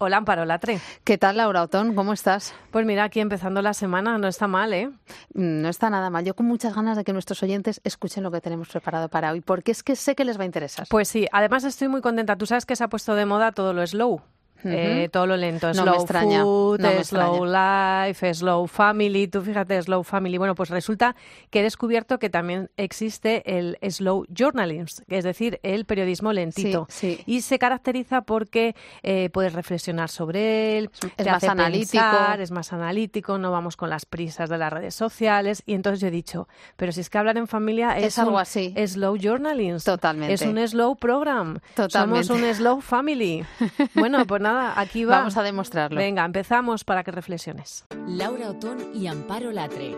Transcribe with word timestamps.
Hola, 0.00 0.18
Amparo 0.18 0.44
Latre. 0.44 0.78
¿Qué 1.02 1.18
tal, 1.18 1.38
Laura 1.38 1.60
Otón? 1.60 1.96
¿Cómo 1.96 2.12
estás? 2.12 2.54
Pues 2.70 2.86
mira, 2.86 3.02
aquí 3.02 3.18
empezando 3.18 3.62
la 3.62 3.74
semana, 3.74 4.16
no 4.16 4.28
está 4.28 4.46
mal, 4.46 4.72
¿eh? 4.72 4.86
Mm, 5.34 5.60
no 5.62 5.68
está 5.68 5.90
nada 5.90 6.08
mal. 6.08 6.24
Yo 6.24 6.36
con 6.36 6.46
muchas 6.46 6.72
ganas 6.72 6.96
de 6.96 7.02
que 7.02 7.12
nuestros 7.12 7.42
oyentes 7.42 7.80
escuchen 7.82 8.22
lo 8.22 8.30
que 8.30 8.40
tenemos 8.40 8.68
preparado 8.68 9.08
para 9.08 9.32
hoy, 9.32 9.40
porque 9.40 9.72
es 9.72 9.82
que 9.82 9.96
sé 9.96 10.14
que 10.14 10.24
les 10.24 10.38
va 10.38 10.42
a 10.42 10.46
interesar. 10.46 10.86
Pues 10.88 11.08
sí, 11.08 11.26
además 11.32 11.64
estoy 11.64 11.88
muy 11.88 12.00
contenta. 12.00 12.36
Tú 12.36 12.46
sabes 12.46 12.64
que 12.64 12.76
se 12.76 12.84
ha 12.84 12.88
puesto 12.88 13.16
de 13.16 13.26
moda 13.26 13.50
todo 13.50 13.72
lo 13.72 13.84
slow. 13.84 14.22
Eh, 14.64 15.08
todo 15.12 15.26
lo 15.26 15.36
lento, 15.36 15.68
no 15.68 15.74
slow 15.74 15.86
me 15.90 15.96
extraña, 15.96 16.42
food, 16.42 16.80
no 16.80 16.88
me 16.88 17.04
slow 17.04 17.44
life, 17.44 18.34
slow 18.34 18.66
family, 18.66 19.28
tú 19.28 19.40
fíjate, 19.42 19.80
slow 19.82 20.02
family. 20.02 20.36
Bueno, 20.38 20.54
pues 20.54 20.70
resulta 20.70 21.14
que 21.50 21.60
he 21.60 21.62
descubierto 21.62 22.18
que 22.18 22.28
también 22.30 22.70
existe 22.76 23.58
el 23.58 23.78
slow 23.90 24.26
journalism, 24.28 25.02
es 25.08 25.24
decir, 25.24 25.60
el 25.62 25.84
periodismo 25.84 26.32
lentito. 26.32 26.86
Sí, 26.90 27.16
sí. 27.16 27.22
Y 27.26 27.42
se 27.42 27.58
caracteriza 27.58 28.22
porque 28.22 28.74
eh, 29.02 29.30
puedes 29.32 29.52
reflexionar 29.52 30.08
sobre 30.08 30.78
él, 30.78 30.90
Es 31.02 31.14
te 31.16 31.24
más 31.26 31.36
hace 31.36 31.48
analítico. 31.48 31.92
pensar, 31.92 32.40
es 32.40 32.50
más 32.50 32.72
analítico, 32.72 33.38
no 33.38 33.50
vamos 33.52 33.76
con 33.76 33.90
las 33.90 34.06
prisas 34.06 34.48
de 34.50 34.58
las 34.58 34.72
redes 34.72 34.94
sociales. 34.94 35.62
Y 35.66 35.74
entonces 35.74 36.00
yo 36.00 36.08
he 36.08 36.10
dicho, 36.10 36.48
pero 36.76 36.90
si 36.92 37.00
es 37.00 37.10
que 37.10 37.18
hablar 37.18 37.36
en 37.38 37.46
familia 37.46 37.96
es, 37.96 38.04
Es 38.06 38.18
algo 38.18 38.38
así. 38.38 38.74
slow 38.86 39.16
journalism. 39.16 39.84
Totalmente. 39.84 40.34
Es 40.34 40.42
un 40.42 40.58
slow 40.66 40.96
program. 40.96 41.58
Totalmente. 41.74 42.24
Somos 42.24 42.42
un 42.42 42.54
slow 42.54 42.80
family. 42.80 43.44
Bueno, 43.94 44.26
pues 44.26 44.40
nada, 44.40 44.47
aquí 44.76 45.04
va. 45.04 45.18
Vamos 45.18 45.36
a 45.36 45.42
demostrarlo. 45.42 45.98
Venga, 45.98 46.24
empezamos 46.24 46.84
para 46.84 47.04
que 47.04 47.10
reflexiones. 47.10 47.86
Laura 48.06 48.50
Otón 48.50 48.78
y 48.94 49.06
Amparo 49.06 49.52
Latre. 49.52 49.96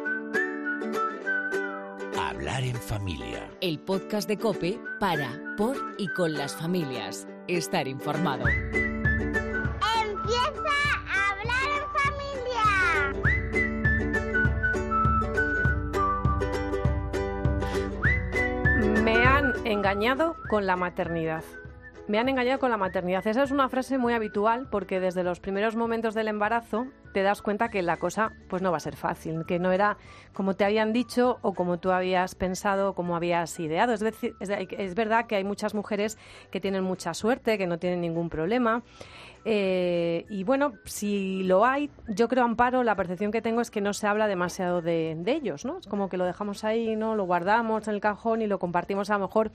Hablar 2.18 2.62
en 2.62 2.76
familia. 2.76 3.50
El 3.60 3.78
podcast 3.80 4.26
de 4.28 4.38
Cope 4.38 4.80
para, 4.98 5.28
por 5.56 5.76
y 5.98 6.08
con 6.08 6.32
las 6.32 6.54
familias. 6.54 7.26
Estar 7.48 7.86
informado. 7.88 8.44
Empieza 8.48 9.00
a 11.06 11.30
hablar 11.32 11.68
en 11.76 11.84
familia. 18.74 19.02
Me 19.02 19.24
han 19.24 19.66
engañado 19.66 20.36
con 20.48 20.66
la 20.66 20.76
maternidad. 20.76 21.44
Me 22.10 22.18
han 22.18 22.28
engañado 22.28 22.58
con 22.58 22.72
la 22.72 22.76
maternidad. 22.76 23.24
Esa 23.24 23.44
es 23.44 23.52
una 23.52 23.68
frase 23.68 23.96
muy 23.96 24.14
habitual 24.14 24.66
porque 24.68 24.98
desde 24.98 25.22
los 25.22 25.38
primeros 25.38 25.76
momentos 25.76 26.12
del 26.12 26.26
embarazo 26.26 26.88
te 27.14 27.22
das 27.22 27.40
cuenta 27.40 27.68
que 27.68 27.82
la 27.82 27.98
cosa 27.98 28.32
pues 28.48 28.62
no 28.62 28.72
va 28.72 28.78
a 28.78 28.80
ser 28.80 28.96
fácil, 28.96 29.44
que 29.46 29.60
no 29.60 29.70
era 29.70 29.96
como 30.32 30.54
te 30.56 30.64
habían 30.64 30.92
dicho 30.92 31.38
o 31.42 31.54
como 31.54 31.78
tú 31.78 31.92
habías 31.92 32.34
pensado 32.34 32.90
o 32.90 32.94
como 32.96 33.14
habías 33.14 33.60
ideado. 33.60 33.92
Es, 33.92 34.00
decir, 34.00 34.34
es, 34.40 34.94
verdad 34.96 35.26
que 35.26 35.36
hay 35.36 35.44
muchas 35.44 35.72
mujeres 35.72 36.18
que 36.50 36.60
tienen 36.60 36.82
mucha 36.82 37.14
suerte, 37.14 37.56
que 37.58 37.68
no 37.68 37.78
tienen 37.78 38.00
ningún 38.00 38.28
problema. 38.28 38.82
Eh, 39.44 40.26
y 40.28 40.42
bueno, 40.42 40.72
si 40.84 41.44
lo 41.44 41.64
hay, 41.64 41.90
yo 42.08 42.26
creo, 42.26 42.44
Amparo, 42.44 42.82
la 42.82 42.96
percepción 42.96 43.30
que 43.30 43.40
tengo 43.40 43.60
es 43.60 43.70
que 43.70 43.80
no 43.80 43.94
se 43.94 44.08
habla 44.08 44.26
demasiado 44.26 44.82
de, 44.82 45.14
de 45.16 45.32
ellos, 45.32 45.64
¿no? 45.64 45.78
Es 45.78 45.86
como 45.86 46.08
que 46.08 46.16
lo 46.16 46.24
dejamos 46.24 46.64
ahí, 46.64 46.96
¿no? 46.96 47.14
Lo 47.14 47.24
guardamos 47.24 47.86
en 47.86 47.94
el 47.94 48.00
cajón 48.00 48.42
y 48.42 48.48
lo 48.48 48.58
compartimos 48.58 49.10
a 49.10 49.14
lo 49.14 49.20
mejor 49.20 49.52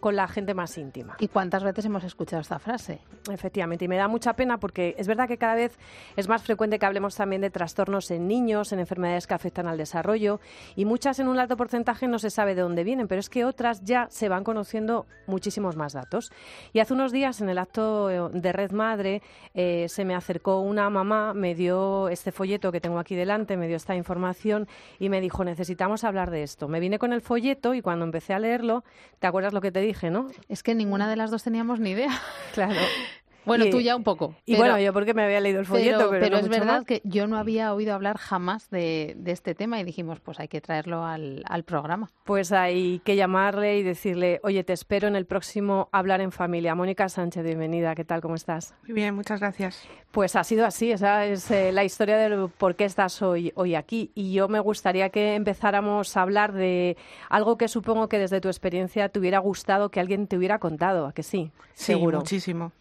con 0.00 0.16
la 0.16 0.28
gente 0.28 0.54
más 0.54 0.76
íntima. 0.78 1.16
¿Y 1.18 1.28
cuántas 1.28 1.64
veces 1.64 1.84
hemos 1.84 2.04
escuchado 2.04 2.42
esta 2.42 2.58
frase? 2.58 3.00
Efectivamente, 3.30 3.86
y 3.86 3.88
me 3.88 3.96
da 3.96 4.08
mucha 4.08 4.34
pena 4.34 4.58
porque 4.58 4.94
es 4.98 5.06
verdad 5.08 5.26
que 5.26 5.38
cada 5.38 5.54
vez 5.54 5.78
es 6.16 6.28
más 6.28 6.42
frecuente 6.42 6.78
que 6.78 6.86
hablemos 6.86 7.16
también 7.16 7.42
de 7.42 7.50
trastornos 7.50 8.10
en 8.10 8.28
niños, 8.28 8.72
en 8.72 8.78
enfermedades 8.78 9.26
que 9.26 9.34
afectan 9.34 9.66
al 9.66 9.78
desarrollo, 9.78 10.40
y 10.74 10.84
muchas 10.84 11.18
en 11.18 11.28
un 11.28 11.38
alto 11.38 11.56
porcentaje 11.56 12.08
no 12.08 12.18
se 12.18 12.30
sabe 12.30 12.54
de 12.54 12.62
dónde 12.62 12.84
vienen, 12.84 13.08
pero 13.08 13.20
es 13.20 13.28
que 13.28 13.44
otras 13.44 13.82
ya 13.84 14.06
se 14.10 14.28
van 14.28 14.44
conociendo 14.44 15.06
muchísimos 15.26 15.76
más 15.76 15.92
datos. 15.92 16.30
Y 16.72 16.80
hace 16.80 16.94
unos 16.94 17.12
días 17.12 17.40
en 17.40 17.48
el 17.48 17.58
acto 17.58 18.08
de 18.30 18.52
Red 18.52 18.72
Madre 18.72 19.22
eh, 19.54 19.86
se 19.88 20.04
me 20.04 20.14
acercó 20.14 20.60
una 20.60 20.88
mamá, 20.90 21.34
me 21.34 21.54
dio 21.54 22.08
este 22.08 22.32
folleto 22.32 22.72
que 22.72 22.80
tengo 22.80 22.98
aquí 22.98 23.14
delante, 23.14 23.56
me 23.56 23.66
dio 23.66 23.76
esta 23.76 23.96
información 23.96 24.68
y 24.98 25.08
me 25.08 25.20
dijo, 25.20 25.44
necesitamos 25.44 26.04
hablar 26.04 26.30
de 26.30 26.42
esto. 26.42 26.68
Me 26.68 26.80
vine 26.80 26.98
con 26.98 27.12
el 27.12 27.20
folleto 27.20 27.74
y 27.74 27.82
cuando 27.82 28.04
empecé 28.04 28.34
a 28.34 28.38
leerlo, 28.38 28.84
¿te 29.18 29.26
acuerdas 29.26 29.52
lo 29.52 29.60
que 29.60 29.72
te 29.72 29.80
dije, 29.86 30.10
no? 30.10 30.28
Es 30.48 30.62
que 30.62 30.74
ninguna 30.74 31.08
de 31.08 31.16
las 31.16 31.30
dos 31.30 31.42
teníamos 31.42 31.80
ni 31.80 31.90
idea. 31.90 32.20
Claro. 32.54 32.80
Bueno, 33.46 33.64
Y- 33.66 33.70
tú 33.70 33.80
ya 33.80 33.96
un 33.96 34.02
poco. 34.04 34.34
Y 34.44 34.52
pero- 34.52 34.64
bueno, 34.64 34.78
yo 34.80 34.92
porque 34.92 35.14
me 35.14 35.22
había 35.24 35.40
leído 35.40 35.60
el 35.60 35.66
folleto, 35.66 36.10
pero, 36.10 36.28
no 36.30 36.36
es 36.38 36.42
mucho 36.48 36.58
verdad 36.60 36.78
más. 36.78 36.84
que 36.84 37.00
yo 37.04 37.26
no 37.26 37.38
había 37.38 37.72
oído 37.72 37.94
hablar 37.94 38.18
jamás 38.18 38.68
de, 38.70 39.14
de 39.16 39.32
este 39.32 39.54
tema 39.54 39.80
y 39.80 39.84
dijimos, 39.84 40.20
pues 40.20 40.40
hay 40.40 40.48
que 40.48 40.60
traerlo 40.60 41.04
al, 41.04 41.42
al 41.48 41.62
programa. 41.62 42.10
Pues 42.24 42.52
hay 42.52 43.00
que 43.04 43.16
llamarle 43.16 43.78
y 43.78 43.82
decirle, 43.82 44.40
oye, 44.42 44.64
te 44.64 44.72
espero 44.72 45.06
en 45.08 45.16
el 45.16 45.26
próximo 45.26 45.88
Hablar 45.92 46.20
en 46.20 46.32
Familia. 46.32 46.74
Mónica 46.74 47.08
Sánchez, 47.08 47.44
bienvenida, 47.44 47.94
¿qué 47.94 48.04
tal? 48.04 48.20
¿Cómo 48.20 48.34
estás? 48.34 48.74
Muy 48.84 48.92
bien, 48.94 49.14
muchas 49.14 49.40
gracias. 49.40 49.86
Pues 50.10 50.34
ha 50.34 50.44
sido 50.44 50.66
así, 50.66 50.90
esa 50.90 51.24
es 51.26 51.50
eh, 51.50 51.72
la 51.72 51.84
historia 51.84 52.16
de 52.16 52.48
por 52.48 52.74
qué 52.74 52.84
estás 52.84 53.22
hoy, 53.22 53.52
hoy 53.54 53.74
aquí. 53.74 54.10
Y 54.14 54.32
yo 54.32 54.48
me 54.48 54.60
gustaría 54.60 55.10
que 55.10 55.34
empezáramos 55.34 56.16
a 56.16 56.22
hablar 56.22 56.52
de 56.52 56.96
algo 57.28 57.56
que 57.58 57.68
supongo 57.68 58.08
que 58.08 58.18
desde 58.18 58.40
tu 58.40 58.48
experiencia 58.48 59.08
te 59.08 59.18
hubiera 59.18 59.38
gustado 59.38 59.90
que 59.90 60.00
alguien 60.00 60.26
te 60.26 60.36
hubiera 60.36 60.58
contado, 60.58 61.06
¿a 61.06 61.12
que 61.12 61.22
sí? 61.22 61.50
Sí, 61.74 61.92
Seguro. 61.92 62.18
muchísimo. 62.18 62.72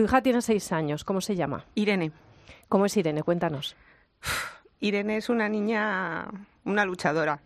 Tu 0.00 0.04
hija 0.04 0.22
tiene 0.22 0.40
seis 0.40 0.72
años, 0.72 1.04
¿cómo 1.04 1.20
se 1.20 1.36
llama? 1.36 1.66
Irene. 1.74 2.10
¿Cómo 2.70 2.86
es 2.86 2.96
Irene? 2.96 3.22
Cuéntanos. 3.22 3.76
Irene 4.80 5.18
es 5.18 5.28
una 5.28 5.46
niña, 5.46 6.26
una 6.64 6.86
luchadora, 6.86 7.42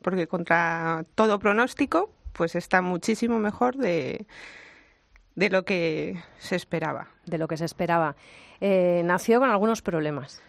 porque 0.00 0.28
contra 0.28 1.04
todo 1.16 1.40
pronóstico, 1.40 2.12
pues 2.34 2.54
está 2.54 2.82
muchísimo 2.82 3.40
mejor 3.40 3.76
de, 3.76 4.28
de 5.34 5.50
lo 5.50 5.64
que 5.64 6.22
se 6.38 6.54
esperaba. 6.54 7.08
De 7.26 7.36
lo 7.36 7.48
que 7.48 7.56
se 7.56 7.64
esperaba. 7.64 8.14
Eh, 8.60 9.02
nació 9.04 9.40
con 9.40 9.50
algunos 9.50 9.82
problemas. 9.82 10.40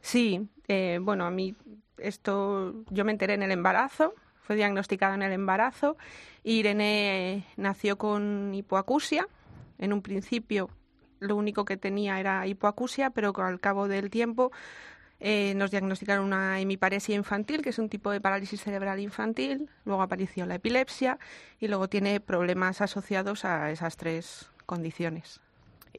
Sí, 0.00 0.48
eh, 0.66 0.98
bueno, 1.00 1.24
a 1.24 1.30
mí 1.30 1.54
esto, 1.98 2.74
yo 2.90 3.04
me 3.04 3.12
enteré 3.12 3.34
en 3.34 3.44
el 3.44 3.52
embarazo, 3.52 4.12
fue 4.40 4.56
diagnosticada 4.56 5.14
en 5.14 5.22
el 5.22 5.30
embarazo. 5.30 5.96
Irene 6.42 7.46
nació 7.56 7.96
con 7.96 8.52
hipoacusia. 8.52 9.28
En 9.78 9.92
un 9.92 10.00
principio 10.00 10.68
lo 11.18 11.36
único 11.36 11.64
que 11.64 11.76
tenía 11.76 12.20
era 12.20 12.46
hipoacusia, 12.46 13.10
pero 13.10 13.32
al 13.36 13.60
cabo 13.60 13.88
del 13.88 14.10
tiempo 14.10 14.52
eh, 15.18 15.54
nos 15.56 15.70
diagnosticaron 15.70 16.26
una 16.26 16.60
hemiparesia 16.60 17.14
infantil, 17.14 17.62
que 17.62 17.70
es 17.70 17.78
un 17.78 17.88
tipo 17.88 18.10
de 18.10 18.20
parálisis 18.20 18.60
cerebral 18.60 19.00
infantil. 19.00 19.70
Luego 19.84 20.02
apareció 20.02 20.44
la 20.46 20.56
epilepsia 20.56 21.18
y 21.58 21.68
luego 21.68 21.88
tiene 21.88 22.20
problemas 22.20 22.80
asociados 22.80 23.44
a 23.44 23.70
esas 23.70 23.96
tres 23.96 24.50
condiciones. 24.66 25.40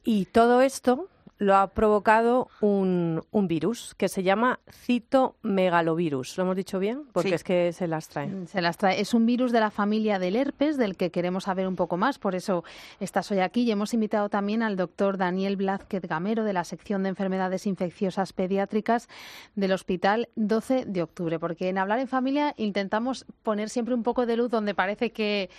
Y 0.04 0.26
todo 0.26 0.62
esto 0.62 1.08
lo 1.38 1.54
ha 1.56 1.68
provocado 1.68 2.48
un, 2.60 3.22
un 3.30 3.46
virus 3.48 3.94
que 3.96 4.08
se 4.08 4.22
llama 4.24 4.58
citomegalovirus. 4.70 6.36
¿Lo 6.36 6.44
hemos 6.44 6.56
dicho 6.56 6.78
bien? 6.78 7.04
Porque 7.12 7.28
Sí. 7.30 7.34
es 7.36 7.44
que 7.44 7.72
se 7.72 7.86
las 7.86 8.08
traen. 8.08 8.46
Se 8.48 8.60
las 8.60 8.76
trae. 8.76 9.00
Es 9.00 9.14
un 9.14 9.24
virus 9.26 9.52
de 9.52 9.60
la 9.60 9.70
familia 9.70 10.18
del 10.18 10.36
herpes 10.36 10.76
del 10.76 10.96
que 10.96 11.10
queremos 11.10 11.44
saber 11.44 11.66
un 11.68 11.76
poco 11.76 11.96
más, 11.96 12.18
por 12.18 12.34
eso 12.34 12.64
estás 13.00 13.30
hoy 13.30 13.38
aquí 13.38 13.62
y 13.62 13.70
hemos 13.70 13.94
invitado 13.94 14.28
también 14.28 14.62
al 14.62 14.76
doctor 14.76 15.16
Daniel 15.16 15.56
Blázquez 15.56 16.02
Gamero 16.02 16.44
de 16.44 16.52
la 16.52 16.64
sección 16.64 17.02
de 17.02 17.10
enfermedades 17.10 17.66
infecciosas 17.66 18.32
pediátricas 18.32 19.08
del 19.54 19.72
Hospital 19.72 20.28
12 20.36 20.84
de 20.86 21.02
Octubre, 21.02 21.38
porque 21.38 21.68
en 21.68 21.78
hablar 21.78 21.98
en 22.00 22.08
familia 22.08 22.54
intentamos 22.56 23.26
poner 23.42 23.68
siempre 23.68 23.94
un 23.94 24.02
poco 24.02 24.26
de 24.26 24.36
luz 24.36 24.50
donde 24.50 24.74
parece 24.74 25.12
que, 25.12 25.50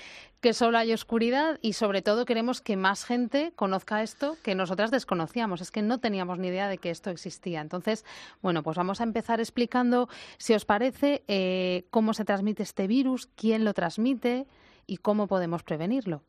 que 0.42 0.54
solo 0.54 0.78
hay 0.78 0.94
oscuridad 0.94 1.60
y 1.62 1.74
sobre 1.74 2.02
todo 2.02 2.26
queremos 2.26 2.62
que 2.62 2.78
más 2.78 3.04
gente 3.04 3.52
conozca 3.56 4.02
esto 4.04 4.38
que 4.44 4.56
nosotras 4.56 4.92
desconocíamos. 4.92 5.62
Es 5.62 5.72
que 5.72 5.82
no 5.82 6.00
teníamos 6.00 6.40
ni 6.40 6.48
idea 6.48 6.68
de 6.68 6.78
que 6.78 6.90
esto 6.90 7.10
existía. 7.10 7.62
Entonces, 7.62 8.06
bueno, 8.42 8.64
pues 8.64 8.78
vamos 8.78 9.02
a 9.02 9.04
empezar 9.04 9.40
explicando, 9.40 10.08
si 10.38 10.54
os 10.54 10.66
parece, 10.66 11.24
eh, 11.28 11.86
cómo 11.90 12.14
se 12.14 12.26
transmite 12.26 12.64
este 12.64 12.88
virus, 12.88 13.28
quién 13.36 13.66
lo 13.66 13.74
transmite 13.74 14.48
y 14.88 14.98
cómo 14.98 15.28
podemos 15.28 15.64
prevenirlo. 15.64 16.24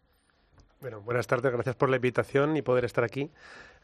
Bueno, 0.80 1.02
buenas 1.02 1.26
tardes, 1.26 1.52
gracias 1.52 1.76
por 1.76 1.90
la 1.90 1.96
invitación 1.96 2.56
y 2.56 2.62
poder 2.62 2.86
estar 2.86 3.04
aquí. 3.04 3.30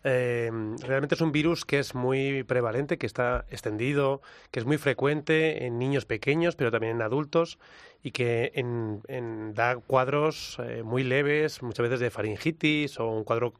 Eh, 0.04 0.50
realmente 0.82 1.16
es 1.16 1.20
un 1.20 1.32
virus 1.32 1.64
que 1.64 1.78
es 1.80 1.94
muy 1.94 2.44
prevalente, 2.44 2.96
que 2.98 3.06
está 3.06 3.44
extendido, 3.50 4.22
que 4.52 4.60
es 4.60 4.66
muy 4.66 4.78
frecuente 4.78 5.66
en 5.66 5.78
niños 5.78 6.04
pequeños, 6.04 6.54
pero 6.54 6.70
también 6.70 6.96
en 6.96 7.02
adultos, 7.02 7.58
y 8.02 8.12
que 8.12 8.52
en- 8.54 9.52
da 9.54 9.76
cuadros 9.76 10.58
eh, 10.62 10.82
muy 10.84 11.02
leves, 11.02 11.62
muchas 11.62 11.82
veces 11.84 12.00
de 12.00 12.10
faringitis 12.10 13.00
o 13.00 13.08
un 13.08 13.24
cuadro 13.24 13.54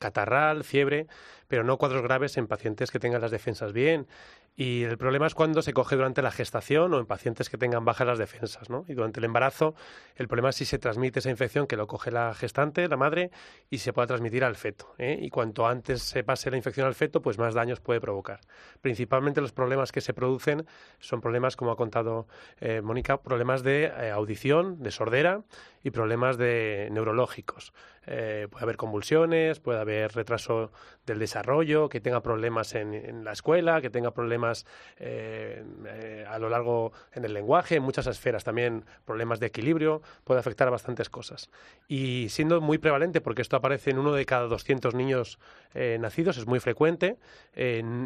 catarral, 0.00 0.64
fiebre, 0.64 1.06
pero 1.46 1.62
no 1.62 1.76
cuadros 1.78 2.02
graves 2.02 2.36
en 2.36 2.46
pacientes 2.48 2.90
que 2.90 2.98
tengan 2.98 3.20
las 3.20 3.30
defensas 3.30 3.72
bien. 3.72 4.06
Y 4.54 4.84
el 4.84 4.98
problema 4.98 5.26
es 5.26 5.34
cuando 5.34 5.62
se 5.62 5.72
coge 5.72 5.96
durante 5.96 6.20
la 6.20 6.30
gestación 6.30 6.92
o 6.92 6.98
en 6.98 7.06
pacientes 7.06 7.48
que 7.48 7.56
tengan 7.56 7.86
bajas 7.86 8.06
las 8.06 8.18
defensas, 8.18 8.68
¿no? 8.68 8.84
Y 8.86 8.92
durante 8.92 9.18
el 9.18 9.24
embarazo, 9.24 9.74
el 10.16 10.28
problema 10.28 10.50
es 10.50 10.56
si 10.56 10.66
se 10.66 10.78
transmite 10.78 11.20
esa 11.20 11.30
infección 11.30 11.66
que 11.66 11.76
lo 11.76 11.86
coge 11.86 12.10
la 12.10 12.34
gestante, 12.34 12.86
la 12.86 12.98
madre, 12.98 13.30
y 13.70 13.78
se 13.78 13.94
pueda 13.94 14.06
transmitir 14.06 14.44
al 14.44 14.56
feto. 14.56 14.94
¿eh? 14.98 15.18
Y 15.20 15.30
cuanto 15.30 15.66
antes 15.66 16.02
se 16.02 16.22
pase 16.22 16.50
la 16.50 16.58
infección 16.58 16.86
al 16.86 16.94
feto, 16.94 17.22
pues 17.22 17.38
más 17.38 17.54
daños 17.54 17.80
puede 17.80 18.00
provocar. 18.00 18.40
Principalmente 18.82 19.40
los 19.40 19.52
problemas 19.52 19.90
que 19.90 20.02
se 20.02 20.12
producen 20.12 20.66
son 20.98 21.22
problemas, 21.22 21.56
como 21.56 21.70
ha 21.70 21.76
contado 21.76 22.26
eh, 22.60 22.82
Mónica, 22.82 23.22
problemas 23.22 23.62
de 23.62 23.84
eh, 23.84 24.10
audición, 24.10 24.82
de 24.82 24.90
sordera 24.90 25.42
y 25.82 25.90
problemas 25.90 26.36
de 26.38 26.88
neurológicos. 26.92 27.72
Eh, 28.06 28.48
puede 28.50 28.64
haber 28.64 28.76
convulsiones, 28.76 29.60
puede 29.60 29.80
haber 29.80 30.12
retraso 30.12 30.72
del 31.06 31.18
desarrollo, 31.18 31.88
que 31.88 32.00
tenga 32.00 32.20
problemas 32.20 32.74
en, 32.74 33.24
la 33.24 33.32
escuela, 33.32 33.80
que 33.80 33.90
tenga 33.90 34.12
problemas 34.12 34.66
eh, 34.98 35.64
eh, 35.86 36.24
a 36.28 36.38
lo 36.38 36.48
largo 36.48 36.92
en 37.12 37.24
el 37.24 37.32
lenguaje, 37.32 37.76
en 37.76 37.82
muchas 37.82 38.06
esferas, 38.06 38.44
también 38.44 38.84
problemas 39.04 39.38
de 39.38 39.46
equilibrio, 39.46 40.02
puede 40.24 40.40
afectar 40.40 40.66
a 40.68 40.72
bastantes 40.72 41.08
cosas. 41.10 41.50
Y 41.86 42.28
siendo 42.28 42.60
muy 42.60 42.78
prevalente, 42.78 43.20
porque 43.20 43.42
esto 43.42 43.56
aparece 43.56 43.90
en 43.90 43.98
uno 43.98 44.12
de 44.12 44.26
cada 44.26 44.46
200 44.46 44.94
niños 44.94 45.38
nacidos, 45.74 46.36
es 46.36 46.46
muy 46.46 46.60
frecuente, 46.60 47.18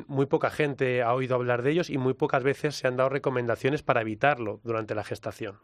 muy 0.06 0.26
poca 0.26 0.50
gente 0.50 1.02
ha 1.02 1.12
oído 1.14 1.34
hablar 1.34 1.62
de 1.62 1.72
ellos 1.72 1.90
y 1.90 1.98
muy 1.98 2.14
pocas 2.14 2.42
veces 2.42 2.76
se 2.76 2.86
han 2.86 2.96
dado 2.96 3.08
recomendaciones 3.08 3.82
para 3.82 4.02
evitarlo 4.02 4.60
durante 4.62 4.94
la 4.94 5.04
gestación. 5.04 5.58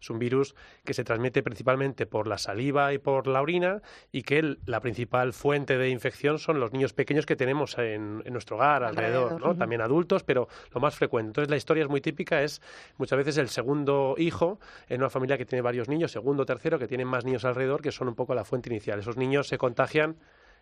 Es 0.00 0.10
un 0.10 0.18
virus 0.18 0.54
que 0.84 0.94
se 0.94 1.04
transmite 1.04 1.42
principalmente 1.46 2.06
por 2.06 2.26
la 2.26 2.38
saliva 2.38 2.92
y 2.92 2.98
por 2.98 3.28
la 3.28 3.40
orina, 3.40 3.80
y 4.10 4.22
que 4.22 4.56
la 4.66 4.80
principal 4.80 5.32
fuente 5.32 5.78
de 5.78 5.90
infección 5.90 6.40
son 6.40 6.58
los 6.58 6.72
niños 6.72 6.92
pequeños 6.92 7.24
que 7.24 7.36
tenemos 7.36 7.78
en, 7.78 8.24
nuestro 8.32 8.56
hogar, 8.56 8.82
alrededor, 8.82 9.40
¿no? 9.40 9.54
también 9.54 9.80
adultos, 9.80 10.24
pero 10.24 10.48
lo 10.74 10.80
más 10.80 10.96
frecuente. 10.96 11.28
Entonces 11.28 11.48
la 11.48 11.56
historia 11.56 11.84
es 11.84 11.88
muy 11.88 12.00
típica, 12.00 12.42
es 12.42 12.60
muchas 12.98 13.16
veces 13.16 13.38
el 13.38 13.48
segundo 13.48 14.16
hijo 14.18 14.58
en 14.88 15.02
una 15.02 15.08
familia 15.08 15.38
que 15.38 15.46
tiene 15.46 15.62
varios 15.62 15.88
niños, 15.88 16.10
segundo, 16.10 16.44
tercero, 16.44 16.80
que 16.80 16.88
tienen 16.88 17.06
más 17.06 17.24
niños 17.24 17.44
alrededor, 17.44 17.80
que 17.80 17.92
son 17.92 18.08
un 18.08 18.16
poco 18.16 18.34
la 18.34 18.44
fuente 18.44 18.68
inicial. 18.68 18.98
Esos 18.98 19.16
niños 19.16 19.46
se 19.46 19.56
contagian 19.56 20.16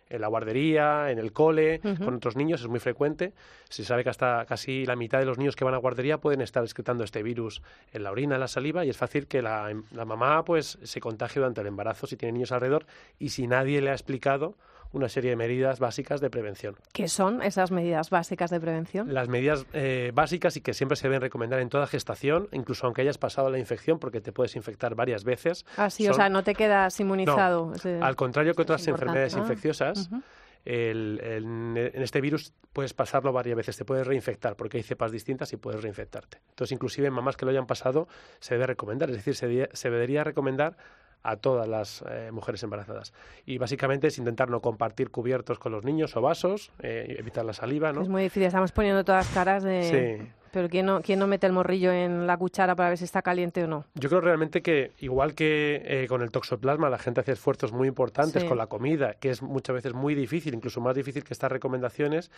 en 0.09 0.21
la 0.21 0.27
guardería, 0.27 1.11
en 1.11 1.19
el 1.19 1.31
cole, 1.31 1.79
con 1.79 2.15
otros 2.15 2.35
niños, 2.35 2.61
es 2.61 2.67
muy 2.67 2.79
frecuente. 2.79 3.33
Se 3.69 3.83
sabe 3.83 4.03
que 4.03 4.09
hasta 4.09 4.45
casi 4.45 4.85
la 4.85 4.95
mitad 4.95 5.19
de 5.19 5.25
los 5.25 5.37
niños 5.37 5.55
que 5.55 5.65
van 5.65 5.73
a 5.73 5.77
guardería 5.77 6.19
pueden 6.19 6.41
estar 6.41 6.63
excretando 6.63 7.03
este 7.03 7.23
virus 7.23 7.61
en 7.91 8.03
la 8.03 8.11
orina, 8.11 8.35
en 8.35 8.41
la 8.41 8.47
saliva, 8.47 8.85
y 8.85 8.89
es 8.89 8.97
fácil 8.97 9.27
que 9.27 9.41
la, 9.41 9.73
la 9.91 10.05
mamá 10.05 10.45
pues 10.45 10.77
se 10.83 10.99
contagie 10.99 11.39
durante 11.39 11.61
el 11.61 11.67
embarazo 11.67 12.07
si 12.07 12.17
tiene 12.17 12.33
niños 12.33 12.51
alrededor 12.51 12.85
y 13.19 13.29
si 13.29 13.47
nadie 13.47 13.81
le 13.81 13.89
ha 13.89 13.93
explicado 13.93 14.55
una 14.91 15.09
serie 15.09 15.31
de 15.31 15.35
medidas 15.35 15.79
básicas 15.79 16.21
de 16.21 16.29
prevención. 16.29 16.75
¿Qué 16.93 17.07
son 17.07 17.41
esas 17.41 17.71
medidas 17.71 18.09
básicas 18.09 18.49
de 18.49 18.59
prevención? 18.59 19.13
Las 19.13 19.27
medidas 19.27 19.65
eh, 19.73 20.11
básicas 20.13 20.55
y 20.57 20.61
que 20.61 20.73
siempre 20.73 20.95
se 20.95 21.07
deben 21.07 21.21
recomendar 21.21 21.59
en 21.59 21.69
toda 21.69 21.87
gestación, 21.87 22.47
incluso 22.51 22.85
aunque 22.85 23.01
hayas 23.01 23.17
pasado 23.17 23.49
la 23.49 23.59
infección, 23.59 23.99
porque 23.99 24.21
te 24.21 24.31
puedes 24.31 24.55
infectar 24.55 24.95
varias 24.95 25.23
veces. 25.23 25.65
Ah, 25.77 25.89
sí, 25.89 26.07
o 26.07 26.13
sea, 26.13 26.29
no 26.29 26.43
te 26.43 26.55
quedas 26.55 26.99
inmunizado. 26.99 27.73
al 28.01 28.15
contrario 28.15 28.53
que 28.53 28.61
otras 28.61 28.87
enfermedades 28.87 29.35
infecciosas. 29.35 30.09
en 30.65 31.77
este 31.93 32.21
virus 32.21 32.53
puedes 32.73 32.93
pasarlo 32.93 33.31
varias 33.31 33.55
veces, 33.55 33.77
te 33.77 33.85
puedes 33.85 34.07
reinfectar 34.07 34.55
porque 34.55 34.77
hay 34.77 34.83
cepas 34.83 35.11
distintas 35.11 35.53
y 35.53 35.57
puedes 35.57 35.81
reinfectarte. 35.81 36.39
Entonces, 36.49 36.71
inclusive 36.71 37.07
en 37.07 37.13
mamás 37.13 37.37
que 37.37 37.45
lo 37.45 37.51
hayan 37.51 37.67
pasado, 37.67 38.07
se 38.39 38.55
debe 38.55 38.67
recomendar, 38.67 39.09
es 39.09 39.17
decir, 39.17 39.35
se, 39.35 39.69
se 39.71 39.89
debería 39.89 40.23
recomendar 40.23 40.75
a 41.23 41.37
todas 41.37 41.67
las 41.67 42.03
eh, 42.09 42.29
mujeres 42.31 42.61
embarazadas. 42.63 43.13
Y 43.45 43.57
básicamente 43.57 44.07
es 44.07 44.17
intentar 44.17 44.49
no 44.49 44.61
compartir 44.61 45.09
cubiertos 45.11 45.59
con 45.59 45.71
los 45.71 45.83
niños 45.83 46.15
o 46.15 46.21
vasos, 46.21 46.71
eh, 46.79 47.15
evitar 47.17 47.45
la 47.45 47.53
saliva, 47.53 47.91
¿no? 47.91 48.01
Es 48.01 48.09
muy 48.09 48.23
difícil, 48.23 48.43
estamos 48.43 48.71
poniendo 48.71 49.03
todas 49.03 49.27
caras 49.29 49.63
de... 49.63 50.19
Sí. 50.21 50.31
Pero 50.55 50.69
¿quién 50.69 50.85
no, 50.85 51.01
¿quién 51.01 51.19
no 51.19 51.27
mete 51.27 51.45
el 51.47 51.51
morrillo 51.51 51.91
en 51.91 52.27
la 52.27 52.37
cuchara 52.37 52.77
para 52.77 52.87
ver 52.87 52.97
si 52.97 53.03
está 53.03 53.21
caliente 53.21 53.61
o 53.65 53.67
no? 53.67 53.83
Yo 53.93 54.07
creo 54.07 54.21
realmente 54.21 54.61
que, 54.61 54.93
igual 54.99 55.35
que 55.35 55.81
eh, 55.83 56.05
con 56.07 56.21
el 56.21 56.31
toxoplasma, 56.31 56.89
la 56.89 56.97
gente 56.97 57.19
hace 57.19 57.33
esfuerzos 57.33 57.73
muy 57.73 57.89
importantes 57.89 58.45
con 58.45 58.57
la 58.57 58.67
comida, 58.67 59.15
que 59.15 59.31
es 59.31 59.41
muchas 59.41 59.73
veces 59.73 59.93
muy 59.93 60.15
difícil, 60.15 60.53
incluso 60.53 60.79
más 60.79 60.95
difícil 60.95 61.25
que 61.25 61.33
estas 61.33 61.51
recomendaciones. 61.51 62.31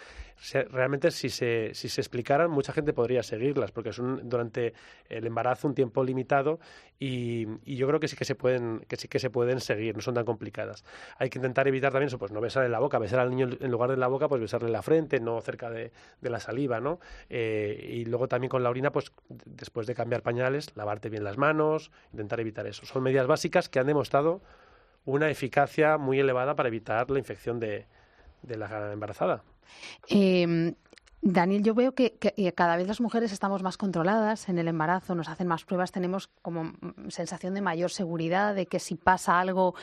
realmente, 0.71 1.11
si 1.11 1.29
se, 1.29 1.75
si 1.75 1.89
se 1.89 2.01
explicaran, 2.01 2.49
mucha 2.49 2.73
gente 2.73 2.91
podría 2.91 3.21
seguirlas, 3.21 3.69
porque 3.69 3.93
son 3.93 4.27
durante 4.27 4.73
el 5.09 5.27
embarazo 5.27 5.67
un 5.67 5.75
tiempo 5.75 6.03
limitado 6.03 6.59
y, 6.99 7.45
yo 7.65 7.87
creo 7.87 7.99
que 7.99 8.07
sí 8.07 8.15
que 8.15 8.25
se 8.25 8.33
pueden 8.33 8.79
que 8.87 8.95
sí 8.95 9.07
que 9.07 9.19
se 9.19 9.29
pueden 9.29 9.59
seguir, 9.59 9.95
no 9.95 10.01
son 10.01 10.15
tan 10.15 10.25
complicadas. 10.25 10.83
Hay 11.19 11.29
que 11.29 11.37
intentar 11.37 11.67
evitar 11.67 11.91
también 11.91 12.07
eso, 12.07 12.17
pues 12.17 12.31
no 12.31 12.41
besar 12.41 12.65
en 12.65 12.71
la 12.71 12.79
boca, 12.79 12.97
besar 12.97 13.19
al 13.19 13.29
niño 13.29 13.49
en 13.59 13.71
lugar 13.71 13.91
de 13.91 13.97
la 13.97 14.07
boca, 14.07 14.27
pues 14.27 14.41
besarle 14.41 14.67
en 14.67 14.73
la 14.73 14.81
frente, 14.81 15.19
no 15.19 15.39
cerca 15.41 15.69
de, 15.69 15.91
la 16.21 16.39
saliva, 16.39 16.79
¿no? 16.79 16.99
Eh, 17.29 17.93
y 17.93 18.05
luego 18.07 18.27
también 18.27 18.49
con 18.49 18.63
la 18.63 18.69
orina, 18.69 18.91
pues 18.91 19.11
después 19.45 19.87
de 19.87 19.95
cambiar 19.95 20.21
pañales, 20.21 20.75
lavarte 20.75 21.09
bien 21.09 21.23
las 21.23 21.37
manos, 21.37 21.91
intentar 22.11 22.39
evitar 22.39 22.65
eso. 22.67 22.85
Son 22.85 23.03
medidas 23.03 23.27
básicas 23.27 23.69
que 23.69 23.79
han 23.79 23.87
demostrado 23.87 24.41
una 25.05 25.29
eficacia 25.29 25.97
muy 25.97 26.19
elevada 26.19 26.55
para 26.55 26.69
evitar 26.69 27.09
la 27.09 27.19
infección 27.19 27.59
de, 27.59 27.85
de 28.41 28.57
la 28.57 28.91
embarazada. 28.93 29.43
Eh, 30.09 30.73
Daniel, 31.21 31.63
yo 31.63 31.73
veo 31.73 31.95
que, 31.95 32.17
cada 32.55 32.77
vez 32.77 32.87
las 32.87 33.01
mujeres 33.01 33.31
estamos 33.31 33.63
más 33.63 33.75
controladas 33.75 34.49
en 34.49 34.59
el 34.59 34.67
embarazo, 34.67 35.15
nos 35.15 35.27
hacen 35.29 35.47
más 35.47 35.65
pruebas, 35.65 35.91
tenemos 35.91 36.27
como 36.43 36.73
sensación 37.09 37.55
de 37.55 37.61
mayor 37.61 37.89
seguridad, 37.89 38.53
de 38.53 38.67
que 38.67 38.79
si 38.79 38.95
pasa 38.95 39.39
algo, 39.39 39.73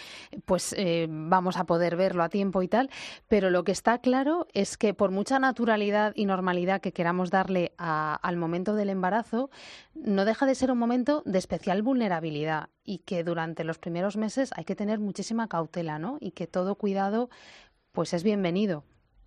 pues 0.44 0.74
eh, 0.78 1.08
vamos 1.10 1.56
a 1.56 1.64
poder 1.64 1.96
verlo 1.96 2.22
a 2.22 2.28
tiempo 2.28 2.62
y 2.62 2.68
tal. 2.68 2.88
Pero 3.26 3.50
lo 3.50 3.64
que 3.64 3.72
está 3.72 3.98
claro 3.98 4.46
es 4.54 4.76
que 4.76 4.94
por 4.94 5.10
mucha 5.10 5.40
naturalidad 5.40 6.12
y 6.14 6.26
normalidad 6.26 6.80
que 6.80 6.92
queramos 6.92 7.30
darle 7.30 7.72
al 7.78 8.36
momento 8.36 8.74
del 8.74 8.90
embarazo, 8.90 9.50
no 9.94 10.24
deja 10.24 10.46
de 10.46 10.54
ser 10.54 10.70
un 10.70 10.78
momento 10.78 11.22
de 11.26 11.38
especial 11.38 11.82
vulnerabilidad 11.82 12.68
y 12.84 12.98
que 12.98 13.24
durante 13.24 13.64
los 13.64 13.78
primeros 13.78 14.16
meses 14.16 14.50
hay 14.56 14.64
que 14.64 14.76
tener 14.76 15.00
muchísima 15.00 15.48
cautela, 15.48 15.98
¿no? 15.98 16.16
Y 16.20 16.30
que 16.30 16.46
todo 16.46 16.76
cuidado, 16.76 17.28
pues 17.92 18.14
es 18.14 18.22
bienvenido. 18.22 18.84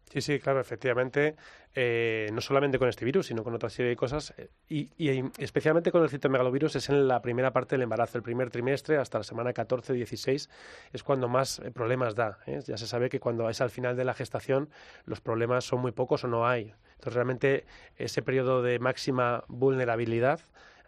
Sí, 0.10 0.22
sí, 0.22 0.40
claro, 0.40 0.62
efectivamente, 0.62 1.36
eh, 1.76 2.30
no 2.32 2.40
solamente 2.40 2.80
con 2.80 2.88
este 2.88 3.04
virus, 3.04 3.28
sino 3.28 3.44
con 3.44 3.54
otra 3.54 3.70
serie 3.70 3.90
de 3.90 3.98
cosas, 3.98 4.34
eh, 4.38 4.50
y, 4.70 4.90
especialmente 5.38 5.92
con 5.92 6.02
el 6.02 6.10
citomegalovirus 6.10 6.78
es 6.78 6.88
en 6.88 7.10
la 7.10 7.22
primera 7.22 7.52
parte 7.52 7.76
del 7.76 7.82
embarazo, 7.82 8.18
el 8.18 8.24
primer 8.24 8.50
trimestre, 8.50 8.98
hasta 8.98 9.18
la 9.18 9.26
semana 9.26 9.54
14-16, 9.54 10.50
es 10.94 11.04
cuando 11.04 11.28
más 11.28 11.60
eh, 11.60 11.72
problemas 11.72 12.16
da. 12.16 12.40
Ya 12.46 12.78
se 12.78 12.88
sabe 12.88 13.10
que 13.10 13.20
cuando 13.20 13.50
es 13.50 13.60
al 13.60 13.70
final 13.70 13.98
de 13.98 14.06
la 14.06 14.14
gestación, 14.14 14.70
los 15.06 15.20
problemas 15.20 15.66
son 15.66 15.82
muy 15.82 15.92
pocos 15.92 16.24
o 16.24 16.28
no 16.28 16.48
hay. 16.48 16.74
Entonces, 16.94 17.14
realmente, 17.14 17.66
ese 17.98 18.22
periodo 18.22 18.62
de 18.62 18.80
máxima 18.80 19.44
vulnerabilidad 19.50 20.40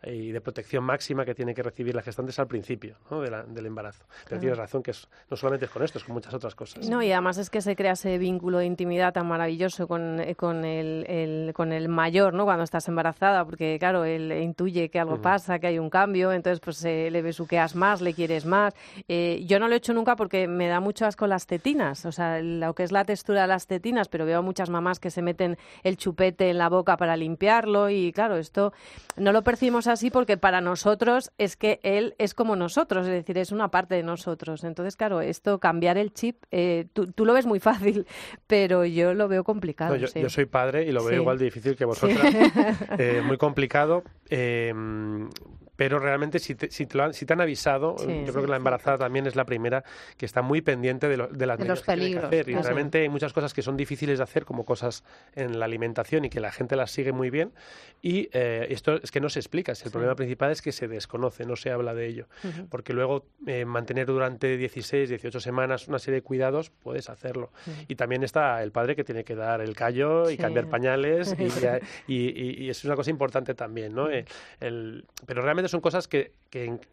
y 0.04 0.32
de 0.32 0.42
protección 0.42 0.84
máxima 0.84 1.26
que 1.26 1.36
tiene 1.36 1.54
que 1.54 1.64
recibir 1.64 1.96
la 1.96 2.02
gestante 2.02 2.32
es 2.32 2.40
al 2.40 2.48
principio 2.48 2.96
del 3.10 3.66
embarazo. 3.66 4.06
Pero 4.28 4.40
tienes 4.40 4.58
razón 4.58 4.82
que 4.82 4.94
no 5.30 5.38
solamente 5.38 5.66
es 5.66 5.72
con 5.72 5.84
esto, 5.84 5.98
es 5.98 6.04
con 6.04 6.14
muchas 6.14 6.34
otras 6.34 6.56
cosas. 6.56 6.88
No, 6.88 7.04
y 7.04 7.12
además 7.12 7.38
es 7.38 7.50
que 7.50 7.62
se 7.62 7.76
crea 7.76 7.94
ese 7.94 8.18
vínculo 8.18 8.60
de 8.60 8.66
intimidad 8.66 9.14
tan 9.14 9.28
maravilloso 9.28 9.88
con, 9.88 10.20
eh, 10.20 10.36
con, 10.36 10.64
el, 10.64 11.52
con 11.54 11.74
el 11.74 11.90
mayor, 11.90 12.34
¿no? 12.34 12.46
Cuando 12.46 12.64
estás 12.64 12.88
embarazada, 12.88 13.44
porque 13.46 13.78
claro, 13.80 14.06
él 14.06 14.32
intuye 14.32 14.90
que 14.90 15.00
algo 15.00 15.22
pasa, 15.22 15.60
que 15.60 15.68
hay 15.68 15.80
un 15.80 15.90
cambio, 15.90 16.32
entonces 16.32 16.60
pues 16.60 16.84
eh, 16.86 17.10
le 17.12 17.22
besuqueas 17.22 17.76
más, 17.76 18.02
le 18.02 18.14
quieres 18.14 18.46
más. 18.46 18.74
Eh, 19.08 19.44
yo 19.46 19.60
no 19.60 19.68
lo 19.68 19.74
he 19.74 19.78
hecho 19.78 19.94
nunca 19.94 20.16
porque 20.16 20.48
me 20.48 20.68
da 20.68 20.80
mucho 20.80 21.06
asco 21.06 21.28
las 21.28 21.46
tetinas, 21.46 22.06
o 22.06 22.12
sea, 22.12 22.42
lo 22.42 22.74
que 22.74 22.84
es 22.84 22.92
la 22.92 23.04
textura 23.04 23.42
de 23.42 23.48
las 23.48 23.68
tetinas, 23.68 24.08
pero 24.08 24.26
veo 24.26 24.42
muchas 24.42 24.70
mamás 24.70 25.00
que 25.00 25.12
se 25.12 25.22
meten 25.22 25.58
el 25.84 25.98
chupete 25.98 26.50
en 26.50 26.58
la 26.58 26.70
boca 26.70 26.96
para 26.98 27.18
limpiarlo 27.18 27.90
y 27.90 28.12
claro, 28.14 28.38
esto 28.38 28.74
no 29.18 29.32
lo 29.32 29.44
percibimos 29.44 29.88
así 29.90 30.10
porque 30.10 30.38
para 30.38 30.62
nosotros 30.62 31.32
es 31.38 31.56
que 31.56 31.80
él 31.84 32.16
es 32.18 32.34
como 32.34 32.56
nosotros, 32.56 33.06
es 33.08 33.14
decir, 33.14 33.38
es 33.38 33.52
una 33.52 33.70
parte 33.70 33.96
de 33.96 34.04
nosotros. 34.04 34.64
Entonces, 34.64 34.96
claro, 34.96 35.22
esto, 35.22 35.60
cambiar 35.60 35.98
el 35.98 36.14
chip, 36.14 36.44
eh, 36.52 36.88
tú, 36.94 37.26
lo 37.26 37.34
ves 37.34 37.46
muy 37.46 37.60
fácil, 37.60 38.06
pero 38.48 38.86
yo 38.86 39.14
lo 39.14 39.28
veo 39.28 39.44
complicado. 39.44 39.96
yo, 39.96 40.30
soy 40.30 40.46
padre 40.46 40.86
y 40.86 40.92
lo 40.92 41.04
veo 41.04 41.22
igual 41.22 41.38
de 41.38 41.46
difícil 41.46 41.76
que 41.76 41.86
vosotras. 41.86 42.20
Eh, 42.98 43.22
muy 43.26 43.38
complicado. 43.38 44.04
Eh, 44.30 44.74
pero 45.80 45.98
realmente 45.98 46.40
si 46.40 46.56
te, 46.56 46.70
si 46.72 46.86
te, 46.86 47.02
han, 47.02 47.14
si 47.14 47.26
te 47.26 47.32
han 47.32 47.40
avisado, 47.40 47.96
yo 48.00 48.34
creo 48.34 48.42
que 48.42 48.50
la 48.50 48.58
embarazada 48.58 48.98
también 48.98 49.28
es 49.28 49.38
la 49.38 49.46
primera 49.46 49.86
que 50.18 50.26
está 50.26 50.42
muy 50.42 50.60
pendiente 50.60 51.08
de, 51.08 51.16
de 51.16 51.46
las 51.46 51.58
de 51.58 51.68
que 51.68 51.92
hay 51.92 52.12
que 52.12 52.20
hacer. 52.20 52.50
Y 52.50 52.56
realmente 52.56 53.02
hay 53.02 53.08
muchas 53.08 53.32
cosas 53.32 53.54
que 53.54 53.62
son 53.62 53.78
difíciles 53.78 54.18
de 54.18 54.24
hacer, 54.26 54.44
como 54.44 54.66
cosas 54.66 55.06
en 55.36 55.58
la 55.58 55.64
alimentación 55.64 56.26
y 56.26 56.30
que 56.30 56.42
la 56.42 56.52
gente 56.52 56.76
las 56.76 56.92
sigue 56.92 57.14
muy 57.14 57.30
bien. 57.30 57.54
Y 58.02 58.28
eh, 58.34 58.68
esto 58.72 58.96
es 59.02 59.10
que 59.10 59.22
no 59.22 59.30
se 59.30 59.40
explica. 59.40 59.72
El 59.72 59.90
problema 59.90 60.16
principal 60.16 60.52
es 60.52 60.62
que 60.62 60.74
se 60.74 60.90
desconoce, 60.90 61.46
no 61.46 61.56
se 61.56 61.72
habla 61.72 61.94
de 61.94 62.08
ello. 62.08 62.28
Porque 62.70 62.92
luego 62.92 63.28
eh, 63.48 63.64
mantener 63.64 64.08
durante 64.08 64.58
16, 64.58 65.08
18 65.08 65.40
semanas 65.40 65.88
una 65.88 66.00
serie 66.00 66.16
de 66.16 66.24
cuidados, 66.24 66.72
puedes 66.72 67.10
hacerlo. 67.10 67.54
Y 67.88 67.96
también 67.96 68.24
está 68.24 68.62
el 68.64 68.74
padre 68.74 68.98
que 68.98 69.06
tiene 69.06 69.24
que 69.24 69.36
dar 69.36 69.62
el 69.62 69.78
callo 69.78 70.30
y 70.30 70.36
cambiar 70.36 70.68
pañales. 70.68 71.34
y, 71.40 72.14
y, 72.14 72.66
y, 72.66 72.70
es 72.70 72.84
una 72.84 72.98
cosa 72.98 73.12
importante 73.12 73.54
también, 73.54 73.96
¿no? 73.96 74.10
Eh, 74.10 74.26
el, 74.60 75.06
pero 75.26 75.42
realmente 75.42 75.69
son 75.70 75.82
cosas 75.82 76.08
que, 76.08 76.34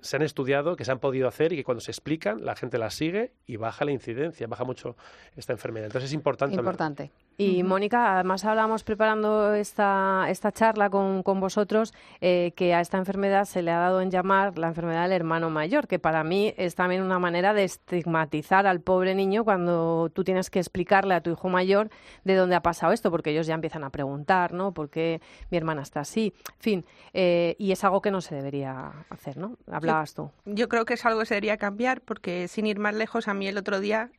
se 0.00 0.16
han 0.16 0.22
estudiado, 0.22 0.76
que 0.76 0.84
se 0.84 0.92
han 0.92 0.98
podido 0.98 1.28
hacer 1.28 1.52
y 1.52 1.56
que 1.56 1.64
cuando 1.64 1.80
se 1.80 1.90
explican 1.90 2.44
la 2.44 2.54
gente 2.54 2.78
las 2.78 2.94
sigue 2.94 3.32
y 3.46 3.56
baja 3.56 3.84
la 3.84 3.92
incidencia, 3.92 4.46
baja 4.46 4.64
mucho 4.64 4.96
esta 5.34 5.52
enfermedad. 5.52 5.86
Entonces 5.86 6.10
es 6.10 6.14
importante. 6.14 6.56
Importante. 6.56 7.10
Y 7.38 7.62
Mónica, 7.62 8.14
además 8.14 8.44
hablábamos 8.46 8.82
preparando 8.82 9.54
esta, 9.54 10.26
esta 10.30 10.52
charla 10.52 10.88
con, 10.88 11.22
con 11.22 11.38
vosotros 11.38 11.92
eh, 12.22 12.52
que 12.56 12.72
a 12.72 12.80
esta 12.80 12.96
enfermedad 12.96 13.44
se 13.44 13.60
le 13.60 13.70
ha 13.70 13.78
dado 13.78 14.00
en 14.00 14.10
llamar 14.10 14.58
la 14.58 14.68
enfermedad 14.68 15.02
del 15.02 15.12
hermano 15.12 15.50
mayor, 15.50 15.86
que 15.86 15.98
para 15.98 16.24
mí 16.24 16.54
es 16.56 16.74
también 16.74 17.02
una 17.02 17.18
manera 17.18 17.52
de 17.52 17.64
estigmatizar 17.64 18.66
al 18.66 18.80
pobre 18.80 19.14
niño 19.14 19.44
cuando 19.44 20.10
tú 20.14 20.24
tienes 20.24 20.48
que 20.48 20.60
explicarle 20.60 21.14
a 21.14 21.20
tu 21.20 21.30
hijo 21.30 21.50
mayor 21.50 21.90
de 22.24 22.36
dónde 22.36 22.56
ha 22.56 22.62
pasado 22.62 22.94
esto, 22.94 23.10
porque 23.10 23.30
ellos 23.30 23.46
ya 23.46 23.54
empiezan 23.54 23.84
a 23.84 23.90
preguntar, 23.90 24.54
¿no? 24.54 24.72
¿Por 24.72 24.88
qué 24.88 25.20
mi 25.50 25.58
hermana 25.58 25.82
está 25.82 26.00
así? 26.00 26.32
En 26.48 26.60
fin, 26.60 26.84
eh, 27.12 27.54
y 27.58 27.72
es 27.72 27.84
algo 27.84 28.00
que 28.00 28.10
no 28.10 28.22
se 28.22 28.34
debería 28.34 29.04
hacer, 29.10 29.36
¿no? 29.36 29.58
Hablabas 29.70 30.14
tú. 30.14 30.30
Yo 30.46 30.70
creo 30.70 30.86
que 30.86 30.94
es 30.94 31.04
algo 31.04 31.20
que 31.20 31.26
se 31.26 31.34
debería 31.34 31.58
cambiar 31.58 32.00
porque 32.00 32.48
sin 32.48 32.66
ir 32.66 32.78
más 32.78 32.94
lejos, 32.94 33.28
a 33.28 33.34
mí 33.34 33.46
el 33.46 33.58
otro 33.58 33.78
día 33.78 34.10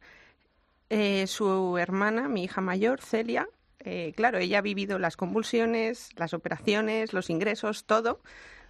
eh, 0.89 1.27
su 1.27 1.77
hermana, 1.77 2.29
mi 2.29 2.43
hija 2.43 2.61
mayor, 2.61 3.01
Celia, 3.01 3.47
eh, 3.79 4.13
claro, 4.15 4.37
ella 4.37 4.59
ha 4.59 4.61
vivido 4.61 4.99
las 4.99 5.15
convulsiones, 5.17 6.09
las 6.17 6.33
operaciones, 6.33 7.13
los 7.13 7.29
ingresos, 7.29 7.85
todo. 7.85 8.19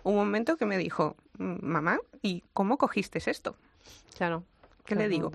Un 0.04 0.16
momento 0.16 0.58
que 0.58 0.66
me 0.66 0.78
dijo, 0.78 1.16
"Mm, 1.38 1.56
mamá, 1.66 2.00
¿y 2.22 2.44
cómo 2.54 2.78
cogiste 2.78 3.20
esto? 3.30 3.56
Claro. 4.16 4.44
¿Qué 4.86 4.96
le 4.96 5.10
digo? 5.10 5.32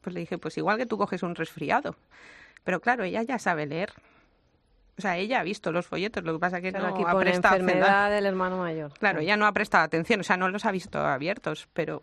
Pues 0.00 0.14
le 0.14 0.20
dije, 0.20 0.38
pues 0.38 0.56
igual 0.58 0.78
que 0.78 0.86
tú 0.86 0.98
coges 0.98 1.22
un 1.22 1.34
resfriado. 1.34 1.96
Pero 2.64 2.80
claro, 2.80 3.04
ella 3.04 3.22
ya 3.22 3.38
sabe 3.38 3.66
leer. 3.66 3.92
O 4.98 5.02
sea, 5.02 5.16
ella 5.18 5.40
ha 5.40 5.42
visto 5.42 5.70
los 5.72 5.86
folletos, 5.86 6.24
lo 6.24 6.32
que 6.32 6.38
pasa 6.38 6.60
que 6.60 6.70
Claro, 6.70 6.88
no 6.88 6.94
aquí 6.94 7.04
ha 7.06 7.18
prestado 7.18 7.56
enfermedad 7.56 8.10
del 8.10 8.26
hermano 8.26 8.56
mayor. 8.58 8.92
Claro, 8.98 9.20
ella 9.20 9.36
no 9.36 9.46
ha 9.46 9.52
prestado 9.52 9.84
atención, 9.84 10.20
o 10.20 10.24
sea, 10.24 10.36
no 10.36 10.48
los 10.48 10.64
ha 10.64 10.70
visto 10.72 10.98
abiertos, 10.98 11.68
pero 11.72 12.02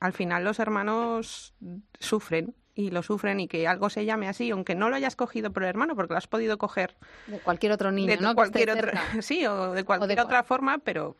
al 0.00 0.12
final 0.12 0.44
los 0.44 0.58
hermanos 0.58 1.52
sufren 1.98 2.54
y 2.80 2.90
lo 2.90 3.02
sufren 3.02 3.40
y 3.40 3.48
que 3.48 3.66
algo 3.68 3.90
se 3.90 4.04
llame 4.04 4.28
así, 4.28 4.50
aunque 4.50 4.74
no 4.74 4.88
lo 4.88 4.96
hayas 4.96 5.16
cogido 5.16 5.52
por 5.52 5.62
el 5.62 5.68
hermano, 5.68 5.94
porque 5.94 6.14
lo 6.14 6.18
has 6.18 6.26
podido 6.26 6.58
coger 6.58 6.96
De 7.26 7.38
cualquier 7.38 7.72
otro 7.72 7.92
niño, 7.92 8.08
de 8.08 8.16
¿no? 8.18 8.34
Cualquier 8.34 8.92
sí, 9.20 9.46
o 9.46 9.72
de 9.72 9.84
cualquier 9.84 10.20
otra 10.20 10.42
forma, 10.42 10.78
pero 10.78 11.16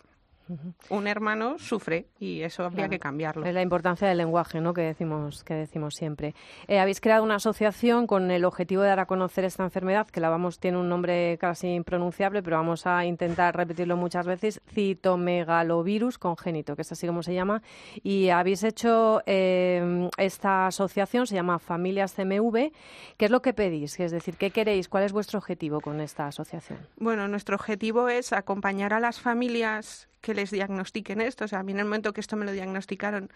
un 0.89 1.07
hermano 1.07 1.59
sufre 1.59 2.07
y 2.19 2.43
eso 2.43 2.65
habría 2.65 2.79
Claro. 2.85 2.91
que 2.91 2.99
cambiarlo. 2.99 3.47
Es 3.47 3.55
la 3.55 3.63
importancia 3.63 4.09
del 4.09 4.19
lenguaje, 4.19 4.61
¿no? 4.61 4.75
Que 4.75 4.83
decimos, 4.83 5.45
que 5.45 5.55
decimos 5.55 5.95
siempre. 5.95 6.35
Eh, 6.69 6.79
habéis 6.79 7.01
creado 7.01 7.23
una 7.25 7.37
asociación 7.37 8.07
con 8.07 8.31
el 8.31 8.45
objetivo 8.45 8.83
de 8.83 8.89
dar 8.89 9.01
a 9.01 9.07
conocer 9.07 9.45
esta 9.45 9.63
enfermedad, 9.65 10.09
que 10.09 10.21
la 10.21 10.29
vamos, 10.29 10.59
tiene 10.59 10.79
un 10.79 10.89
nombre 10.89 11.39
casi 11.39 11.69
impronunciable, 11.75 12.43
pero 12.43 12.57
vamos 12.57 12.87
a 12.87 13.05
intentar 13.05 13.57
repetirlo 13.57 13.97
muchas 13.97 14.27
veces, 14.27 14.61
citomegalovirus 14.69 16.19
congénito, 16.19 16.77
que 16.77 16.83
es 16.83 16.93
así 16.93 17.07
como 17.07 17.23
se 17.23 17.35
llama. 17.35 17.63
Y 18.03 18.31
habéis 18.31 18.65
hecho 18.65 19.23
eh, 19.27 20.09
esta 20.19 20.67
asociación, 20.67 21.27
se 21.27 21.35
llama 21.35 21.59
Familias 21.59 22.15
CMV. 22.15 22.73
¿Qué 23.17 23.25
es 23.25 23.31
lo 23.31 23.43
que 23.43 23.53
pedís? 23.53 23.99
Es 24.01 24.13
decir, 24.13 24.37
¿qué 24.37 24.51
queréis? 24.51 24.89
¿Cuál 24.89 25.05
es 25.05 25.13
vuestro 25.13 25.39
objetivo 25.39 25.81
con 25.81 26.01
esta 26.01 26.27
asociación? 26.27 26.79
Bueno, 26.97 27.29
nuestro 27.29 27.57
objetivo 27.57 28.09
es 28.09 28.33
acompañar 28.33 28.93
a 28.93 29.01
las 29.01 29.21
familias 29.21 30.09
que 30.21 30.35
les 30.35 30.51
diagnostiquen 30.51 31.21
esto. 31.21 31.45
O 31.45 31.49
sea, 31.49 31.61
a 31.61 31.63
mí 31.63 31.73
en 31.73 31.81
el 31.81 31.85
momento 31.85 32.13
que 32.13 32.21
esto 32.21 32.37
me 32.37 32.45
lo 32.45 32.53
diagnosticaron, 32.53 33.31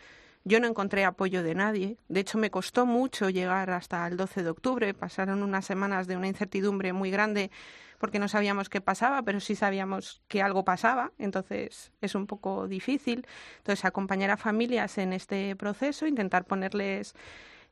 yo 0.44 0.60
no 0.60 0.66
encontré 0.66 1.04
apoyo 1.04 1.42
de 1.42 1.54
nadie. 1.54 1.96
De 2.08 2.20
hecho, 2.20 2.38
me 2.38 2.50
costó 2.50 2.86
mucho 2.86 3.30
llegar 3.30 3.70
hasta 3.70 4.06
el 4.06 4.16
12 4.16 4.42
de 4.42 4.50
octubre. 4.50 4.94
Pasaron 4.94 5.42
unas 5.42 5.64
semanas 5.64 6.06
de 6.06 6.16
una 6.16 6.28
incertidumbre 6.28 6.92
muy 6.92 7.10
grande 7.10 7.50
porque 7.98 8.18
no 8.18 8.28
sabíamos 8.28 8.68
qué 8.68 8.80
pasaba, 8.80 9.22
pero 9.22 9.40
sí 9.40 9.54
sabíamos 9.54 10.22
que 10.28 10.42
algo 10.42 10.64
pasaba. 10.64 11.12
Entonces, 11.18 11.92
es 12.00 12.14
un 12.14 12.26
poco 12.26 12.68
difícil. 12.68 13.26
Entonces, 13.58 13.84
acompañar 13.84 14.30
a 14.30 14.36
familias 14.36 14.98
en 14.98 15.12
este 15.12 15.56
proceso, 15.56 16.06
intentar 16.06 16.44
ponerles 16.44 17.14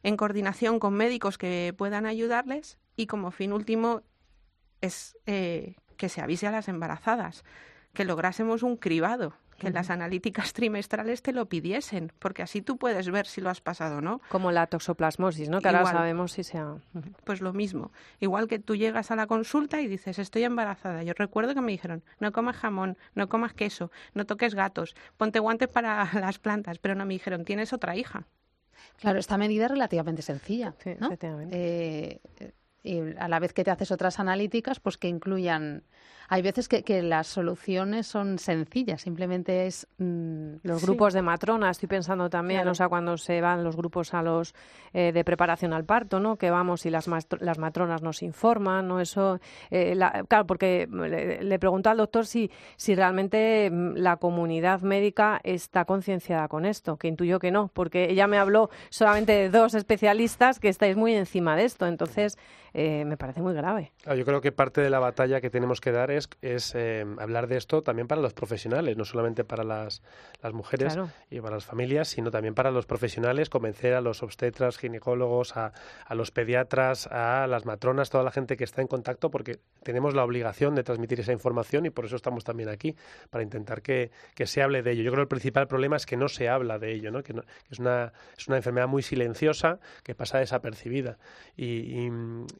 en 0.03 0.17
coordinación 0.17 0.79
con 0.79 0.95
médicos 0.95 1.39
que 1.39 1.75
puedan 1.77 2.07
ayudarles 2.07 2.79
y 2.97 3.07
como 3.07 3.31
fin 3.31 3.53
último 3.53 4.03
es 4.81 5.17
eh, 5.27 5.77
que 5.97 6.09
se 6.09 6.21
avise 6.21 6.47
a 6.47 6.51
las 6.51 6.69
embarazadas, 6.69 7.45
que 7.93 8.05
lográsemos 8.05 8.63
un 8.63 8.77
cribado, 8.77 9.35
que 9.59 9.71
las 9.71 9.91
analíticas 9.91 10.53
trimestrales 10.55 11.23
te 11.23 11.33
lo 11.33 11.47
pidiesen, 11.47 12.13
porque 12.19 12.43
así 12.43 12.63
tú 12.63 12.79
puedes 12.79 13.11
ver 13.11 13.27
si 13.27 13.41
lo 13.41 13.51
has 13.51 13.61
pasado 13.61 13.99
o 13.99 14.01
no. 14.01 14.21
Como 14.29 14.51
la 14.51 14.67
toxoplasmosis, 14.67 15.49
¿no? 15.49 15.61
Que 15.61 15.69
ahora 15.69 15.81
Igual. 15.81 15.95
sabemos 15.95 16.33
si 16.33 16.43
sea... 16.43 16.77
Pues 17.25 17.41
lo 17.41 17.53
mismo. 17.53 17.93
Igual 18.19 18.49
que 18.49 18.59
tú 18.59 18.75
llegas 18.77 19.11
a 19.11 19.17
la 19.17 19.27
consulta 19.27 19.81
y 19.81 19.87
dices, 19.87 20.19
estoy 20.19 20.45
embarazada. 20.45 21.03
Yo 21.05 21.13
recuerdo 21.17 21.55
que 21.55 21.61
me 21.61 21.71
dijeron, 21.73 22.03
no 22.19 22.33
comas 22.33 22.57
jamón, 22.57 22.97
no 23.15 23.29
comas 23.29 23.53
queso, 23.53 23.93
no 24.15 24.27
toques 24.27 24.55
gatos, 24.55 24.97
ponte 25.17 25.39
guantes 25.39 25.69
para 25.69 26.09
las 26.15 26.39
plantas, 26.39 26.79
pero 26.79 26.95
no 26.95 27.05
me 27.07 27.15
dijeron, 27.15 27.45
tienes 27.45 27.73
otra 27.73 27.95
hija. 27.97 28.27
Claro, 28.99 29.19
esta 29.21 29.39
medida 29.39 29.67
es 29.67 29.71
relativamente 29.71 30.23
sencilla, 30.23 30.75
Sí, 30.83 30.91
¿no? 30.99 31.07
efectivamente. 31.07 31.57
Eh, 31.57 32.53
y 32.83 32.99
a 33.17 33.29
la 33.29 33.39
vez 33.39 33.53
que 33.53 33.63
te 33.63 33.71
haces 33.71 33.93
otras 33.93 34.19
analíticas, 34.19 34.81
pues 34.81 34.97
que 34.99 35.07
incluyan... 35.09 35.85
Hay 36.33 36.41
veces 36.43 36.67
que, 36.67 36.83
que 36.83 37.03
las 37.03 37.27
soluciones 37.27 38.07
son 38.07 38.39
sencillas, 38.39 39.03
simplemente 39.03 39.67
es... 39.67 39.87
mm, 39.99 40.55
Los 40.63 40.81
sí. 40.81 40.87
grupos 40.87 41.13
de 41.13 41.21
matrona, 41.21 41.69
estoy 41.71 41.89
pensando 41.89 42.31
también, 42.31 42.61
Claro. 42.61 42.71
o 42.71 42.75
sea, 42.75 42.89
cuando 42.89 43.19
se 43.19 43.41
van 43.43 43.63
los 43.63 43.77
grupos 43.77 44.15
a 44.15 44.23
los 44.23 44.55
eh, 44.95 45.13
de 45.13 45.25
preparación 45.25 45.73
al 45.75 45.85
parto, 45.85 46.21
¿no? 46.21 46.37
Que 46.37 46.51
vamos 46.51 46.87
y 46.87 46.91
las, 46.91 47.07
las 47.41 47.59
matronas 47.59 48.01
nos 48.03 48.23
informan, 48.23 48.89
¿no? 48.89 49.01
Eso, 49.01 49.41
eh, 49.71 49.95
la- 49.95 50.25
claro, 50.27 50.47
porque 50.47 50.89
le, 50.91 51.43
le 51.43 51.59
pregunto 51.59 51.91
al 51.91 51.99
doctor 51.99 52.25
si, 52.27 52.51
si 52.77 52.95
realmente 52.95 53.69
mm, 53.71 53.97
la 53.97 54.17
comunidad 54.17 54.81
médica 54.81 55.39
está 55.45 55.85
concienciada 55.85 56.49
con 56.49 56.65
esto, 56.65 56.97
que 56.97 57.09
intuyo 57.09 57.39
que 57.41 57.51
no, 57.51 57.69
porque 57.75 58.11
ella 58.11 58.27
me 58.27 58.39
habló 58.39 58.71
solamente 58.89 59.33
de 59.33 59.51
dos 59.51 59.75
especialistas 59.75 60.59
que 60.61 60.69
estáis 60.71 60.97
muy 60.97 61.15
encima 61.15 61.57
de 61.57 61.65
esto, 61.65 61.87
entonces 61.87 62.39
eh, 62.75 63.05
me 63.05 63.19
parece 63.19 63.43
muy 63.43 63.53
grave. 63.53 63.93
Claro, 64.03 64.19
yo 64.19 64.25
creo 64.25 64.41
que 64.41 64.51
parte 64.51 64.81
de 64.81 64.89
la 64.89 64.99
batalla 64.99 65.43
que 65.43 65.51
tenemos 65.51 65.79
que 65.81 65.93
dar 65.93 66.11
es, 66.11 66.22
es 66.41 66.75
eh, 66.75 67.05
hablar 67.19 67.47
de 67.47 67.57
esto 67.57 67.83
también 67.83 68.09
para 68.09 68.21
los 68.21 68.33
profesionales, 68.35 68.97
no 68.97 69.05
solamente 69.05 69.45
para 69.45 69.65
las, 69.65 70.03
las 70.43 70.53
mujeres 70.53 70.95
Claro. 70.95 71.11
y 71.31 71.41
para 71.41 71.55
las 71.57 71.65
familias, 71.65 72.09
sino 72.09 72.31
también 72.31 72.55
para 72.55 72.71
los 72.71 72.87
profesionales, 72.87 73.49
convencer 73.51 73.95
a 73.95 74.01
los 74.01 74.23
obstetras, 74.23 74.79
ginecólogos, 74.79 75.57
a, 75.57 75.73
a 76.07 76.15
los 76.15 76.31
pediatras, 76.31 77.07
a 77.09 77.47
las 77.47 77.65
matronas, 77.67 78.11
toda 78.11 78.25
la 78.25 78.31
gente 78.31 78.57
que 78.57 78.65
está 78.65 78.83
en 78.83 78.89
contacto, 78.89 79.31
porque 79.31 79.59
tenemos 79.83 80.15
la 80.15 80.25
obligación 80.25 80.75
de 80.75 80.83
transmitir 80.83 81.21
esa 81.21 81.33
información 81.33 81.87
y 81.87 81.91
por 81.91 82.05
eso 82.05 82.17
estamos 82.17 82.45
también 82.45 82.69
aquí, 82.69 82.97
para 83.31 83.43
intentar 83.45 83.83
que, 83.83 84.11
que 84.35 84.47
se 84.47 84.63
hable 84.63 84.83
de 84.83 84.93
ello. 84.93 85.03
Yo 85.03 85.11
creo 85.11 85.21
que 85.23 85.35
el 85.35 85.41
principal 85.41 85.67
problema 85.69 85.97
es 85.97 86.07
que 86.07 86.17
no 86.17 86.29
se 86.29 86.49
habla 86.49 86.79
de 86.79 86.93
ello, 86.93 87.11
¿no? 87.11 87.23
que, 87.23 87.33
no- 87.33 87.43
que 87.43 87.49
es, 87.73 87.79
una, 87.79 88.13
es 88.37 88.49
una 88.49 88.57
enfermedad 88.59 88.89
muy 88.89 89.03
silenciosa 89.03 89.79
que 90.03 90.15
pasa 90.15 90.39
desapercibida 90.39 91.19
y, 91.57 91.65
y- 91.65 92.13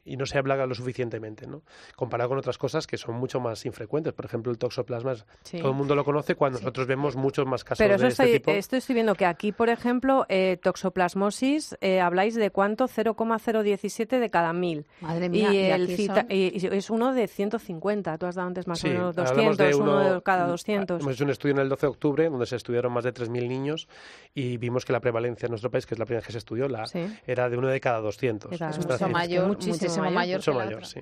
y 0.05 0.17
no 0.17 0.25
se 0.25 0.37
habla 0.37 0.65
lo 0.65 0.75
suficientemente, 0.75 1.47
¿no? 1.47 1.61
comparado 1.95 2.29
con 2.29 2.37
otras 2.37 2.57
cosas 2.57 2.87
que 2.87 2.97
son 2.97 3.15
mucho 3.15 3.39
más 3.39 3.52
infrecuentes. 3.65 4.13
Por 4.13 4.25
ejemplo, 4.25 4.51
el 4.51 4.57
toxoplasma, 4.57 5.15
Sí. 5.43 5.59
todo 5.59 5.69
el 5.71 5.75
mundo 5.75 5.95
lo 5.95 6.03
conoce 6.03 6.35
cuando 6.35 6.59
nosotros 6.59 6.87
vemos 6.87 7.15
muchos 7.15 7.45
más 7.45 7.63
casos 7.63 7.77
Pero 7.79 7.95
eso 7.95 8.03
de 8.03 8.09
este 8.09 8.23
estoy, 8.23 8.39
tipo. 8.39 8.51
esto 8.51 8.75
estoy 8.77 8.93
viendo 8.95 9.15
que 9.15 9.25
aquí, 9.25 9.51
por 9.51 9.69
ejemplo, 9.69 10.25
eh, 10.29 10.57
toxoplasmosis, 10.61 11.75
eh, 11.81 11.99
habláis 12.01 12.35
de 12.35 12.49
cuánto, 12.51 12.87
0,017 12.87 14.19
de 14.19 14.29
cada 14.29 14.53
mil. 14.53 14.85
Madre 15.01 15.29
mía, 15.29 15.53
y 15.53 15.57
el 15.71 15.83
aquí 15.83 15.95
cita- 15.95 16.15
son- 16.21 16.25
y- 16.31 16.57
y 16.57 16.67
es 16.71 16.89
uno 16.89 17.13
de 17.13 17.27
150. 17.27 18.17
Tú 18.17 18.25
has 18.25 18.35
dado 18.35 18.47
antes 18.47 18.67
más 18.67 18.79
Sí, 18.79 18.87
o 18.87 18.91
menos 18.91 19.17
hablamos 19.17 19.57
200, 19.57 19.57
de 19.57 19.75
uno, 19.75 19.91
uno- 19.91 20.13
de 20.15 20.21
cada 20.21 20.45
mm, 20.45 20.49
200. 20.49 21.01
Hemos 21.01 21.13
hecho 21.15 21.23
un 21.23 21.29
estudio 21.31 21.55
en 21.55 21.61
el 21.61 21.69
12 21.69 21.85
de 21.85 21.91
octubre 21.91 22.29
donde 22.29 22.45
se 22.45 22.55
estudiaron 22.55 22.91
más 22.93 23.03
de 23.03 23.11
3.000 23.11 23.47
niños 23.47 23.87
y 24.33 24.57
vimos 24.57 24.85
que 24.85 24.93
la 24.93 24.99
prevalencia 24.99 25.45
en 25.47 25.51
nuestro 25.51 25.69
país, 25.71 25.85
que 25.85 25.95
es 25.95 25.99
la 25.99 26.05
primera 26.05 26.19
vez 26.19 26.27
que 26.27 26.31
se 26.33 26.37
estudió, 26.37 26.67
la, 26.67 26.85
Sí. 26.85 27.05
era 27.27 27.49
de 27.49 27.57
uno 27.57 27.67
de 27.67 27.79
cada 27.79 27.99
200. 27.99 28.51
De 28.51 28.57
cada 28.57 28.71
Es 28.71 28.77
mucho 28.77 29.09
mayor, 29.09 29.47
muchísimo 29.47 29.73
muchísimo 29.75 30.03
mayor. 30.05 30.13
mayor, 30.15 30.37
mucho 30.39 30.51
que 30.51 30.57
la 30.57 30.65
mayor, 30.65 30.77
otra. 30.79 30.87
sí. 30.89 30.99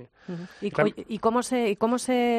¿Y, 0.61 0.71
Claro. 0.71 0.89
y 1.07 1.19
cómo 1.19 1.43
se, 1.43 1.69
y 1.69 1.75
cómo 1.75 1.97
se 1.97 2.30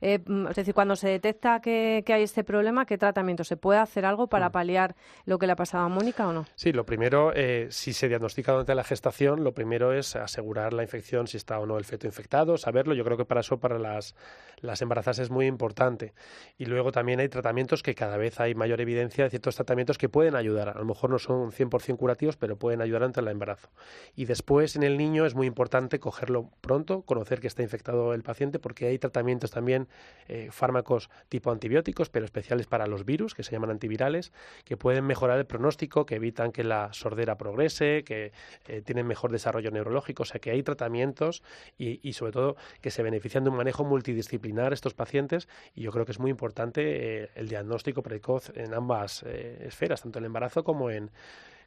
eh, 0.00 0.18
mm, 0.24 0.48
es 0.48 0.56
decir, 0.56 0.74
cuando 0.74 0.96
se 0.96 1.08
detecta 1.08 1.60
que, 1.60 2.02
que 2.04 2.12
hay 2.12 2.22
este 2.22 2.44
problema, 2.44 2.86
qué 2.86 2.98
tratamiento? 2.98 3.44
¿Se 3.44 3.56
puede 3.56 3.80
hacer 3.80 4.04
algo 4.04 4.26
Mm. 4.26 4.30
para 4.30 4.50
paliar 4.50 4.94
lo 5.24 5.38
que 5.38 5.46
le 5.46 5.52
ha 5.52 5.56
pasado 5.56 5.84
a 5.84 5.88
Mónica 5.88 6.28
o 6.28 6.32
no? 6.32 6.44
Sí, 6.54 6.72
lo 6.72 6.84
primero, 6.84 7.32
eh, 7.34 7.68
si 7.70 7.92
se 7.92 8.08
diagnostica 8.08 8.52
durante 8.52 8.74
la 8.74 8.84
gestación, 8.84 9.44
lo 9.44 9.52
primero 9.52 9.92
es 9.92 10.16
asegurar 10.16 10.72
la 10.72 10.82
infección, 10.82 11.26
si 11.26 11.36
está 11.36 11.58
o 11.58 11.66
no 11.66 11.78
el 11.78 11.84
feto 11.84 12.06
infectado, 12.06 12.56
saberlo. 12.58 12.94
Yo 12.94 13.04
creo 13.04 13.16
que 13.16 13.24
para 13.24 13.40
eso, 13.40 13.58
para 13.58 13.78
las, 13.78 14.14
las 14.60 14.82
embarazadas 14.82 15.18
es 15.20 15.30
muy 15.30 15.46
importante. 15.46 16.12
Y 16.56 16.66
luego 16.66 16.92
también 16.92 17.20
hay 17.20 17.28
tratamientos 17.28 17.82
que 17.82 17.94
cada 17.94 18.16
vez 18.16 18.40
hay 18.40 18.54
mayor 18.54 18.80
evidencia 18.80 19.24
de 19.24 19.30
ciertos 19.30 19.56
tratamientos 19.56 19.98
que 19.98 20.08
pueden 20.08 20.34
ayudar. 20.36 20.68
A 20.70 20.78
lo 20.78 20.84
mejor 20.84 21.10
no 21.10 21.18
son 21.18 21.50
100% 21.52 21.96
curativos, 21.96 22.36
pero 22.36 22.56
pueden 22.56 22.80
ayudar 22.80 23.04
ante 23.04 23.20
el 23.20 23.28
embarazo. 23.28 23.68
Y 24.14 24.24
después 24.26 24.76
en 24.76 24.82
el 24.82 24.96
niño 24.96 25.26
es 25.26 25.34
muy 25.34 25.46
importante 25.46 26.00
cogerlo 26.00 26.50
pronto, 26.60 27.02
conocer 27.02 27.40
que 27.40 27.46
está 27.46 27.62
infectado 27.62 28.14
el 28.14 28.22
paciente, 28.22 28.58
porque 28.58 28.86
hay 28.86 28.98
tratamientos 28.98 29.37
también, 29.46 29.88
eh, 30.28 30.48
fármacos 30.50 31.10
tipo 31.28 31.50
antibióticos, 31.50 32.10
pero 32.10 32.24
especiales 32.24 32.66
para 32.66 32.86
los 32.86 33.04
virus, 33.04 33.34
que 33.34 33.42
se 33.42 33.52
llaman 33.52 33.70
antivirales, 33.70 34.32
que 34.64 34.76
pueden 34.76 35.04
mejorar 35.04 35.38
el 35.38 35.46
pronóstico, 35.46 36.04
que 36.04 36.16
evitan 36.16 36.52
que 36.52 36.64
la 36.64 36.92
sordera 36.92 37.38
progrese, 37.38 38.04
que 38.04 38.32
eh, 38.66 38.82
tienen 38.82 39.06
mejor 39.06 39.32
desarrollo 39.32 39.70
neurológico. 39.70 40.24
O 40.24 40.26
sea 40.26 40.40
que 40.40 40.50
hay 40.50 40.62
tratamientos 40.62 41.42
y, 41.78 42.12
sobre 42.12 42.32
todo 42.32 42.56
que 42.80 42.90
se 42.90 43.02
benefician 43.02 43.44
de 43.44 43.50
un 43.50 43.56
manejo 43.56 43.84
multidisciplinar 43.84 44.72
estos 44.72 44.94
pacientes 44.94 45.48
y 45.74 45.82
yo 45.82 45.92
creo 45.92 46.04
que 46.04 46.12
es 46.12 46.18
muy 46.18 46.30
importante 46.30 47.22
eh, 47.22 47.30
el 47.34 47.48
diagnóstico 47.48 48.02
precoz 48.02 48.50
en 48.54 48.74
ambas 48.74 49.22
esferas, 49.22 50.02
tanto 50.02 50.18
en 50.18 50.24
el 50.24 50.26
embarazo 50.26 50.64
como 50.64 50.90
en, 50.90 51.10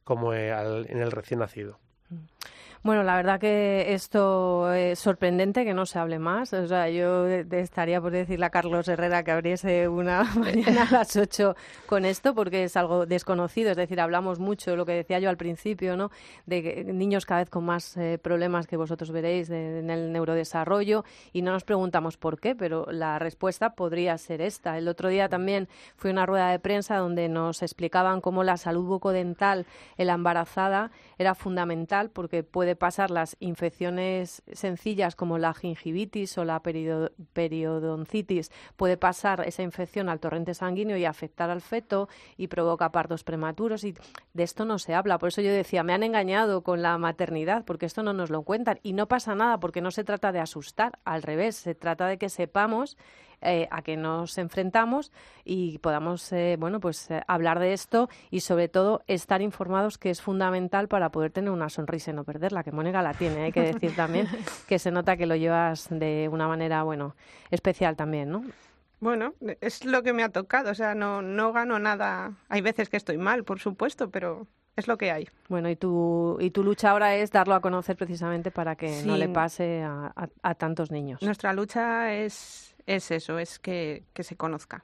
como 0.04 0.34
en 0.34 0.98
el 0.98 1.12
recién 1.12 1.40
nacido. 1.40 1.80
Bueno, 2.84 3.04
la 3.04 3.16
verdad 3.16 3.40
que 3.40 3.94
esto 3.94 4.74
es 4.74 4.98
sorprendente 4.98 5.64
que 5.66 5.76
no 5.76 5.86
se 5.86 6.00
hable 6.00 6.18
más. 6.18 6.52
O 6.54 6.66
sea, 6.66 6.90
yo 6.90 7.28
estaría 7.28 8.02
por 8.02 8.12
decirle 8.12 8.48
a 8.48 8.50
Carlos 8.50 8.88
Herrera 8.88 9.22
que 9.22 9.30
abriese 9.30 9.88
una 9.88 10.24
mañana 10.36 10.88
a 10.90 10.92
las 10.92 11.16
8 11.16 11.56
con 11.86 12.06
esto 12.06 12.34
porque 12.34 12.64
es 12.64 12.76
algo 12.76 13.06
desconocido. 13.06 13.70
Es 13.70 13.78
decir, 13.78 14.02
hablamos 14.02 14.40
mucho, 14.40 14.76
lo 14.76 14.88
que 14.88 14.94
decía 14.94 15.20
yo 15.20 15.30
al 15.30 15.38
principio, 15.38 15.96
¿no? 15.96 16.10
De 16.48 16.84
niños 16.92 17.28
cada 17.28 17.42
vez 17.42 17.52
con 17.52 17.66
más 17.66 17.96
eh, 17.98 18.18
problemas 18.18 18.66
que 18.66 18.78
vosotros 18.78 19.12
veréis 19.12 19.52
en 19.52 19.92
el 19.92 20.12
neurodesarrollo 20.12 21.06
y 21.34 21.44
no 21.44 21.52
nos 21.52 21.64
preguntamos 21.64 22.18
por 22.18 22.40
qué, 22.40 22.56
pero 22.56 22.88
la 22.92 23.20
respuesta 23.20 23.76
podría 23.76 24.18
ser 24.18 24.42
esta. 24.42 24.80
El 24.80 24.88
otro 24.88 25.10
día 25.10 25.30
también 25.30 25.70
fue 25.98 26.10
una 26.10 26.26
rueda 26.26 26.50
de 26.50 26.58
prensa 26.58 26.98
donde 26.98 27.30
nos 27.30 27.62
explicaban 27.62 28.22
cómo 28.22 28.44
la 28.44 28.58
salud 28.58 28.86
bucodental 28.86 29.68
en 29.98 30.08
la 30.08 30.14
embarazada 30.14 30.90
era 31.20 31.36
fundamental 31.36 32.10
porque 32.10 32.42
puede 32.42 32.71
pasar 32.76 33.12
las 33.12 33.36
infecciones 33.40 34.44
sencillas 34.52 35.16
como 35.16 35.38
la 35.38 35.54
gingivitis 35.54 36.38
o 36.38 36.46
la 36.46 36.62
periodoncitis, 36.62 38.52
puede 38.76 38.98
pasar 38.98 39.48
esa 39.48 39.64
infección 39.64 40.10
al 40.10 40.20
torrente 40.20 40.54
sanguíneo 40.54 40.98
y 40.98 41.06
afectar 41.06 41.50
al 41.50 41.62
feto 41.62 42.10
y 42.38 42.48
provoca 42.48 42.92
partos 42.92 43.24
prematuros 43.24 43.84
y 43.84 43.96
de 44.34 44.44
esto 44.44 44.66
no 44.66 44.80
se 44.80 44.94
habla. 44.94 45.18
Por 45.18 45.30
eso 45.30 45.42
yo 45.42 45.52
decía, 45.52 45.84
me 45.84 45.94
han 45.94 46.04
engañado 46.04 46.62
con 46.62 46.82
la 46.82 46.98
maternidad 46.98 47.66
porque 47.66 47.86
esto 47.86 48.04
no 48.04 48.14
nos 48.14 48.30
lo 48.30 48.44
cuentan 48.44 48.80
y 48.84 48.94
no 48.94 49.08
pasa 49.08 49.36
nada 49.36 49.60
porque 49.60 49.82
no 49.82 49.92
se 49.92 50.04
trata 50.04 50.32
de 50.32 50.40
asustar, 50.40 51.00
al 51.06 51.24
revés, 51.24 51.56
se 51.56 51.76
trata 51.76 52.08
de 52.08 52.18
que 52.18 52.30
sepamos 52.30 52.98
eh, 53.42 53.68
a 53.72 53.82
que 53.82 53.98
nos 53.98 54.38
enfrentamos 54.38 55.12
y 55.44 55.80
podamos 55.80 56.32
eh, 56.32 56.58
bueno 56.60 56.80
pues 56.80 57.10
eh, 57.10 57.24
hablar 57.28 57.60
de 57.60 57.74
esto 57.74 58.10
y 58.30 58.42
sobre 58.42 58.68
todo 58.68 59.02
estar 59.08 59.42
informados 59.42 59.98
que 59.98 60.10
es 60.10 60.22
fundamental 60.22 60.88
para 60.88 61.12
poder 61.12 61.32
tener 61.32 61.50
una 61.50 61.70
sonrisa 61.70 62.12
y 62.12 62.14
no 62.14 62.24
perderla 62.24 62.64
que 62.64 62.72
Mónica 62.72 63.02
la 63.02 63.14
tiene 63.14 63.44
hay 63.44 63.52
que 63.52 63.62
decir 63.62 63.96
también 63.96 64.28
que 64.68 64.80
se 64.80 64.92
nota 64.92 65.18
que 65.18 65.26
lo 65.26 65.36
llevas 65.36 65.88
de 65.90 66.30
una 66.32 66.48
manera 66.48 66.84
bueno 66.84 67.16
especial 67.50 67.96
también 67.96 68.30
no 68.30 68.44
bueno, 69.00 69.34
es 69.62 69.84
lo 69.84 70.04
que 70.04 70.14
me 70.14 70.22
ha 70.22 70.30
tocado, 70.30 70.70
o 70.70 70.76
sea, 70.76 70.94
no, 70.94 71.24
no 71.24 71.52
gano 71.54 71.80
nada. 71.80 72.34
Hay 72.50 72.62
veces 72.62 72.88
que 72.88 72.98
estoy 72.98 73.18
mal, 73.18 73.44
por 73.44 73.60
supuesto, 73.60 74.12
pero 74.12 74.46
es 74.76 74.88
lo 74.88 74.98
que 74.98 75.12
hay. 75.12 75.28
Bueno, 75.50 75.70
y 75.70 75.76
tu, 75.76 76.38
y 76.40 76.52
tu 76.52 76.64
lucha 76.64 76.92
ahora 76.92 77.16
es 77.16 77.32
darlo 77.32 77.56
a 77.56 77.62
conocer 77.62 77.98
precisamente 77.98 78.52
para 78.52 78.76
que 78.76 79.02
no 79.04 79.18
le 79.18 79.28
pase 79.28 79.82
a, 79.82 80.14
a 80.42 80.56
tantos 80.56 80.92
niños. 80.92 81.22
Nuestra 81.22 81.52
lucha 81.54 82.14
es 82.14 82.71
es 82.86 83.12
eso, 83.12 83.40
es 83.40 83.60
que, 83.60 84.04
se 84.16 84.36
conozca. 84.36 84.84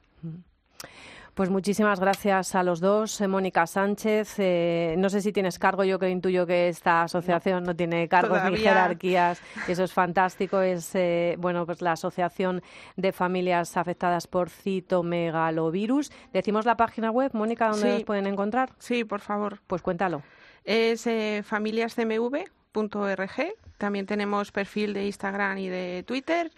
Pues 1.38 1.50
muchísimas 1.52 2.00
gracias 2.00 2.56
a 2.56 2.64
los 2.64 2.80
dos. 2.80 3.22
Eh, 3.22 3.28
Mónica 3.28 3.68
Sánchez, 3.68 4.40
eh, 4.40 4.96
no 4.98 5.08
sé 5.08 5.22
si 5.22 5.32
tienes 5.32 5.60
cargo, 5.60 5.84
yo 5.84 6.00
que 6.00 6.10
intuyo 6.10 6.48
que 6.48 6.68
esta 6.68 7.04
asociación 7.04 7.64
no, 7.64 7.76
tiene 7.76 8.10
cargos 8.10 8.40
ni 8.50 8.58
jerarquías, 8.58 9.40
eso 9.68 9.84
es 9.84 9.94
fantástico. 9.94 10.62
Es 10.62 10.96
eh, 10.96 11.36
bueno, 11.38 11.68
pues 11.68 11.84
la 11.84 11.92
Asociación 11.92 12.64
de 12.96 13.12
Familias 13.12 13.78
Afectadas 13.78 14.26
por 14.26 14.50
Citomegalovirus. 14.50 16.12
Decimos 16.34 16.66
la 16.66 16.76
página 16.76 17.12
web, 17.12 17.30
Mónica, 17.34 17.70
¿dónde 17.70 17.94
nos 17.94 18.04
pueden 18.04 18.26
encontrar? 18.26 18.72
Sí, 18.80 19.04
por 19.04 19.22
favor. 19.22 19.60
Pues 19.68 19.84
cuéntalo. 19.84 20.24
Es 20.64 21.08
familiascmv.org. 21.46 23.67
También 23.78 24.06
tenemos 24.06 24.52
perfil 24.52 24.94
de 24.94 25.06
Instagram 25.06 25.58
y 25.58 25.70
de 25.70 26.04
Twitter 26.06 26.52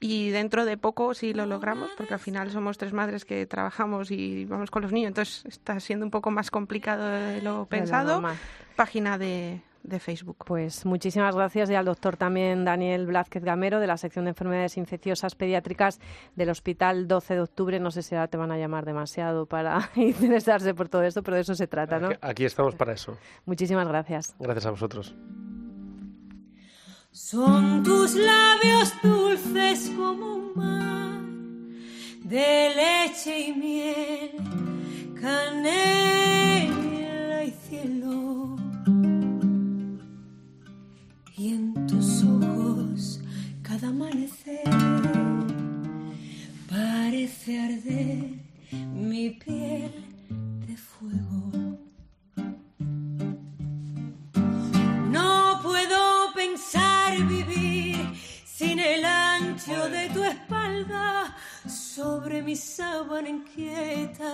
y 0.00 0.30
dentro 0.30 0.64
de 0.64 0.76
poco, 0.76 1.14
si 1.14 1.32
lo 1.32 1.46
logramos, 1.46 1.90
porque 1.96 2.14
al 2.14 2.20
final 2.20 2.50
somos 2.50 2.78
tres 2.78 2.92
madres 2.92 3.24
que 3.24 3.46
trabajamos 3.46 4.10
y 4.10 4.44
vamos 4.46 4.70
con 4.70 4.82
los 4.82 4.92
niños, 4.92 5.08
entonces 5.08 5.44
está 5.46 5.78
siendo 5.80 6.04
un 6.04 6.10
poco 6.10 6.30
más 6.30 6.50
complicado 6.50 7.06
de 7.06 7.42
lo 7.42 7.66
pensado, 7.66 8.22
página 8.74 9.18
de, 9.18 9.62
de 9.82 9.98
Facebook. 9.98 10.38
Pues 10.46 10.84
muchísimas 10.86 11.34
gracias 11.34 11.70
y 11.70 11.74
al 11.74 11.84
doctor 11.84 12.16
también 12.16 12.64
Daniel 12.64 13.06
Blázquez 13.06 13.44
Gamero 13.44 13.80
de 13.80 13.86
la 13.86 13.96
sección 13.96 14.24
de 14.24 14.30
enfermedades 14.30 14.76
infecciosas 14.76 15.34
pediátricas 15.34 16.00
del 16.36 16.50
Hospital 16.50 17.08
12 17.08 17.34
de 17.34 17.40
Octubre. 17.40 17.80
No 17.80 17.90
sé 17.90 18.02
si 18.02 18.14
ahora 18.14 18.28
te 18.28 18.36
van 18.36 18.52
a 18.52 18.58
llamar 18.58 18.84
demasiado 18.84 19.46
para 19.46 19.90
interesarse 19.96 20.74
por 20.74 20.88
todo 20.88 21.02
esto, 21.02 21.22
pero 21.22 21.36
de 21.36 21.42
eso 21.42 21.54
se 21.54 21.66
trata, 21.66 21.98
¿no? 21.98 22.10
aquí 22.20 22.44
estamos 22.44 22.74
para 22.74 22.92
eso. 22.92 23.16
Muchísimas 23.44 23.88
gracias. 23.88 24.34
Gracias 24.38 24.66
a 24.66 24.70
vosotros. 24.70 25.14
Son 27.14 27.82
tus 27.82 28.14
labios 28.14 28.90
dulces 29.02 29.92
como 29.94 30.36
un 30.36 30.52
mar 30.56 31.20
de 32.24 32.72
leche 32.74 33.48
y 33.48 33.52
miel, 33.52 34.30
canela 35.20 35.44
y 37.44 37.50
cielo. 37.68 38.56
Y 41.36 41.48
en 41.48 41.86
tus 41.86 42.24
ojos 42.24 43.20
cada 43.60 43.88
amanecer 43.88 44.70
parece 46.70 47.60
arder 47.60 48.40
mi 48.94 49.28
piel 49.32 50.01
sobre 61.94 62.42
mi 62.42 62.56
sábana 62.56 63.28
inquieta. 63.28 64.32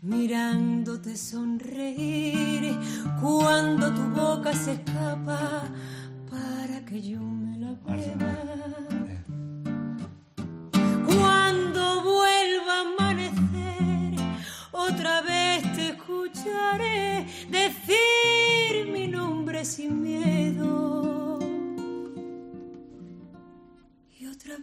Mirándote 0.00 1.16
sonreír 1.16 2.78
cuando 3.20 3.92
tu 3.92 4.02
boca 4.20 4.52
se 4.54 4.74
escapa 4.74 5.64
para 6.30 6.84
que 6.86 7.02
yo 7.02 7.20
me 7.20 7.58
la 7.58 7.72
beba. 7.84 8.36
Cuando 11.12 12.02
vuelva 12.04 12.74
a 12.78 12.84
amanecer, 12.92 14.14
otra 14.70 15.20
vez 15.22 15.62
te 15.74 15.88
escucharé 15.88 17.26
decir 17.50 18.86
mi 18.92 19.08
nombre 19.08 19.64
sin 19.64 20.00
miedo. 20.00 21.17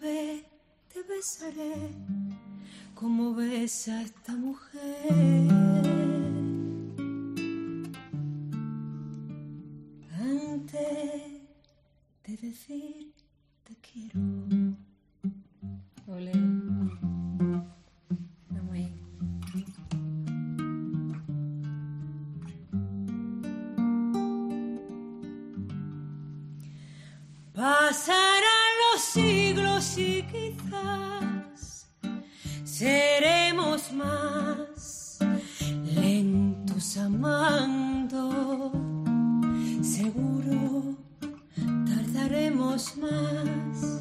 Te 0.01 1.03
besaré 1.07 1.73
como 2.95 3.33
besa 3.33 4.01
esta 4.01 4.33
mujer. 4.33 5.47
Antes 10.19 10.81
de 12.25 12.37
decir 12.41 13.13
te 13.63 13.75
quiero. 13.77 14.19
Pasarán 27.53 28.64
los 28.95 29.03
siglos 29.03 29.97
y 29.97 30.23
quizás 30.23 31.89
seremos 32.63 33.91
más 33.91 35.19
lentos 35.93 36.95
amando. 36.95 38.71
Seguro 39.81 40.95
tardaremos 41.85 42.95
más 42.95 43.94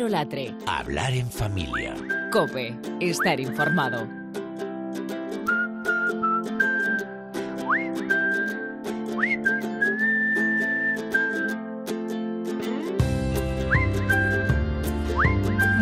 Amparo 0.00 0.08
Latre. 0.08 0.54
Hablar 0.66 1.12
en 1.12 1.30
familia. 1.30 1.94
Cope, 2.32 2.74
estar 3.00 3.38
informado. 3.38 4.19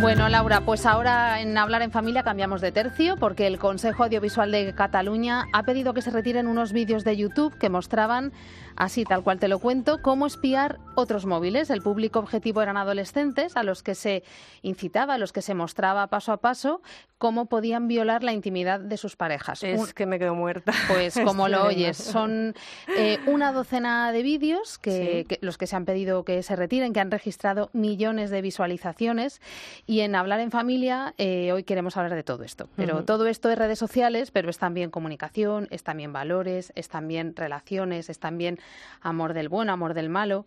Bueno, 0.08 0.30
Laura, 0.30 0.62
pues 0.62 0.86
ahora 0.86 1.42
en 1.42 1.58
Hablar 1.58 1.82
en 1.82 1.90
Familia 1.90 2.22
cambiamos 2.22 2.62
de 2.62 2.72
tercio 2.72 3.18
porque 3.18 3.46
el 3.46 3.58
Consejo 3.58 4.04
Audiovisual 4.04 4.50
de 4.50 4.74
Cataluña 4.74 5.44
ha 5.52 5.64
pedido 5.64 5.92
que 5.92 6.00
se 6.00 6.10
retiren 6.10 6.46
unos 6.46 6.72
vídeos 6.72 7.04
de 7.04 7.14
YouTube 7.14 7.58
que 7.58 7.68
mostraban, 7.68 8.32
así 8.74 9.04
tal 9.04 9.22
cual 9.22 9.38
te 9.38 9.48
lo 9.48 9.58
cuento, 9.58 10.00
cómo 10.00 10.26
espiar 10.26 10.78
otros 10.94 11.26
móviles. 11.26 11.68
El 11.68 11.82
público 11.82 12.20
objetivo 12.20 12.62
eran 12.62 12.78
adolescentes 12.78 13.54
a 13.54 13.62
los 13.62 13.82
que 13.82 13.94
se 13.94 14.24
incitaba, 14.62 15.12
a 15.12 15.18
los 15.18 15.34
que 15.34 15.42
se 15.42 15.52
mostraba 15.52 16.06
paso 16.06 16.32
a 16.32 16.38
paso 16.38 16.80
cómo 17.18 17.46
podían 17.46 17.88
violar 17.88 18.22
la 18.22 18.32
intimidad 18.32 18.80
de 18.80 18.96
sus 18.96 19.16
parejas. 19.16 19.62
Es 19.64 19.78
Un- 19.80 19.86
que 19.88 20.06
me 20.06 20.18
quedo 20.18 20.34
muerta. 20.34 20.72
Pues 20.88 21.14
como 21.24 21.48
lo 21.48 21.64
oyes, 21.66 21.96
son 21.96 22.54
eh, 22.96 23.18
una 23.26 23.52
docena 23.52 24.12
de 24.12 24.22
vídeos 24.22 24.78
que, 24.78 24.90
Sí. 24.90 25.24
que- 25.24 25.38
los 25.42 25.58
que 25.58 25.66
se 25.66 25.76
han 25.76 25.84
pedido 25.84 26.24
que 26.24 26.42
se 26.42 26.54
retiren, 26.56 26.92
que 26.92 27.00
han 27.00 27.10
registrado 27.10 27.70
millones 27.72 28.30
de 28.30 28.40
visualizaciones. 28.42 29.40
Y 29.86 30.00
en 30.00 30.14
Hablar 30.14 30.40
en 30.40 30.50
Familia 30.50 31.14
eh, 31.18 31.52
hoy 31.52 31.64
queremos 31.64 31.96
hablar 31.96 32.14
de 32.14 32.22
todo 32.22 32.44
esto. 32.44 32.68
Pero 32.76 33.04
todo 33.04 33.26
esto 33.26 33.50
es 33.50 33.58
redes 33.58 33.78
sociales, 33.78 34.30
pero 34.30 34.48
es 34.50 34.58
también 34.58 34.90
comunicación, 34.90 35.66
es 35.70 35.82
también 35.82 36.12
valores, 36.12 36.72
es 36.76 36.88
también 36.88 37.34
relaciones, 37.36 38.08
es 38.10 38.18
también 38.18 38.58
amor 39.00 39.34
del 39.34 39.48
bueno, 39.48 39.72
amor 39.72 39.94
del 39.94 40.08
malo. 40.08 40.46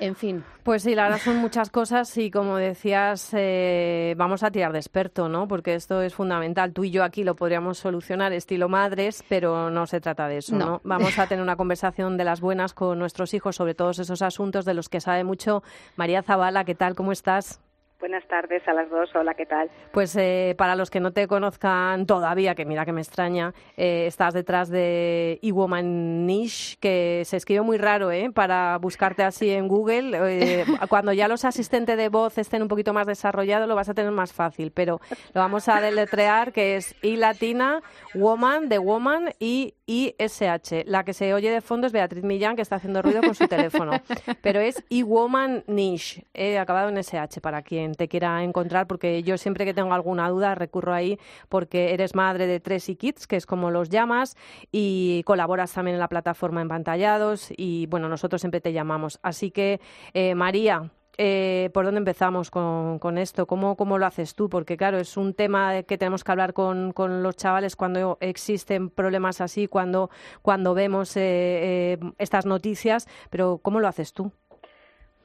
En 0.00 0.16
fin, 0.16 0.42
Pues 0.62 0.82
sí, 0.82 0.94
la 0.94 1.04
verdad 1.04 1.18
son 1.18 1.36
muchas 1.36 1.68
cosas 1.68 2.16
y 2.16 2.30
como 2.30 2.56
decías, 2.56 3.30
eh, 3.34 4.14
vamos 4.16 4.42
a 4.42 4.50
tirar 4.50 4.72
de 4.72 4.78
experto, 4.78 5.28
¿no? 5.28 5.46
Porque 5.46 5.74
esto 5.74 6.00
es 6.00 6.14
fundamental. 6.14 6.72
Tú 6.72 6.84
y 6.84 6.90
yo 6.90 7.04
aquí 7.04 7.22
lo 7.22 7.36
podríamos 7.36 7.76
solucionar 7.78 8.32
estilo 8.32 8.68
madres, 8.70 9.22
pero 9.28 9.68
no 9.70 9.86
se 9.86 10.00
trata 10.00 10.26
de 10.26 10.38
eso, 10.38 10.56
No. 10.56 10.66
¿no? 10.66 10.80
Vamos 10.84 11.18
a 11.18 11.26
tener 11.26 11.42
una 11.42 11.56
conversación 11.56 12.16
de 12.16 12.24
las 12.24 12.40
buenas 12.40 12.72
con 12.72 12.98
nuestros 12.98 13.34
hijos 13.34 13.56
sobre 13.56 13.74
todos 13.74 13.98
esos 13.98 14.22
asuntos 14.22 14.64
de 14.64 14.72
los 14.74 14.88
que 14.88 15.00
sabe 15.00 15.22
mucho 15.22 15.62
María 15.96 16.22
Zavala. 16.22 16.64
¿Qué 16.64 16.74
tal? 16.74 16.94
¿Cómo 16.94 17.12
estás? 17.12 17.60
Buenas 18.00 18.26
tardes 18.28 18.66
a 18.66 18.72
las 18.72 18.88
dos. 18.88 19.14
Hola, 19.14 19.34
¿qué 19.34 19.44
tal? 19.44 19.70
Pues 19.92 20.16
eh, 20.16 20.54
para 20.56 20.74
los 20.74 20.88
que 20.88 21.00
no 21.00 21.12
te 21.12 21.26
conozcan 21.28 22.06
todavía, 22.06 22.54
que 22.54 22.64
mira 22.64 22.86
que 22.86 22.92
me 22.92 23.02
extraña, 23.02 23.52
eh, 23.76 24.06
estás 24.06 24.32
detrás 24.32 24.70
de 24.70 25.38
eWomanish, 25.42 26.78
que 26.78 27.22
se 27.26 27.36
escribe 27.36 27.60
muy 27.60 27.76
raro, 27.76 28.10
¿eh? 28.10 28.30
Para 28.34 28.78
buscarte 28.78 29.22
así 29.22 29.50
en 29.50 29.68
Google. 29.68 30.18
Eh, 30.30 30.64
cuando 30.88 31.12
ya 31.12 31.28
los 31.28 31.44
asistentes 31.44 31.98
de 31.98 32.08
voz 32.08 32.38
estén 32.38 32.62
un 32.62 32.68
poquito 32.68 32.94
más 32.94 33.06
desarrollados, 33.06 33.68
lo 33.68 33.74
vas 33.74 33.90
a 33.90 33.94
tener 33.94 34.12
más 34.12 34.32
fácil, 34.32 34.72
pero 34.72 34.98
lo 35.34 35.40
vamos 35.42 35.68
a 35.68 35.82
deletrear, 35.82 36.52
que 36.52 36.76
es 36.76 36.96
I 37.02 37.16
latina, 37.16 37.82
woman, 38.14 38.70
de 38.70 38.78
woman 38.78 39.34
y 39.38 39.74
ISH. 39.90 40.84
La 40.86 41.04
que 41.04 41.12
se 41.12 41.34
oye 41.34 41.50
de 41.50 41.60
fondo 41.60 41.88
es 41.88 41.92
Beatriz 41.92 42.22
Millán, 42.22 42.54
que 42.54 42.62
está 42.62 42.76
haciendo 42.76 43.02
ruido 43.02 43.22
con 43.22 43.34
su 43.34 43.48
teléfono. 43.48 43.90
Pero 44.42 44.60
es 44.60 44.84
eWomanish, 44.88 46.24
he 46.32 46.58
acabado 46.58 46.90
en 46.90 46.98
SH 46.98 47.40
para 47.40 47.62
quien 47.62 47.96
te 47.96 48.06
quiera 48.06 48.44
encontrar, 48.44 48.86
porque 48.86 49.24
yo 49.24 49.36
siempre 49.36 49.64
que 49.64 49.74
tengo 49.74 49.92
alguna 49.92 50.28
duda 50.28 50.54
recurro 50.54 50.94
ahí, 50.94 51.18
porque 51.48 51.92
eres 51.92 52.14
madre 52.14 52.46
de 52.46 52.60
tres 52.60 52.88
y 52.88 52.94
kids, 52.94 53.26
que 53.26 53.34
es 53.34 53.46
como 53.46 53.72
los 53.72 53.88
llamas, 53.88 54.36
y 54.70 55.24
colaboras 55.24 55.72
también 55.72 55.96
en 55.96 56.00
la 56.00 56.08
plataforma 56.08 56.62
Empantallados, 56.62 57.48
y 57.56 57.86
bueno, 57.86 58.08
nosotros 58.08 58.40
siempre 58.40 58.60
te 58.60 58.72
llamamos. 58.72 59.18
Así 59.22 59.50
que, 59.50 59.80
eh, 60.14 60.36
María, 60.36 60.92
eh, 61.18 61.70
¿por 61.74 61.84
dónde 61.84 61.98
empezamos 61.98 62.50
con, 62.50 63.18
esto? 63.18 63.46
¿Cómo, 63.46 63.76
¿Cómo 63.76 63.98
lo 63.98 64.06
haces 64.06 64.34
tú? 64.34 64.48
Porque 64.48 64.76
claro, 64.76 64.98
es 64.98 65.16
un 65.16 65.34
tema 65.34 65.82
que 65.82 65.98
tenemos 65.98 66.24
que 66.24 66.32
hablar 66.32 66.52
con, 66.52 66.92
con 66.92 67.22
los 67.22 67.36
chavales 67.36 67.76
cuando 67.76 68.18
existen 68.20 68.90
problemas 68.90 69.40
así, 69.40 69.66
cuando, 69.66 70.10
cuando 70.42 70.74
vemos 70.74 71.16
eh, 71.16 71.20
eh, 71.22 71.98
estas 72.18 72.46
noticias, 72.46 73.06
pero 73.30 73.58
¿cómo 73.62 73.80
lo 73.80 73.88
haces 73.88 74.12
tú? 74.12 74.32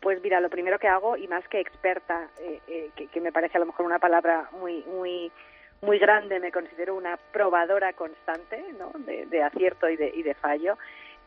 Pues 0.06 0.22
mira, 0.22 0.40
lo 0.40 0.52
primero 0.52 0.78
que 0.78 0.88
hago, 0.88 1.18
y 1.18 1.28
más 1.28 1.48
que 1.48 1.60
experta, 1.60 2.30
eh, 2.40 2.60
eh, 2.68 2.92
que, 2.96 3.08
que 3.08 3.20
me 3.20 3.32
parece 3.32 3.58
a 3.58 3.60
lo 3.60 3.66
mejor 3.66 3.88
una 3.88 3.98
palabra 3.98 4.50
muy, 4.52 4.84
muy, 4.84 5.32
muy 5.82 5.98
grande, 5.98 6.40
me 6.40 6.52
considero 6.52 6.94
una 6.94 7.18
probadora 7.34 7.92
constante 7.94 8.64
¿no? 8.78 8.92
de, 9.00 9.26
de 9.26 9.42
acierto 9.42 9.90
y 9.90 9.98
de, 9.98 10.12
y 10.14 10.22
de 10.22 10.36
fallo. 10.36 10.78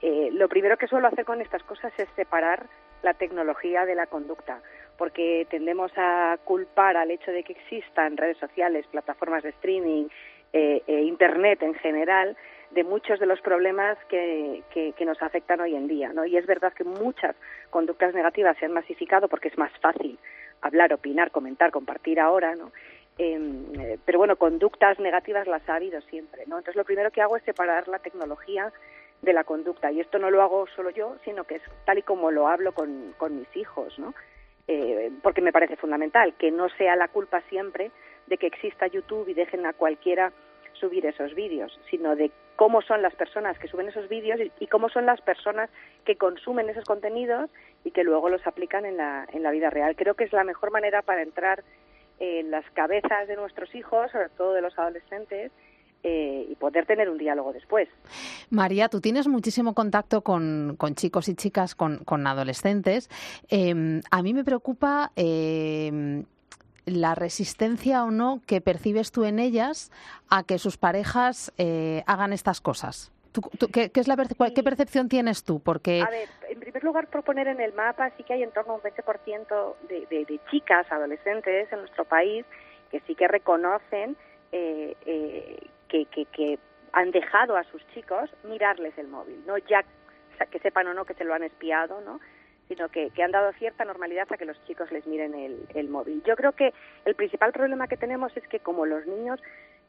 Eh, 0.01 0.31
lo 0.33 0.49
primero 0.49 0.77
que 0.77 0.87
suelo 0.87 1.09
hacer 1.09 1.25
con 1.25 1.41
estas 1.41 1.65
cosas 1.65 1.93
es 1.99 2.09
separar 2.15 2.67
la 3.03 3.15
tecnología 3.15 3.85
de 3.87 3.95
la 3.95 4.07
conducta, 4.07 4.61
porque 4.97 5.47
tendemos 5.51 5.93
a 5.97 6.39
culpar 6.45 6.97
al 6.97 7.11
hecho 7.11 7.31
de 7.31 7.45
que 7.45 7.53
existan 7.53 8.17
redes 8.17 8.39
sociales, 8.39 8.87
plataformas 8.91 9.43
de 9.43 9.51
streaming, 9.51 10.07
eh, 10.53 10.83
eh, 10.87 11.03
Internet 11.03 11.63
en 11.63 11.75
general, 11.75 12.37
de 12.71 12.85
muchos 12.85 13.19
de 13.21 13.27
los 13.27 13.41
problemas 13.41 13.97
que, 14.09 14.63
que, 14.71 14.93
que 14.93 15.05
nos 15.05 15.23
afectan 15.23 15.61
hoy 15.61 15.75
en 15.75 15.89
día. 15.89 16.13
¿no? 16.13 16.25
Y 16.27 16.37
es 16.37 16.47
verdad 16.47 16.73
que 16.73 16.85
muchas 16.85 17.35
conductas 17.71 18.15
negativas 18.15 18.57
se 18.59 18.67
han 18.67 18.73
masificado 18.73 19.29
porque 19.29 19.49
es 19.49 19.59
más 19.59 19.73
fácil 19.81 20.19
hablar, 20.61 20.93
opinar, 20.93 21.31
comentar, 21.31 21.71
compartir 21.71 22.21
ahora, 22.21 22.55
¿no? 22.55 22.73
Eh, 23.19 23.99
pero 24.05 24.19
bueno, 24.19 24.37
conductas 24.37 24.99
negativas 25.01 25.49
las 25.49 25.69
ha 25.69 25.75
habido 25.75 26.01
siempre, 26.03 26.45
¿no? 26.47 26.59
Entonces 26.59 26.77
lo 26.77 26.85
primero 26.85 27.11
que 27.11 27.21
hago 27.21 27.37
es 27.37 27.43
separar 27.43 27.89
la 27.89 27.99
tecnología 27.99 28.73
de 29.23 29.33
la 29.33 29.45
conducta 29.45 29.91
y 29.91 30.01
esto 30.01 30.19
no 30.19 30.31
lo 30.31 30.43
hago 30.43 30.67
solo 30.75 30.91
yo, 30.91 31.17
sino 31.25 31.45
que 31.45 31.57
es 31.57 31.63
tal 31.85 31.99
y 31.99 32.03
como 32.03 32.31
lo 32.31 32.49
hablo 32.49 32.73
con, 32.73 33.15
con 33.19 33.39
mis 33.39 33.57
hijos, 33.57 33.99
¿no? 33.99 34.15
Eh, 34.69 35.11
porque 35.23 35.41
me 35.41 35.53
parece 35.53 35.77
fundamental 35.77 36.35
que 36.35 36.51
no 36.51 36.69
sea 36.71 36.95
la 36.95 37.09
culpa 37.09 37.41
siempre 37.49 37.91
de 38.27 38.37
que 38.37 38.47
exista 38.47 38.87
YouTube 38.87 39.29
y 39.29 39.35
dejen 39.35 39.65
a 39.67 39.73
cualquiera 39.73 40.33
subir 40.75 41.07
esos 41.07 41.35
vídeos, 41.35 41.81
sino 41.91 42.15
de 42.15 42.31
cómo 42.55 42.83
son 42.83 43.03
las 43.03 43.15
personas 43.15 43.59
que 43.59 43.69
suben 43.69 43.89
esos 43.89 44.09
vídeos 44.09 44.41
y, 44.41 44.53
y, 44.61 44.67
cómo 44.67 44.89
son 44.89 45.07
las 45.07 45.21
personas 45.21 45.71
que 46.05 46.17
consumen 46.17 46.69
esos 46.69 46.85
contenidos 46.85 47.51
y 47.85 47.91
que 47.91 48.05
luego 48.05 48.29
los 48.29 48.47
aplican 48.47 48.85
en 48.85 48.97
la, 48.97 49.27
en 49.33 49.43
la 49.43 49.51
vida 49.51 49.71
real. 49.71 49.97
Creo 49.97 50.15
que 50.15 50.25
es 50.25 50.33
la 50.33 50.45
mejor 50.45 50.71
manera 50.71 51.03
para 51.03 51.23
entrar 51.23 51.65
en 52.21 52.51
las 52.51 52.69
cabezas 52.73 53.29
de 53.29 53.37
nuestros 53.37 53.75
hijos, 53.75 54.11
sobre 54.11 54.29
todo 54.31 54.53
de 54.53 54.61
los 54.61 54.79
adolescentes, 54.79 55.53
eh, 56.03 56.47
y 56.49 56.55
poder 56.57 56.87
tener 56.87 57.09
un 57.09 57.19
diálogo 57.19 57.53
después. 57.53 57.89
María, 58.51 58.89
tú 58.89 59.01
tienes 59.01 59.29
muchísimo 59.29 59.75
contacto 59.75 60.23
con, 60.23 60.77
con 60.79 60.95
chicos 60.95 61.29
y 61.29 61.35
chicas, 61.35 61.75
con, 61.75 61.99
con 62.05 62.27
adolescentes. 62.27 63.09
Eh, 63.49 64.01
a 64.11 64.23
mí 64.23 64.35
me 64.35 64.45
preocupa 64.45 65.13
eh, 65.17 66.25
la 66.87 67.15
resistencia 67.15 68.05
o 68.05 68.11
no 68.11 68.41
que 68.47 68.61
percibes 68.61 69.13
tú 69.13 69.25
en 69.25 69.39
ellas 69.39 69.91
a 70.31 70.45
que 70.45 70.59
sus 70.59 70.77
parejas 70.77 71.53
eh, 71.59 72.03
hagan 72.07 72.33
estas 72.33 72.61
cosas. 72.61 73.13
¿Tú, 73.33 73.43
tú, 73.59 73.69
¿qué, 73.69 73.91
qué, 73.91 74.01
es 74.01 74.09
la 74.09 74.17
perce 74.17 74.35
¿Qué 74.55 74.63
percepción 74.63 75.09
tienes 75.09 75.45
tú? 75.45 75.61
Porque... 75.61 76.01
A 76.01 76.11
ver, 76.11 76.29
en 76.49 76.61
primer 76.61 76.83
lugar, 76.83 77.09
proponer 77.09 77.47
en 77.49 77.61
el 77.61 77.75
mapa 77.75 78.11
sí 78.17 78.23
que 78.25 78.33
hay 78.33 78.43
en 78.43 78.51
torno 78.53 78.73
a 78.73 78.77
un 78.77 78.83
20% 78.83 79.75
de, 79.89 80.07
de, 80.07 80.25
de 80.25 80.41
chicas, 80.51 80.91
adolescentes 80.91 81.71
en 81.71 81.81
nuestro 81.81 82.05
país 82.05 82.47
que 82.91 83.01
sí 83.01 83.15
que 83.15 83.29
reconocen 83.29 84.17
eh, 84.51 84.97
eh, 85.05 85.59
que, 85.89 86.07
que, 86.07 86.25
que, 86.27 86.59
han 86.93 87.11
dejado 87.11 87.57
a 87.57 87.65
sus 87.65 87.87
chicos 87.89 88.31
mirarles 88.45 88.97
el 88.97 89.09
móvil, 89.09 89.45
no 89.47 89.59
ya 89.59 89.85
que 90.51 90.59
sepan 90.61 90.87
o 90.87 90.95
no 90.95 91.05
que 91.05 91.13
se 91.15 91.25
lo 91.25 91.35
han 91.35 91.43
espiado, 91.43 92.01
¿no? 92.01 92.19
sino 92.69 92.89
que, 92.89 93.11
que 93.11 93.23
han 93.23 93.31
dado 93.31 93.53
cierta 93.55 93.85
normalidad 93.85 94.27
a 94.31 94.37
que 94.37 94.45
los 94.45 94.63
chicos 94.65 94.91
les 94.93 95.07
miren 95.07 95.35
el, 95.35 95.67
el 95.75 95.89
móvil. 95.89 96.23
Yo 96.25 96.37
creo 96.37 96.53
que 96.53 96.73
el 97.05 97.15
principal 97.15 97.53
problema 97.53 97.89
que 97.89 97.97
tenemos 97.97 98.37
es 98.37 98.47
que 98.49 98.61
como 98.61 98.87
los 98.87 99.07
niños 99.07 99.41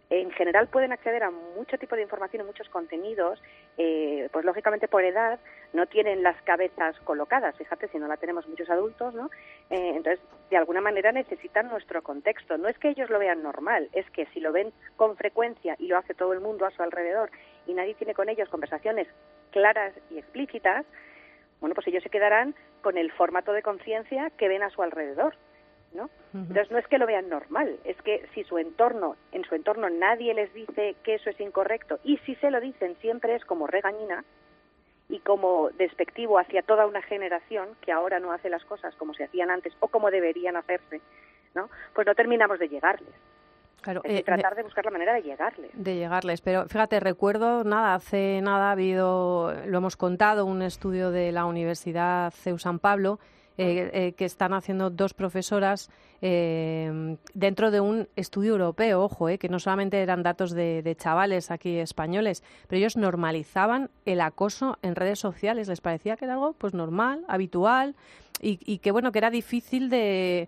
en 0.09 0.31
general 0.31 0.67
pueden 0.67 0.91
acceder 0.91 1.23
a 1.23 1.29
mucho 1.29 1.77
tipo 1.77 1.95
de 1.95 2.01
información 2.01 2.41
y 2.41 2.45
muchos 2.45 2.67
contenidos, 2.69 3.41
eh, 3.77 4.27
pues 4.31 4.43
lógicamente 4.43 4.87
por 4.87 5.03
edad 5.03 5.39
no 5.73 5.85
tienen 5.85 6.23
las 6.23 6.41
cabezas 6.41 6.99
colocadas. 7.01 7.55
Fíjate, 7.57 7.87
si 7.89 7.99
no 7.99 8.07
la 8.07 8.17
tenemos 8.17 8.47
muchos 8.47 8.69
adultos, 8.69 9.13
¿no? 9.13 9.29
Eh, 9.69 9.93
entonces, 9.95 10.19
de 10.49 10.57
alguna 10.57 10.81
manera 10.81 11.11
necesitan 11.11 11.69
nuestro 11.69 12.01
contexto. 12.01 12.57
No 12.57 12.67
es 12.67 12.77
que 12.79 12.89
ellos 12.89 13.09
lo 13.11 13.19
vean 13.19 13.43
normal, 13.43 13.89
es 13.93 14.09
que 14.09 14.25
si 14.27 14.39
lo 14.39 14.51
ven 14.51 14.73
con 14.95 15.15
frecuencia 15.15 15.75
y 15.77 15.87
lo 15.87 15.97
hace 15.97 16.15
todo 16.15 16.33
el 16.33 16.39
mundo 16.39 16.65
a 16.65 16.71
su 16.71 16.81
alrededor 16.81 17.29
y 17.67 17.73
nadie 17.73 17.93
tiene 17.93 18.15
con 18.15 18.29
ellos 18.29 18.49
conversaciones 18.49 19.07
claras 19.51 19.93
y 20.09 20.17
explícitas, 20.17 20.85
bueno, 21.59 21.75
pues 21.75 21.87
ellos 21.87 22.01
se 22.01 22.09
quedarán 22.09 22.55
con 22.81 22.97
el 22.97 23.11
formato 23.11 23.53
de 23.53 23.61
conciencia 23.61 24.31
que 24.31 24.47
ven 24.47 24.63
a 24.63 24.69
su 24.69 24.81
alrededor. 24.81 25.35
¿No? 25.93 26.09
Entonces 26.33 26.69
no 26.71 26.77
es 26.77 26.87
que 26.87 26.97
lo 26.97 27.07
vean 27.07 27.29
normal, 27.29 27.79
es 27.83 27.99
que 28.03 28.27
si 28.33 28.43
su 28.43 28.57
entorno, 28.57 29.15
en 29.31 29.43
su 29.45 29.55
entorno 29.55 29.89
nadie 29.89 30.33
les 30.33 30.53
dice 30.53 30.95
que 31.03 31.15
eso 31.15 31.29
es 31.29 31.39
incorrecto 31.39 31.99
y 32.03 32.17
si 32.19 32.35
se 32.35 32.51
lo 32.51 32.59
dicen 32.59 32.95
siempre 33.01 33.35
es 33.35 33.43
como 33.45 33.67
regañina 33.67 34.23
y 35.09 35.19
como 35.19 35.69
despectivo 35.71 36.37
hacia 36.37 36.61
toda 36.61 36.85
una 36.85 37.01
generación 37.01 37.69
que 37.81 37.91
ahora 37.91 38.19
no 38.19 38.31
hace 38.31 38.49
las 38.49 38.63
cosas 38.63 38.95
como 38.95 39.13
se 39.15 39.23
hacían 39.23 39.49
antes 39.49 39.73
o 39.79 39.87
como 39.87 40.11
deberían 40.11 40.55
hacerse, 40.55 41.01
¿no? 41.55 41.69
Pues 41.95 42.05
no 42.05 42.13
terminamos 42.13 42.59
de 42.59 42.69
llegarles. 42.69 43.13
Claro, 43.81 44.01
eh, 44.03 44.23
tratar 44.23 44.55
de 44.55 44.63
buscar 44.63 44.85
la 44.85 44.91
manera 44.91 45.13
de 45.13 45.21
llegarles. 45.23 45.71
de 45.73 45.95
llegarles. 45.95 46.41
Pero 46.41 46.67
fíjate, 46.67 46.99
recuerdo, 46.99 47.63
nada, 47.63 47.95
hace 47.95 48.41
nada 48.41 48.69
ha 48.69 48.71
habido, 48.73 49.53
lo 49.65 49.77
hemos 49.77 49.95
contado, 49.95 50.45
un 50.45 50.61
estudio 50.61 51.11
de 51.11 51.31
la 51.31 51.45
Universidad 51.45 52.31
CEU 52.31 52.59
San 52.59 52.79
Pablo, 52.79 53.19
eh, 53.59 53.89
eh, 53.93 54.13
que 54.13 54.23
están 54.23 54.53
haciendo 54.53 54.89
dos 54.89 55.13
profesoras 55.13 55.89
eh, 56.21 57.17
dentro 57.33 57.71
de 57.71 57.81
un 57.81 58.07
estudio 58.15 58.53
europeo, 58.53 59.03
ojo, 59.03 59.27
eh, 59.27 59.37
que 59.37 59.49
no 59.49 59.59
solamente 59.59 60.01
eran 60.01 60.23
datos 60.23 60.51
de, 60.51 60.81
de 60.81 60.95
chavales 60.95 61.51
aquí 61.51 61.77
españoles, 61.77 62.41
pero 62.67 62.79
ellos 62.79 62.95
normalizaban 62.95 63.89
el 64.05 64.21
acoso 64.21 64.77
en 64.81 64.95
redes 64.95 65.19
sociales, 65.19 65.67
les 65.67 65.81
parecía 65.81 66.15
que 66.15 66.23
era 66.23 66.35
algo 66.35 66.53
pues 66.53 66.73
normal, 66.73 67.25
habitual, 67.27 67.95
y, 68.41 68.59
y 68.65 68.77
que 68.77 68.91
bueno, 68.91 69.11
que 69.11 69.19
era 69.19 69.29
difícil 69.29 69.89
de 69.89 70.47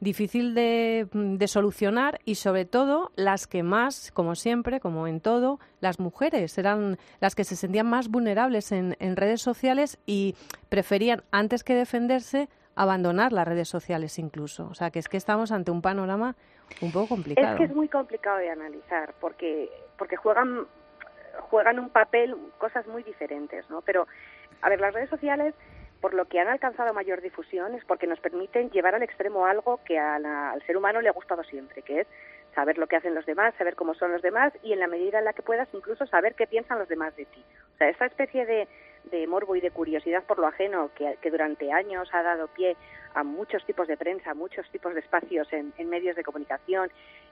difícil 0.00 0.54
de, 0.54 1.08
de 1.12 1.48
solucionar 1.48 2.20
y 2.24 2.36
sobre 2.36 2.64
todo 2.64 3.10
las 3.16 3.46
que 3.46 3.62
más, 3.62 4.10
como 4.12 4.34
siempre, 4.34 4.80
como 4.80 5.06
en 5.06 5.20
todo, 5.20 5.58
las 5.80 6.00
mujeres 6.00 6.56
eran 6.58 6.98
las 7.20 7.34
que 7.34 7.44
se 7.44 7.56
sentían 7.56 7.86
más 7.86 8.08
vulnerables 8.08 8.72
en, 8.72 8.96
en 9.00 9.16
redes 9.16 9.40
sociales 9.40 9.98
y 10.06 10.34
preferían, 10.68 11.22
antes 11.30 11.64
que 11.64 11.74
defenderse, 11.74 12.48
abandonar 12.76 13.32
las 13.32 13.48
redes 13.48 13.68
sociales 13.68 14.18
incluso. 14.18 14.68
O 14.70 14.74
sea, 14.74 14.90
que 14.90 14.98
es 14.98 15.08
que 15.08 15.16
estamos 15.16 15.50
ante 15.50 15.70
un 15.70 15.82
panorama 15.82 16.36
un 16.82 16.92
poco 16.92 17.08
complicado. 17.08 17.54
Es 17.54 17.58
que 17.58 17.64
es 17.64 17.74
muy 17.74 17.88
complicado 17.88 18.38
de 18.38 18.50
analizar 18.50 19.14
porque 19.20 19.70
porque 19.96 20.16
juegan 20.16 20.66
juegan 21.50 21.78
un 21.78 21.90
papel 21.90 22.36
cosas 22.58 22.86
muy 22.86 23.02
diferentes, 23.02 23.68
¿no? 23.70 23.80
Pero 23.82 24.06
a 24.62 24.68
ver, 24.68 24.80
las 24.80 24.94
redes 24.94 25.10
sociales 25.10 25.54
por 26.06 26.14
lo 26.14 26.26
que 26.26 26.38
han 26.38 26.46
alcanzado 26.46 26.94
mayor 26.94 27.20
difusión 27.20 27.74
es 27.74 27.84
porque 27.84 28.06
nos 28.06 28.20
permiten 28.20 28.70
llevar 28.70 28.94
al 28.94 29.02
extremo 29.02 29.44
algo 29.44 29.80
que 29.84 29.98
al 29.98 30.62
ser 30.64 30.76
humano 30.76 31.00
le 31.00 31.08
ha 31.08 31.12
gustado 31.12 31.42
siempre, 31.42 31.82
que 31.82 32.02
es 32.02 32.06
saber 32.54 32.78
lo 32.78 32.86
que 32.86 32.94
hacen 32.94 33.12
los 33.12 33.26
demás, 33.26 33.56
saber 33.58 33.74
cómo 33.74 33.92
son 33.94 34.12
los 34.12 34.22
demás 34.22 34.52
y 34.62 34.72
en 34.72 34.78
la 34.78 34.86
medida 34.86 35.18
en 35.18 35.24
la 35.24 35.32
que 35.32 35.42
puedas 35.42 35.68
incluso 35.72 36.06
saber 36.06 36.36
qué 36.36 36.46
piensan 36.46 36.78
los 36.78 36.88
demás 36.88 37.16
de 37.16 37.24
ti. 37.24 37.44
O 37.74 37.78
sea, 37.78 37.88
esa 37.88 38.06
especie 38.06 38.46
de, 38.46 38.68
de 39.10 39.26
morbo 39.26 39.56
y 39.56 39.60
de 39.60 39.72
curiosidad 39.72 40.22
por 40.22 40.38
lo 40.38 40.46
ajeno 40.46 40.92
que, 40.94 41.18
que 41.20 41.28
durante 41.28 41.72
años 41.72 42.08
ha 42.12 42.22
dado 42.22 42.46
pie 42.46 42.76
a 43.14 43.24
muchos 43.24 43.66
tipos 43.66 43.88
de 43.88 43.96
prensa, 43.96 44.30
a 44.30 44.34
muchos 44.34 44.70
tipos 44.70 44.94
de 44.94 45.00
espacios 45.00 45.52
en, 45.52 45.72
en 45.76 45.88
medios 45.88 46.14
de 46.14 46.22
comunicación, 46.22 46.88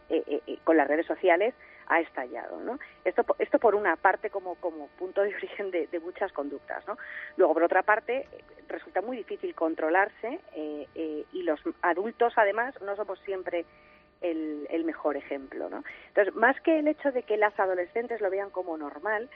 eh, 0.08 0.22
eh, 0.26 0.40
eh, 0.46 0.58
con 0.64 0.76
las 0.76 0.88
redes 0.88 1.06
sociales, 1.06 1.54
ha 1.86 2.00
estallado. 2.00 2.60
¿no? 2.60 2.78
Esto, 3.04 3.24
esto 3.38 3.58
por 3.58 3.74
una 3.74 3.96
parte 3.96 4.30
como, 4.30 4.54
como 4.56 4.88
punto 4.98 5.22
de 5.22 5.34
origen 5.34 5.70
de, 5.70 5.88
muchas 6.00 6.32
conductas. 6.32 6.86
¿no? 6.86 6.96
Luego, 7.36 7.54
por 7.54 7.62
otra 7.64 7.82
parte, 7.82 8.26
resulta 8.68 9.00
muy 9.00 9.16
difícil 9.16 9.54
controlarse 9.54 10.40
eh, 10.54 10.88
eh, 10.94 11.24
y 11.32 11.42
los 11.42 11.60
adultos, 11.82 12.34
además, 12.36 12.74
no 12.82 12.96
somos 12.96 13.18
siempre 13.20 13.64
el, 14.20 14.66
el 14.70 14.84
mejor 14.84 15.16
ejemplo. 15.16 15.68
¿no? 15.68 15.84
Entonces, 16.08 16.34
más 16.34 16.60
que 16.60 16.78
el 16.78 16.88
hecho 16.88 17.12
de 17.12 17.22
que 17.22 17.36
las 17.36 17.58
adolescentes 17.58 18.20
lo 18.20 18.30
vean 18.30 18.50
como 18.50 18.76
normal, 18.76 19.28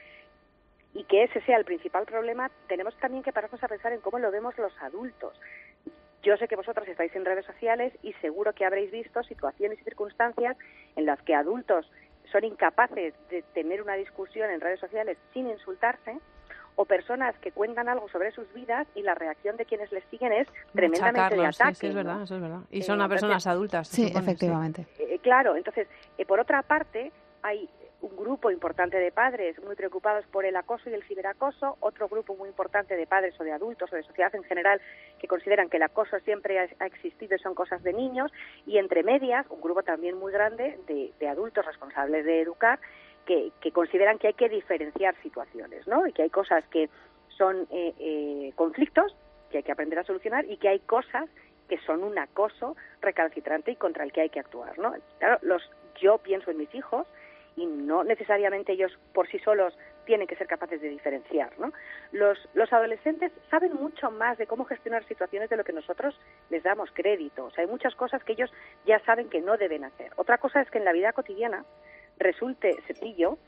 y 0.95 1.05
que 1.05 1.25
ese 1.25 1.43
sea 1.43 1.59
el 1.59 1.67
principal 1.67 2.07
problema, 2.07 2.51
tenemos 2.67 2.97
también 2.97 3.23
que 3.23 3.31
pararnos 3.31 3.63
a 3.63 3.69
pensar 3.69 3.93
en 3.93 4.01
cómo 4.01 4.19
lo 4.19 4.31
vemos 4.31 4.57
los 4.57 4.73
adultos. 4.81 5.39
Yo 6.23 6.37
sé 6.37 6.49
que 6.49 6.57
vosotros 6.57 6.87
estáis 6.89 7.15
en 7.15 7.25
redes 7.25 7.47
sociales 7.47 7.93
y 8.03 8.13
seguro 8.15 8.53
que 8.53 8.65
habréis 8.65 8.91
visto 8.91 9.23
situaciones 9.23 9.79
y 9.81 9.85
circunstancias 9.85 10.57
en 10.97 11.07
las 11.07 11.21
que 11.23 11.35
adultos 11.35 11.91
son 12.33 12.45
incapaces 12.45 13.15
de 13.31 13.43
tener 13.55 13.81
una 13.83 13.95
discusión 13.95 14.51
en 14.51 14.61
redes 14.61 14.81
sociales 14.81 15.17
sin 15.33 15.49
insultarse 15.49 16.19
o 16.75 16.85
personas 16.85 17.37
que 17.39 17.51
cuentan 17.53 17.89
algo 17.89 18.09
sobre 18.09 18.31
sus 18.33 18.53
vidas 18.53 18.87
y 18.95 19.03
la 19.03 19.15
reacción 19.15 19.57
de 19.57 19.65
quienes 19.65 19.91
les 19.91 20.05
siguen 20.11 20.33
es 20.33 20.47
tremendamente 20.75 21.35
de 21.37 21.43
Machacarlos, 21.43 21.57
sí, 21.57 21.63
ataque. 21.63 21.75
sí, 21.77 21.87
es 21.87 21.95
¿no? 21.95 21.97
verdad, 22.05 22.23
eso 22.23 22.35
es 22.37 22.41
verdad. 22.43 22.61
Y 22.71 22.81
Eh, 22.81 22.83
son 22.83 23.01
a 23.01 23.05
entonces- 23.05 23.21
personas 23.23 23.47
adultas. 23.47 23.89
Sí, 23.89 24.09
supone, 24.09 24.25
efectivamente. 24.25 24.87
Eh, 24.99 25.19
claro, 25.23 25.57
entonces, 25.57 25.89
eh, 26.19 26.25
por 26.27 26.39
otra 26.39 26.63
parte, 26.63 27.11
hay 27.43 27.69
un 28.01 28.17
grupo 28.17 28.51
importante 28.51 28.99
de 28.99 29.11
padres 29.11 29.61
muy 29.63 29.75
preocupados 29.75 30.25
por 30.27 30.45
el 30.45 30.57
acoso 30.57 30.89
y 30.89 30.95
el 30.95 31.03
ciberacoso, 31.05 31.77
otro 31.81 32.09
grupo 32.09 32.37
muy 32.37 32.49
importante 32.49 32.97
de 32.97 33.07
padres 33.07 33.35
o 33.41 33.45
de 33.45 33.53
adultos 33.53 33.93
o 33.93 33.97
de 33.97 34.05
sociedad 34.05 34.35
en 34.35 34.45
general 34.45 34.81
que 35.19 35.27
consideran 35.27 35.69
que 35.69 35.79
el 35.79 35.83
acoso 35.83 36.19
siempre 36.21 36.59
ha, 36.61 36.87
existido 36.87 37.35
y 37.35 37.39
son 37.39 37.55
cosas 37.55 37.83
de 37.83 37.93
niños, 37.93 38.33
y 38.67 38.79
entre 38.79 39.03
medias, 39.03 39.47
un 39.51 39.61
grupo 39.61 39.83
también 39.83 40.17
muy 40.17 40.33
grande 40.33 40.79
de, 40.87 41.13
de 41.19 41.29
adultos 41.29 41.67
responsables 41.67 42.25
de 42.25 42.41
educar 42.41 42.79
que, 43.27 43.53
que 43.61 43.73
consideran 43.73 44.19
que 44.19 44.29
hay 44.29 44.35
que 44.35 44.49
diferenciar 44.49 45.15
situaciones, 45.23 45.87
¿no? 45.87 46.07
Y 46.07 46.13
que 46.13 46.23
hay 46.23 46.31
cosas 46.31 46.65
que 46.69 46.89
son 47.37 47.67
eh, 47.71 47.95
eh, 47.99 48.53
conflictos 48.57 49.15
que 49.51 49.59
hay 49.59 49.63
que 49.63 49.73
aprender 49.73 49.99
a 49.99 50.05
solucionar 50.05 50.45
y 50.45 50.57
que 50.59 50.69
hay 50.69 50.81
cosas 50.81 51.29
que 51.69 51.79
son 51.79 52.03
un 52.03 52.19
acoso 52.19 52.77
recalcitrante 53.01 53.73
y 53.73 53.77
contra 53.77 54.05
el 54.05 54.13
que 54.13 54.23
hay 54.23 54.31
que 54.31 54.41
actuar, 54.41 54.79
¿no? 54.79 54.95
Claro, 55.19 55.39
los, 55.43 55.63
yo 56.01 56.19
pienso 56.19 56.51
en 56.51 56.59
mis 56.59 56.75
hijos 56.75 57.07
y 57.59 57.67
no 57.67 58.05
necesariamente 58.05 58.73
ellos 58.73 58.97
por 59.13 59.29
sí 59.29 59.39
solos 59.41 59.77
tienen 60.07 60.29
que 60.29 60.37
ser 60.37 60.47
capaces 60.47 60.81
de 60.81 60.89
diferenciar, 60.89 61.51
¿no? 61.59 61.73
Los, 62.13 62.39
los 62.55 62.73
adolescentes 62.73 63.33
saben 63.51 63.75
mucho 63.75 64.11
más 64.11 64.39
de 64.39 64.47
cómo 64.47 64.65
gestionar 64.65 65.05
situaciones 65.05 65.51
de 65.51 65.57
lo 65.57 65.65
que 65.65 65.73
nosotros 65.73 66.19
les 66.51 66.63
damos 66.63 66.91
crédito. 66.93 67.47
O 67.47 67.51
sea, 67.51 67.65
hay 67.65 67.71
muchas 67.71 67.95
cosas 67.97 68.23
que 68.23 68.33
ellos 68.33 68.51
ya 68.87 69.01
saben 69.01 69.29
que 69.29 69.41
no 69.41 69.57
deben 69.57 69.85
hacer. 69.85 70.13
Otra 70.17 70.39
cosa 70.39 70.63
es 70.63 70.71
que 70.71 70.79
en 70.79 70.85
la 70.85 70.93
vida 70.93 71.13
cotidiana 71.13 71.65
resulte 72.19 72.81
sencillo 72.87 73.39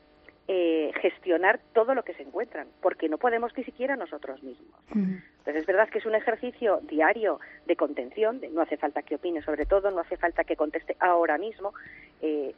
eh, 0.47 0.91
gestionar 0.99 1.61
todo 1.73 1.95
lo 1.95 2.03
que 2.03 2.13
se 2.13 2.23
encuentran, 2.23 2.67
porque 2.81 3.07
no 3.07 3.17
podemos 3.17 3.55
ni 3.55 3.63
siquiera 3.63 3.95
nosotros 3.95 4.43
mismos. 4.43 4.77
Entonces 4.91 5.55
es 5.55 5.65
verdad 5.65 5.87
que 5.87 5.99
es 5.99 6.05
un 6.05 6.15
ejercicio 6.15 6.81
diario 6.83 7.39
de 7.67 7.75
contención, 7.77 8.41
de 8.41 8.49
no 8.49 8.61
hace 8.61 8.75
falta 8.75 9.01
que 9.01 9.15
opine 9.15 9.41
sobre 9.43 9.65
todo, 9.65 9.91
no 9.91 10.01
hace 10.01 10.17
falta 10.17 10.43
que 10.43 10.57
conteste 10.57 10.97
ahora 10.99 11.37
mismo, 11.37 11.73
eh, 12.21 12.53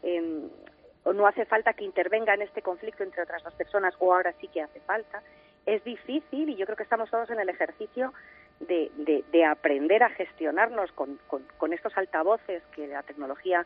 o 1.04 1.14
no 1.14 1.28
hace 1.28 1.46
falta 1.46 1.74
que 1.74 1.84
intervenga 1.84 2.34
en 2.34 2.42
este 2.42 2.62
conflicto 2.62 3.04
entre 3.04 3.24
otras 3.24 3.44
dos 3.44 3.54
personas, 3.56 3.94
o 4.00 4.14
ahora 4.14 4.34
sí 4.40 4.48
que 4.48 4.62
hace 4.62 4.80
falta. 4.82 5.22
Es 5.66 5.84
difícil 5.84 6.50
y 6.50 6.56
yo 6.56 6.66
creo 6.66 6.76
que 6.78 6.84
estamos 6.84 7.10
todos 7.10 7.30
en 7.30 7.40
el 7.40 7.50
ejercicio 7.50 8.14
de, 8.60 8.92
de- 8.98 9.24
de 9.32 9.46
aprender 9.46 10.04
a 10.04 10.10
gestionarnos 10.10 10.92
con, 10.94 11.18
con- 11.28 11.46
con 11.58 11.74
estos 11.74 11.96
altavoces 11.98 12.64
que 12.76 12.88
la 12.88 13.04
tecnología 13.04 13.66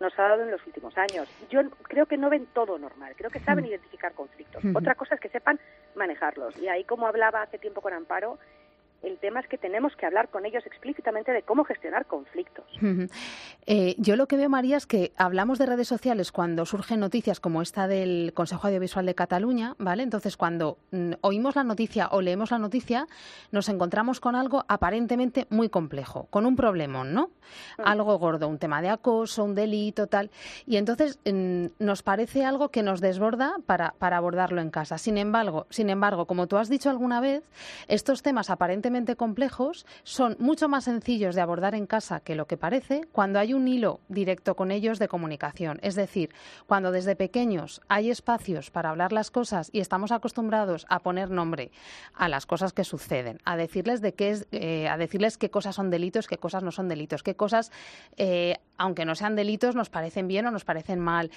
nos 0.00 0.18
ha 0.18 0.22
dado 0.28 0.42
en 0.42 0.50
los 0.50 0.66
últimos 0.66 0.96
años. 0.98 1.28
Yo 1.50 1.60
creo 1.82 2.06
que 2.06 2.16
no 2.16 2.28
ven 2.30 2.46
todo 2.46 2.78
normal, 2.78 3.14
creo 3.16 3.30
que 3.30 3.38
saben 3.40 3.64
identificar 3.66 4.12
conflictos. 4.12 4.64
Ujú. 4.64 4.76
Otra 4.76 4.96
cosa 4.96 5.14
es 5.14 5.20
que 5.20 5.28
sepan 5.28 5.60
manejarlos. 5.94 6.56
Y 6.56 6.66
ahí, 6.68 6.82
como 6.84 7.06
hablaba 7.06 7.42
hace 7.42 7.58
tiempo 7.58 7.80
con 7.80 7.92
Amparo, 7.92 8.38
el 9.04 9.18
tema 9.18 9.40
es 9.40 9.48
que 9.48 9.58
tenemos 9.58 9.94
que 9.96 10.06
hablar 10.06 10.28
con 10.30 10.46
ellos 10.46 10.64
explícitamente 10.66 11.32
de 11.32 11.42
cómo 11.42 11.64
gestionar 11.64 12.06
conflictos. 12.06 12.64
Eh, 13.66 13.94
yo 13.98 14.16
lo 14.16 14.26
que 14.26 14.36
veo, 14.36 14.48
María, 14.48 14.76
es 14.76 14.86
que 14.86 15.12
hablamos 15.16 15.58
de 15.58 15.66
redes 15.66 15.88
sociales 15.88 16.32
cuando 16.32 16.64
surgen 16.66 17.00
noticias 17.00 17.40
como 17.40 17.62
esta 17.62 17.86
del 17.86 18.32
Consejo 18.34 18.66
Audiovisual 18.66 19.06
de 19.06 19.14
Cataluña, 19.14 19.74
¿vale? 19.78 20.02
Entonces, 20.02 20.36
cuando 20.36 20.78
mm, 20.90 21.12
oímos 21.20 21.56
la 21.56 21.64
noticia 21.64 22.08
o 22.12 22.20
leemos 22.20 22.50
la 22.50 22.58
noticia, 22.58 23.06
nos 23.52 23.68
encontramos 23.68 24.20
con 24.20 24.36
algo 24.36 24.64
aparentemente 24.68 25.46
muy 25.50 25.68
complejo, 25.68 26.26
con 26.30 26.46
un 26.46 26.56
problemón, 26.56 27.12
¿no? 27.12 27.30
Algo 27.78 28.18
gordo, 28.18 28.48
un 28.48 28.58
tema 28.58 28.80
de 28.80 28.88
acoso, 28.88 29.44
un 29.44 29.54
delito, 29.54 30.06
tal. 30.06 30.30
Y 30.66 30.76
entonces 30.76 31.18
mm, 31.24 31.66
nos 31.78 32.02
parece 32.02 32.44
algo 32.44 32.70
que 32.70 32.82
nos 32.82 33.00
desborda 33.00 33.56
para, 33.66 33.94
para 33.98 34.16
abordarlo 34.16 34.60
en 34.60 34.70
casa. 34.70 34.98
Sin 34.98 35.18
embargo, 35.18 35.66
sin 35.70 35.90
embargo, 35.90 36.26
como 36.26 36.46
tú 36.46 36.56
has 36.56 36.68
dicho 36.68 36.90
alguna 36.90 37.20
vez, 37.20 37.44
estos 37.88 38.22
temas 38.22 38.50
aparentemente 38.50 38.93
complejos 39.16 39.86
son 40.04 40.36
mucho 40.38 40.68
más 40.68 40.84
sencillos 40.84 41.34
de 41.34 41.40
abordar 41.40 41.74
en 41.74 41.86
casa 41.86 42.20
que 42.20 42.34
lo 42.34 42.46
que 42.46 42.56
parece 42.56 43.02
cuando 43.12 43.38
hay 43.38 43.52
un 43.52 43.66
hilo 43.66 44.00
directo 44.08 44.54
con 44.54 44.70
ellos 44.70 44.98
de 44.98 45.08
comunicación. 45.08 45.78
Es 45.82 45.96
decir, 45.96 46.30
cuando 46.66 46.92
desde 46.92 47.16
pequeños 47.16 47.80
hay 47.88 48.10
espacios 48.10 48.70
para 48.70 48.90
hablar 48.90 49.12
las 49.12 49.30
cosas 49.30 49.70
y 49.72 49.80
estamos 49.80 50.12
acostumbrados 50.12 50.86
a 50.88 51.00
poner 51.00 51.30
nombre 51.30 51.72
a 52.14 52.28
las 52.28 52.46
cosas 52.46 52.72
que 52.72 52.84
suceden, 52.84 53.40
a 53.44 53.56
decirles 53.56 54.00
de 54.00 54.14
qué 54.14 54.30
es, 54.30 54.46
eh, 54.52 54.88
a 54.88 54.96
decirles 54.96 55.36
qué 55.36 55.50
cosas 55.50 55.74
son 55.74 55.90
delitos, 55.90 56.28
qué 56.28 56.38
cosas 56.38 56.62
no 56.62 56.70
son 56.70 56.88
delitos, 56.88 57.22
qué 57.22 57.34
cosas, 57.34 57.72
eh, 58.16 58.58
aunque 58.78 59.04
no 59.04 59.14
sean 59.14 59.34
delitos, 59.34 59.74
nos 59.74 59.90
parecen 59.90 60.28
bien 60.28 60.46
o 60.46 60.50
nos 60.50 60.64
parecen 60.64 61.00
mal. 61.00 61.30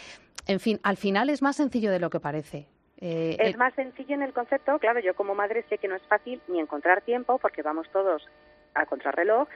En 0.46 0.60
fin, 0.60 0.80
al 0.84 0.98
final 0.98 1.30
es 1.30 1.42
más 1.42 1.56
sencillo 1.56 1.92
de 1.92 2.00
lo 2.00 2.10
que 2.10 2.20
parece. 2.20 2.77
Eh, 3.00 3.38
Es 3.40 3.54
eh, 3.54 3.58
más 3.58 3.74
sencillo 3.76 4.16
en 4.16 4.24
el 4.24 4.34
concepto, 4.34 4.80
claro, 4.80 5.00
yo 5.00 5.16
como 5.16 5.36
madre 5.36 5.64
sé 5.70 5.78
que 5.78 5.88
no 5.88 5.96
es 5.96 6.02
fácil 6.04 6.42
ni 6.48 6.60
encontrar 6.60 7.02
tiempo, 7.02 7.38
porque 7.38 7.62
vamos 7.62 7.88
todos 7.92 8.28
a 8.74 8.86
contrarreloj, 8.86 9.48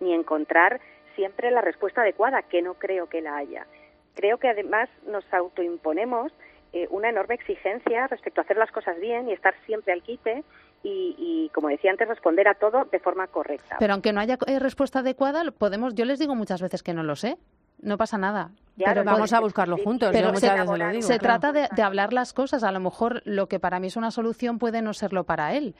ni 0.00 0.12
encontrar 0.12 0.80
siempre 1.16 1.50
la 1.50 1.60
respuesta 1.60 2.02
adecuada, 2.02 2.42
que 2.42 2.62
no 2.62 2.74
creo 2.74 3.08
que 3.08 3.20
la 3.20 3.36
haya. 3.36 3.66
Creo 4.14 4.38
que 4.38 4.48
además 4.48 4.88
nos 5.06 5.24
autoimponemos 5.32 6.32
eh, 6.72 6.86
una 6.90 7.08
enorme 7.08 7.34
exigencia 7.34 8.06
respecto 8.06 8.40
a 8.40 8.44
hacer 8.44 8.56
las 8.56 8.70
cosas 8.70 8.98
bien 9.00 9.28
y 9.28 9.32
estar 9.32 9.54
siempre 9.66 9.92
al 9.92 10.02
quite 10.02 10.44
y, 10.82 11.14
y, 11.18 11.50
como 11.52 11.68
decía 11.68 11.90
antes, 11.90 12.08
responder 12.08 12.48
a 12.48 12.54
todo 12.54 12.84
de 12.84 12.98
forma 13.00 13.26
correcta. 13.26 13.76
Pero 13.78 13.92
aunque 13.92 14.12
no 14.12 14.20
haya 14.20 14.38
eh, 14.46 14.58
respuesta 14.58 15.00
adecuada, 15.00 15.42
podemos, 15.50 15.94
yo 15.94 16.04
les 16.04 16.18
digo 16.18 16.34
muchas 16.34 16.62
veces 16.62 16.82
que 16.82 16.94
no 16.94 17.02
lo 17.02 17.16
sé. 17.16 17.36
No 17.82 17.96
pasa 17.98 18.18
nada. 18.18 18.50
Ya, 18.76 18.86
pero 18.88 19.04
Vamos 19.04 19.32
a 19.32 19.40
buscarlo 19.40 19.76
juntos, 19.76 20.10
pero 20.12 20.32
yo 20.32 20.36
se, 20.36 20.46
muchas 20.46 20.60
veces 20.66 20.78
lo 20.78 20.88
digo. 20.90 21.02
se 21.02 21.18
claro. 21.18 21.40
trata 21.40 21.52
de, 21.52 21.68
de 21.74 21.82
hablar 21.82 22.12
las 22.12 22.32
cosas. 22.32 22.62
A 22.62 22.72
lo 22.72 22.80
mejor 22.80 23.22
lo 23.24 23.46
que 23.46 23.58
para 23.60 23.78
mí 23.80 23.88
es 23.88 23.96
una 23.96 24.10
solución 24.10 24.58
puede 24.58 24.80
no 24.80 24.94
serlo 24.94 25.24
para 25.24 25.54
él. 25.54 25.74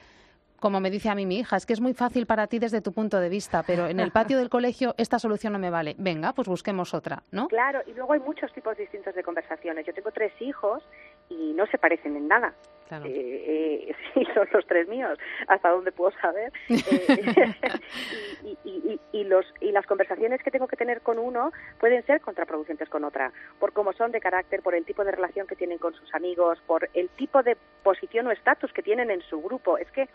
como 0.59 0.79
me 0.79 0.91
dice 0.91 1.09
a 1.09 1.15
mí 1.15 1.25
mi 1.25 1.39
hija, 1.39 1.55
es 1.57 1.65
que 1.65 1.73
es 1.73 1.81
muy 1.81 1.95
fácil 1.95 2.27
para 2.27 2.45
ti 2.45 2.59
desde 2.59 2.81
tu 2.81 2.91
punto 2.93 3.19
de 3.19 3.29
vista, 3.29 3.63
pero 3.65 3.87
en 3.87 3.99
el 3.99 4.11
patio 4.17 4.37
del 4.37 4.49
colegio 4.49 4.93
esta 4.97 5.17
solución 5.17 5.53
no 5.53 5.59
me 5.59 5.71
vale. 5.71 5.95
Venga, 5.97 6.33
pues 6.33 6.47
busquemos 6.47 6.93
otra, 6.93 7.23
¿no? 7.31 7.47
Claro, 7.47 7.81
y 7.87 7.93
luego 7.93 8.13
hay 8.13 8.19
muchos 8.19 8.53
tipos 8.53 8.77
distintos 8.77 9.15
de 9.15 9.23
conversaciones. 9.23 9.85
Yo 9.87 9.93
tengo 9.93 10.11
tres 10.11 10.33
hijos 10.39 10.83
y 11.29 11.53
no 11.53 11.65
se 11.65 11.79
parecen 11.79 12.15
en 12.15 12.27
nada. 12.27 12.53
Claro. 12.91 13.05
Eh, 13.05 13.93
eh, 14.15 14.23
son 14.33 14.49
los 14.51 14.67
tres 14.67 14.85
míos, 14.89 15.17
hasta 15.47 15.69
donde 15.69 15.93
puedo 15.93 16.11
saber. 16.19 16.51
Eh, 16.67 17.53
y, 18.43 18.57
y- 18.65 18.99
y- 19.13 19.19
y 19.21 19.23
los, 19.23 19.45
y 19.61 19.71
las 19.71 19.85
conversaciones 19.85 20.43
que 20.43 20.51
tengo 20.51 20.67
que 20.67 20.75
tener 20.75 20.99
con 20.99 21.17
uno 21.17 21.53
pueden 21.79 22.03
ser 22.05 22.19
contraproducentes 22.19 22.89
con 22.89 23.05
otra, 23.05 23.31
por 23.59 23.71
cómo 23.71 23.93
son 23.93 24.11
de 24.11 24.19
carácter, 24.19 24.61
por 24.61 24.75
el 24.75 24.83
tipo 24.83 25.05
de 25.05 25.11
relación 25.11 25.47
que 25.47 25.55
tienen 25.55 25.77
con 25.77 25.93
sus 25.93 26.13
amigos, 26.13 26.59
por 26.67 26.89
el 26.93 27.07
tipo 27.11 27.43
de 27.43 27.55
posición 27.81 28.27
o 28.27 28.31
estatus 28.31 28.73
que 28.73 28.83
tienen 28.83 29.09
en 29.09 29.21
su 29.21 29.41
grupo. 29.41 29.77
Es 29.77 29.89
que, 29.91 30.09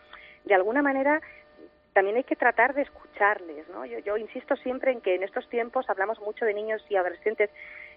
de 0.45 0.55
alguna 0.55 0.83
manera, 0.83 1.23
también 1.95 2.17
hay 2.17 2.25
que 2.25 2.37
tratar 2.37 2.75
de 2.75 2.83
escucharles, 2.83 3.67
¿no? 3.71 3.87
Yo, 3.87 4.01
yo 4.01 4.19
insisto 4.19 4.55
siempre 4.57 4.93
en 4.93 5.01
que 5.01 5.15
en 5.15 5.23
estos 5.23 5.49
tiempos 5.49 5.89
hablamos 5.89 6.21
mucho 6.21 6.45
de 6.45 6.53
niños 6.53 6.85
y 6.91 6.97
adolescentes, 6.97 7.49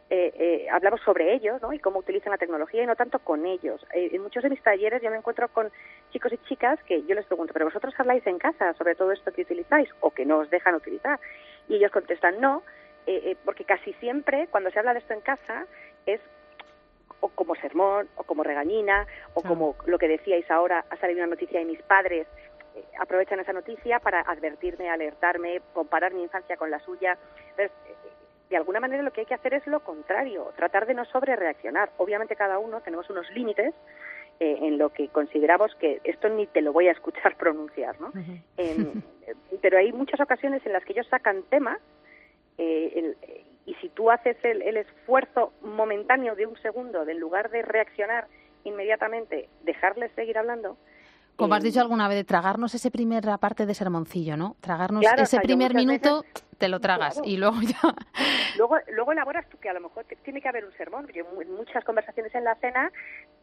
eh, 0.10 0.34
eh, 0.36 0.68
hablamos 0.72 1.02
sobre 1.02 1.34
ellos, 1.34 1.62
¿no? 1.62 1.72
Y 1.72 1.80
cómo 1.80 2.00
utilizan 2.00 2.32
la 2.32 2.38
tecnología 2.38 2.84
y 2.84 2.88
no 2.88 2.96
tanto 2.96 3.20
con 3.20 3.46
ellos. 3.46 3.86
Eh, 3.94 4.10
en 4.12 4.24
muchos 4.24 4.42
de 4.42 4.50
mis 4.50 4.62
talleres 4.64 5.02
yo 5.02 5.12
me 5.12 5.18
encuentro 5.18 5.48
con 5.50 5.72
chicos 6.12 6.34
y 6.34 6.38
chicas 6.50 6.80
que 6.84 7.04
yo 7.04 7.16
les 7.16 7.26
pregunto, 7.26 7.54
¿pero 7.54 7.66
vosotros 7.66 7.94
habláis 7.98 8.26
en 8.26 8.40
casa 8.40 8.74
sobre 8.74 8.96
todo 8.96 9.12
esto 9.12 9.32
que 9.32 9.44
utilizáis 9.44 9.90
o 10.00 10.12
que 10.12 10.26
no 10.26 10.40
os 10.40 10.50
dejan 10.50 10.76
utilizar? 10.76 11.20
Y 11.68 11.76
ellos 11.76 11.92
contestan, 11.92 12.42
no, 12.42 12.64
eh, 13.06 13.32
eh, 13.32 13.38
porque 13.46 13.66
casi 13.66 13.94
siempre 13.94 14.48
cuando 14.48 14.72
se 14.72 14.80
habla 14.80 14.94
de 14.94 15.00
esto 15.00 15.14
en 15.14 15.22
casa 15.22 15.66
es 16.06 16.20
o 17.22 17.30
como 17.30 17.56
sermón, 17.56 18.08
o 18.16 18.24
como 18.24 18.44
regañina, 18.44 19.06
o 19.34 19.42
como 19.42 19.76
lo 19.86 19.98
que 19.98 20.08
decíais 20.08 20.50
ahora, 20.50 20.86
ha 20.90 20.96
salido 20.98 21.20
una 21.20 21.28
noticia 21.28 21.60
de 21.60 21.66
mis 21.66 21.82
padres, 21.82 22.28
eh, 22.76 22.84
aprovechan 22.98 23.40
esa 23.40 23.52
noticia 23.52 24.00
para 24.00 24.22
advertirme, 24.22 24.90
alertarme, 24.90 25.62
comparar 25.74 26.14
mi 26.14 26.24
infancia 26.24 26.56
con 26.56 26.72
la 26.72 26.80
suya. 26.80 27.18
Entonces, 27.50 27.72
de 28.50 28.58
alguna 28.58 28.80
manera 28.80 29.04
lo 29.04 29.12
que 29.12 29.22
hay 29.22 29.26
que 29.28 29.34
hacer 29.36 29.54
es 29.54 29.66
lo 29.68 29.82
contrario, 29.82 30.52
tratar 30.56 30.86
de 30.88 30.94
no 30.96 31.06
sobrereaccionar. 31.06 31.92
Obviamente 31.98 32.36
cada 32.36 32.58
uno 32.60 32.82
tenemos 32.82 33.10
unos 33.10 33.30
límites 33.32 33.74
eh, 34.40 34.58
en 34.62 34.78
lo 34.78 34.90
que 34.90 35.08
consideramos 35.10 35.76
que 35.76 36.02
esto 36.04 36.30
ni 36.30 36.48
te 36.48 36.62
lo 36.62 36.74
voy 36.74 36.88
a 36.88 36.92
escuchar 36.92 37.36
pronunciar, 37.38 38.00
¿no? 38.02 38.12
Eh, 38.58 38.94
pero 39.62 39.78
hay 39.78 39.92
muchas 39.92 40.20
ocasiones 40.20 40.66
en 40.66 40.74
las 40.74 40.84
que 40.84 40.94
ellos 40.94 41.08
sacan 41.08 41.44
temas 41.44 41.80
eh, 42.58 42.92
el- 42.96 43.18
eh, 43.22 43.46
y 43.66 43.76
si 43.76 43.90
tú 43.90 44.10
haces 44.10 44.36
el, 44.44 44.64
el 44.64 44.78
esfuerzo 44.78 45.54
momentáneo 45.62 46.34
de 46.36 46.48
un 46.48 46.58
segundo, 46.58 47.06
de 47.06 47.12
en 47.12 47.20
lugar 47.20 47.52
de 47.52 47.62
reaccionar 47.62 48.26
inmediatamente, 48.64 49.48
dejarles 49.62 50.12
seguir 50.14 50.40
hablando, 50.40 50.76
Como 51.40 51.56
has 51.56 51.64
dicho 51.64 51.82
alguna 51.82 52.08
vez, 52.08 52.18
de 52.18 52.24
tragarnos 52.24 52.74
ese 52.76 52.92
primer 52.92 53.24
parte 53.40 53.66
de 53.66 53.74
sermoncillo, 53.74 54.38
¿no? 54.38 54.56
Tragarnos 54.62 55.02
Claro, 55.02 55.22
o 55.22 55.24
ese 55.24 55.32
sea, 55.32 55.42
primer 55.42 55.74
minuto, 55.74 56.24
te 56.58 56.68
lo 56.68 56.80
tragas 56.80 57.16
Claro. 57.16 57.28
y 57.30 57.38
luego 57.38 57.62
ya... 57.62 57.80
Luego, 58.58 58.76
luego 58.92 59.12
elaboras 59.14 59.48
tú 59.50 59.58
que 59.58 59.70
a 59.70 59.74
lo 59.74 59.80
mejor 59.80 60.04
te- 60.06 60.18
tiene 60.18 60.42
que 60.42 60.50
haber 60.50 60.66
un 60.66 60.74
sermón. 60.74 61.08
Yo 61.14 61.24
en 61.42 61.56
muchas 61.56 61.84
conversaciones 61.86 62.34
en 62.36 62.44
la 62.44 62.56
cena, 62.56 62.92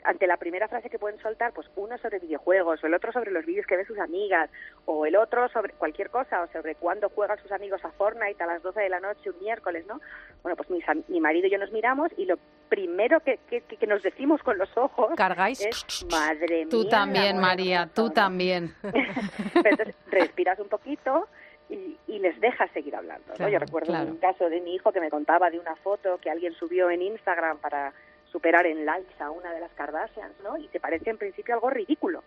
ante 0.06 0.26
la 0.26 0.36
primera 0.36 0.68
frase 0.68 0.88
que 0.88 0.98
pueden 0.98 1.18
soltar, 1.20 1.52
pues 1.52 1.68
uno 1.76 1.98
sobre 1.98 2.18
videojuegos, 2.20 2.82
o 2.82 2.86
el 2.86 2.94
otro 2.94 3.12
sobre 3.12 3.30
los 3.30 3.44
vídeos 3.44 3.66
que 3.66 3.76
ven 3.76 3.86
sus 3.86 3.98
amigas, 3.98 4.48
o 4.84 5.04
el 5.04 5.16
otro 5.16 5.48
sobre 5.48 5.72
cualquier 5.74 6.10
cosa, 6.10 6.42
o 6.42 6.46
sobre 6.52 6.76
cuándo 6.76 7.08
juegan 7.10 7.38
sus 7.42 7.52
amigos 7.52 7.84
a 7.84 7.90
Fortnite 7.90 8.42
a 8.42 8.46
las 8.46 8.62
12 8.62 8.80
de 8.80 8.88
la 8.88 9.00
noche 9.00 9.30
un 9.30 9.38
miércoles, 9.40 9.84
¿no? 9.86 10.00
Bueno, 10.42 10.56
pues 10.56 10.70
mis 10.70 10.88
am- 10.88 11.02
mi 11.08 11.20
marido 11.20 11.48
y 11.48 11.50
yo 11.50 11.58
nos 11.58 11.72
miramos 11.72 12.10
y 12.16 12.24
lo 12.24 12.38
primero 12.68 13.20
que, 13.20 13.38
que, 13.50 13.60
que- 13.62 13.76
que 13.76 13.86
nos 13.86 14.02
decimos 14.02 14.42
con 14.42 14.58
los 14.58 14.68
ojos 14.76 15.10
¿Cargáis? 15.16 15.60
es, 15.66 16.06
madre 16.10 16.64
mía. 16.64 16.68
Tú 16.70 16.82
el 16.82 16.88
también, 16.88 17.38
María, 17.38 17.80
hermoso", 17.82 17.94
tú 18.08 18.10
también. 18.14 18.74
Entonces 19.54 19.94
respiras 20.10 20.58
un 20.58 20.68
poquito 20.68 21.28
y, 21.68 21.96
y 22.06 22.18
les 22.20 22.38
dejas 22.40 22.70
seguir 22.72 22.94
hablando. 22.94 23.24
¿no? 23.28 23.34
Claro, 23.34 23.52
Yo 23.52 23.58
recuerdo 23.58 23.88
claro. 23.88 24.10
un 24.10 24.18
caso 24.18 24.48
de 24.48 24.60
mi 24.60 24.74
hijo 24.74 24.92
que 24.92 25.00
me 25.00 25.10
contaba 25.10 25.50
de 25.50 25.58
una 25.58 25.74
foto 25.76 26.18
que 26.18 26.30
alguien 26.30 26.52
subió 26.54 26.90
en 26.90 27.02
Instagram 27.02 27.58
para 27.58 27.92
superar 28.36 28.66
en 28.66 28.84
likes 28.84 29.14
a 29.22 29.30
una 29.30 29.50
de 29.54 29.60
las 29.60 29.72
Kardashians, 29.72 30.38
¿no? 30.42 30.58
Y 30.58 30.68
te 30.68 30.78
parece 30.78 31.08
en 31.08 31.16
principio 31.16 31.54
algo 31.54 31.70
ridículo. 31.70 32.22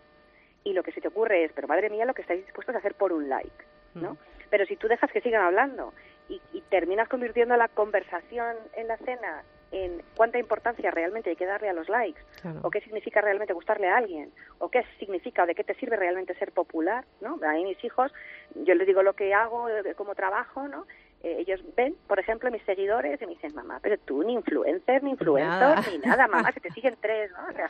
Y 0.64 0.74
lo 0.74 0.82
que 0.82 0.92
se 0.92 1.02
te 1.02 1.08
ocurre 1.08 1.44
es, 1.44 1.52
pero 1.54 1.68
madre 1.68 1.88
mía, 1.92 2.04
lo 2.06 2.16
que 2.16 2.24
estáis 2.24 2.44
dispuestos 2.44 2.74
a 2.74 2.80
hacer 2.80 2.96
por 2.96 3.14
un 3.14 3.30
like, 3.30 3.64
¿no? 3.94 4.18
Pero 4.50 4.66
si 4.66 4.76
tú 4.76 4.88
dejas 4.88 5.12
que 5.12 5.22
sigan 5.22 5.44
hablando 5.44 5.94
y, 6.28 6.42
y 6.52 6.62
terminas 6.62 7.08
convirtiendo 7.08 7.56
la 7.58 7.68
conversación 7.68 8.56
en 8.74 8.88
la 8.88 8.98
cena 8.98 9.44
en 9.72 10.02
cuánta 10.18 10.40
importancia 10.40 10.90
realmente 10.90 11.30
hay 11.30 11.36
que 11.36 11.46
darle 11.46 11.70
a 11.70 11.74
los 11.74 11.88
likes, 11.90 12.20
Claro. 12.42 12.60
o 12.64 12.72
qué 12.72 12.82
significa 12.82 13.22
realmente 13.22 13.54
gustarle 13.54 13.88
a 13.88 13.98
alguien, 13.98 14.32
o 14.58 14.70
qué 14.70 14.84
significa 14.98 15.44
o 15.44 15.46
de 15.46 15.54
qué 15.54 15.64
te 15.64 15.76
sirve 15.76 15.96
realmente 15.96 16.34
ser 16.40 16.52
popular, 16.52 17.06
¿no? 17.22 17.38
A 17.48 17.54
mí 17.54 17.66
mis 17.66 17.84
hijos, 17.84 18.12
yo 18.56 18.74
les 18.74 18.88
digo 18.88 19.04
lo 19.04 19.14
que 19.14 19.32
hago, 19.36 19.70
eh, 19.70 19.94
cómo 19.96 20.16
trabajo, 20.16 20.68
¿no? 20.68 20.88
Eh, 21.22 21.38
ellos 21.40 21.62
ven, 21.76 21.96
por 22.08 22.18
ejemplo, 22.18 22.50
mis 22.50 22.64
seguidores 22.64 23.22
y 23.22 23.26
me 23.26 23.34
dicen, 23.34 23.54
mamá, 23.54 23.80
pero 23.82 23.98
tú 23.98 24.24
ni 24.24 24.34
influencer, 24.34 25.04
ni 25.04 25.12
influencer, 25.12 25.50
Nada. 25.50 25.84
ni 25.92 25.98
nada, 25.98 26.28
mamá, 26.28 26.52
que 26.54 26.62
te 26.62 26.72
siguen 26.72 26.96
tres, 27.02 27.30
¿no? 27.32 27.40
O 27.48 27.52
sea, 27.52 27.70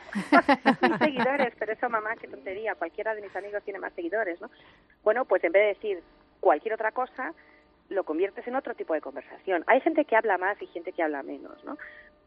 mis 0.88 0.98
seguidores, 0.98 1.52
pero 1.58 1.72
eso, 1.72 1.88
mamá, 1.88 2.14
qué 2.16 2.28
tontería, 2.28 2.76
cualquiera 2.76 3.14
de 3.14 3.22
mis 3.22 3.34
amigos 3.34 3.64
tiene 3.64 3.80
más 3.80 3.92
seguidores, 3.94 4.40
¿no? 4.40 4.50
Bueno, 5.02 5.24
pues 5.24 5.42
en 5.42 5.52
vez 5.52 5.62
de 5.62 5.68
decir 5.68 6.02
cualquier 6.38 6.74
otra 6.74 6.92
cosa, 6.92 7.34
lo 7.88 8.04
conviertes 8.04 8.46
en 8.46 8.54
otro 8.54 8.74
tipo 8.74 8.94
de 8.94 9.00
conversación. 9.00 9.64
Hay 9.66 9.80
gente 9.80 10.04
que 10.04 10.14
habla 10.14 10.38
más 10.38 10.60
y 10.62 10.66
gente 10.68 10.92
que 10.92 11.02
habla 11.02 11.24
menos, 11.24 11.62
¿no? 11.64 11.76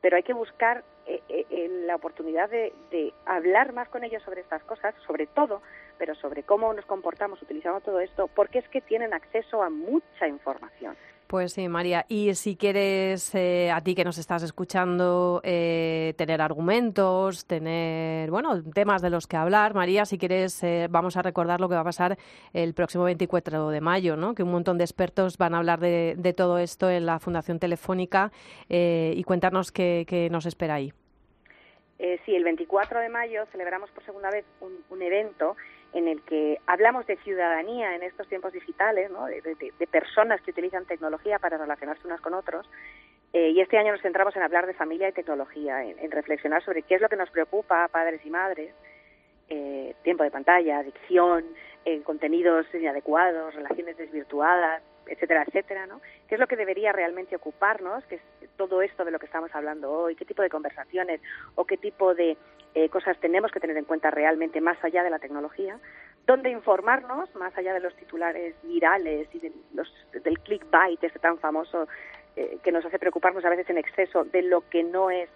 Pero 0.01 0.17
hay 0.17 0.23
que 0.23 0.33
buscar 0.33 0.83
eh, 1.05 1.21
eh, 1.29 1.45
eh, 1.49 1.69
la 1.86 1.95
oportunidad 1.95 2.49
de, 2.49 2.73
de 2.91 3.13
hablar 3.25 3.71
más 3.71 3.88
con 3.88 4.03
ellos 4.03 4.21
sobre 4.23 4.41
estas 4.41 4.62
cosas, 4.65 4.93
sobre 5.07 5.25
todo, 5.27 5.62
pero 5.97 6.15
sobre 6.15 6.43
cómo 6.43 6.73
nos 6.73 6.86
comportamos 6.86 7.41
utilizando 7.41 7.79
todo 7.79 8.01
esto, 8.01 8.27
porque 8.27 8.59
es 8.59 8.67
que 8.67 8.81
tienen 8.81 9.13
acceso 9.13 9.63
a 9.63 9.69
mucha 9.69 10.27
información. 10.27 10.97
Pues 11.27 11.53
sí, 11.53 11.67
María. 11.67 12.05
Y 12.09 12.36
si 12.36 12.55
quieres, 12.55 13.33
eh, 13.33 13.71
a 13.71 13.81
ti 13.81 13.95
que 13.95 14.03
nos 14.03 14.17
estás 14.17 14.43
escuchando, 14.43 15.41
eh, 15.43 16.13
tener 16.17 16.41
argumentos, 16.41 17.45
tener, 17.45 18.29
bueno, 18.29 18.62
temas 18.73 19.01
de 19.01 19.09
los 19.09 19.25
que 19.25 19.38
hablar, 19.38 19.73
María, 19.73 20.05
si 20.05 20.17
quieres, 20.17 20.63
eh, 20.63 20.88
vamos 20.89 21.17
a 21.17 21.21
recordar 21.21 21.59
lo 21.59 21.69
que 21.69 21.75
va 21.75 21.81
a 21.81 21.86
pasar 21.86 22.17
el 22.53 22.73
próximo 22.73 23.05
24 23.05 23.69
de 23.69 23.81
mayo, 23.81 24.15
¿no? 24.15 24.36
Que 24.36 24.43
un 24.43 24.51
montón 24.51 24.77
de 24.77 24.83
expertos 24.83 25.38
van 25.38 25.55
a 25.55 25.57
hablar 25.57 25.79
de, 25.79 26.15
de 26.17 26.33
todo 26.33 26.59
esto 26.59 26.89
en 26.89 27.05
la 27.05 27.19
Fundación 27.19 27.57
Telefónica 27.57 28.31
eh, 28.69 29.13
y 29.15 29.23
cuéntanos 29.23 29.71
qué, 29.71 30.05
qué 30.07 30.29
nos 30.29 30.45
espera 30.45 30.75
ahí. 30.75 30.93
Eh, 31.99 32.19
sí, 32.25 32.36
el 32.36 32.43
24 32.43 32.99
de 32.99 33.09
mayo 33.09 33.45
celebramos 33.51 33.89
por 33.91 34.03
segunda 34.03 34.29
vez 34.29 34.45
un, 34.59 34.83
un 34.89 35.01
evento 35.01 35.55
en 35.93 36.08
el 36.08 36.21
que 36.23 36.60
hablamos 36.65 37.06
de 37.08 37.17
ciudadanía 37.17 37.95
en 37.95 38.03
estos 38.03 38.27
tiempos 38.27 38.53
digitales, 38.53 39.12
¿no? 39.12 39.25
de, 39.25 39.88
personas 39.91 40.41
que 40.41 40.51
utilizan 40.51 40.86
tecnología 40.86 41.39
para 41.39 41.58
relacionarse 41.58 42.06
unas 42.06 42.21
con 42.21 42.34
otros. 42.34 42.69
Eh, 43.32 43.49
y 43.49 43.62
este 43.62 43.77
año 43.77 43.91
nos 43.91 44.01
centramos 44.01 44.36
en 44.36 44.43
hablar 44.43 44.67
de 44.67 44.73
familia 44.73 45.10
y 45.10 45.12
tecnología, 45.12 45.84
en, 45.84 45.97
en 45.99 46.12
reflexionar 46.12 46.63
sobre 46.63 46.84
qué 46.84 46.95
es 46.95 47.01
lo 47.01 47.10
que 47.10 47.15
nos 47.15 47.29
preocupa 47.32 47.84
a 47.84 47.88
padres 47.88 48.21
y 48.25 48.29
madres, 48.29 48.73
eh, 49.49 49.95
tiempo 50.03 50.23
de 50.23 50.32
pantalla, 50.32 50.79
adicción, 50.79 51.45
eh, 51.86 52.01
contenidos 52.01 52.65
inadecuados, 52.73 53.53
relaciones 53.53 53.97
desvirtuadas, 53.97 54.82
etcétera, 55.07 55.43
etcétera, 55.47 55.85
¿no? 55.85 56.01
¿Qué 56.27 56.35
es 56.35 56.39
lo 56.39 56.47
que 56.47 56.55
debería 56.55 56.91
realmente 56.91 57.35
ocuparnos? 57.35 58.03
¿Qué 58.05 58.15
es 58.15 58.49
todo 58.57 58.81
esto 58.81 59.05
de 59.05 59.11
lo 59.11 59.19
que 59.19 59.25
estamos 59.25 59.53
hablando 59.53 59.91
hoy? 59.91 60.15
¿Qué 60.15 60.25
tipo 60.25 60.41
de 60.41 60.49
conversaciones 60.49 61.21
o 61.55 61.65
qué 61.65 61.77
tipo 61.77 62.13
de 62.13 62.37
eh, 62.75 62.89
cosas 62.89 63.17
tenemos 63.19 63.51
que 63.51 63.59
tener 63.59 63.77
en 63.77 63.85
cuenta 63.85 64.11
realmente 64.11 64.61
más 64.61 64.81
allá 64.83 65.03
de 65.03 65.09
la 65.09 65.19
tecnología? 65.19 65.79
¿Dónde 66.25 66.49
informarnos 66.49 67.33
más 67.35 67.55
allá 67.57 67.73
de 67.73 67.81
los 67.81 67.95
titulares 67.95 68.55
virales 68.63 69.27
y 69.33 69.39
de 69.39 69.51
los, 69.73 69.91
del 70.11 70.39
clickbait 70.39 71.03
este 71.03 71.19
tan 71.19 71.37
famoso 71.37 71.87
eh, 72.35 72.57
que 72.63 72.71
nos 72.71 72.85
hace 72.85 72.99
preocuparnos 72.99 73.43
a 73.45 73.49
veces 73.49 73.69
en 73.69 73.77
exceso 73.77 74.23
de 74.23 74.41
lo 74.41 74.67
que 74.69 74.83
no 74.83 75.11
es 75.11 75.29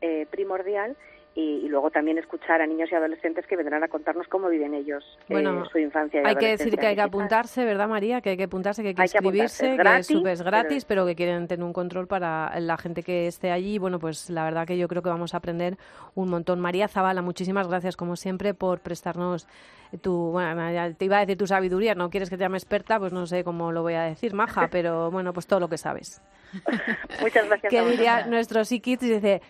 eh, 0.00 0.26
primordial? 0.30 0.96
Y, 1.34 1.64
y 1.64 1.68
luego 1.68 1.90
también 1.90 2.18
escuchar 2.18 2.60
a 2.60 2.66
niños 2.66 2.90
y 2.90 2.94
adolescentes 2.94 3.46
que 3.46 3.56
vendrán 3.56 3.84
a 3.84 3.88
contarnos 3.88 4.26
cómo 4.26 4.48
viven 4.48 4.74
ellos 4.74 5.04
eh, 5.28 5.34
Bueno, 5.34 5.64
su 5.66 5.78
infancia. 5.78 6.22
y 6.22 6.26
Hay 6.26 6.34
que 6.34 6.48
decir 6.48 6.76
que 6.76 6.86
hay 6.88 6.96
que 6.96 7.02
apuntarse, 7.02 7.64
¿verdad, 7.64 7.88
María? 7.88 8.20
Que 8.20 8.30
hay 8.30 8.36
que 8.36 8.44
apuntarse, 8.44 8.82
que 8.82 8.88
hay 8.88 8.94
que 8.94 9.02
Hay 9.02 9.08
inscribirse, 9.12 9.66
Es 9.66 9.70
que 9.70 9.76
gratis, 9.76 10.10
es 10.10 10.16
súper 10.16 10.36
gratis, 10.38 10.84
pero 10.84 11.06
que 11.06 11.14
quieren 11.14 11.46
tener 11.46 11.64
un 11.64 11.72
control 11.72 12.08
para 12.08 12.58
la 12.58 12.76
gente 12.76 13.04
que 13.04 13.28
esté 13.28 13.52
allí. 13.52 13.78
Bueno, 13.78 14.00
pues 14.00 14.28
la 14.28 14.42
verdad 14.44 14.66
que 14.66 14.76
yo 14.76 14.88
creo 14.88 15.02
que 15.02 15.08
vamos 15.08 15.34
a 15.34 15.36
aprender 15.36 15.76
un 16.16 16.28
montón. 16.30 16.58
María 16.58 16.88
Zavala, 16.88 17.22
muchísimas 17.22 17.68
gracias, 17.68 17.96
como 17.96 18.16
siempre, 18.16 18.52
por 18.52 18.80
prestarnos 18.80 19.46
tu, 19.98 20.30
bueno, 20.32 20.94
te 20.96 21.04
iba 21.04 21.16
a 21.16 21.20
decir 21.20 21.36
tu 21.36 21.46
sabiduría, 21.46 21.94
no 21.94 22.10
quieres 22.10 22.30
que 22.30 22.36
te 22.36 22.42
llame 22.42 22.58
experta, 22.58 22.98
pues 22.98 23.12
no 23.12 23.26
sé 23.26 23.42
cómo 23.44 23.72
lo 23.72 23.82
voy 23.82 23.94
a 23.94 24.02
decir, 24.02 24.34
maja, 24.34 24.68
pero 24.70 25.10
bueno, 25.10 25.32
pues 25.32 25.46
todo 25.46 25.60
lo 25.60 25.68
que 25.68 25.78
sabes. 25.78 26.22
Muchas 27.20 27.46
gracias. 27.48 27.60
Que 27.70 27.78
a 27.78 27.84
diría 27.84 28.26
nuestro 28.26 28.64
psiquit, 28.64 29.00
dice, 29.00 29.42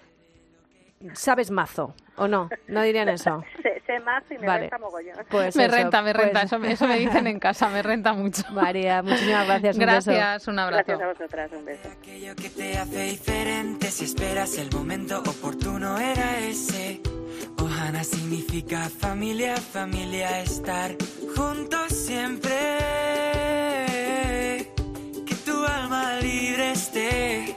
¿sabes 1.15 1.51
mazo? 1.51 1.95
¿O 2.17 2.29
no? 2.29 2.49
No 2.69 2.83
dirían 2.83 3.09
eso. 3.09 3.43
Sé, 3.63 3.83
sé 3.87 4.01
más 4.01 4.23
y 4.31 4.39
me 4.39 4.47
Vale. 4.47 4.61
renta 4.63 4.79
mogollón. 4.79 5.17
Pues 5.31 5.57
me 5.57 5.65
eso, 5.67 5.75
renta, 5.75 6.03
me 6.03 6.13
pues- 6.13 6.25
renta. 6.25 6.43
Eso, 6.43 6.59
me- 6.59 6.73
eso 6.73 6.87
me 6.87 6.99
dicen 6.99 7.27
en 7.27 7.38
casa, 7.38 7.69
me 7.69 7.83
renta 7.83 8.13
mucho. 8.13 8.42
María, 8.53 9.03
muchísimas 9.03 9.46
gracias. 9.46 9.77
un 9.77 9.81
beso. 9.87 10.11
Gracias, 10.13 10.48
un 10.48 10.59
abrazo. 10.59 10.85
Gracias 10.87 11.03
a 11.03 11.13
vosotras. 11.13 11.51
Un 11.53 11.65
beso. 11.65 11.88
Aquello 11.90 12.37
que 12.37 12.51
te 12.51 12.79
hace 12.79 13.03
diferente 13.05 13.90
si 13.90 14.05
esperas 14.05 14.57
el 14.59 14.71
momento 14.71 15.19
oportuno 15.21 15.98
era 15.98 16.38
ese. 16.40 17.01
Nada 17.83 18.05
significa 18.05 18.88
familia, 18.90 19.57
familia 19.57 20.40
estar 20.42 20.90
juntos 21.35 21.88
siempre. 21.88 22.51
Que 25.27 25.35
tu 25.46 25.65
alma 25.65 26.19
libre 26.21 26.73
esté 26.73 27.57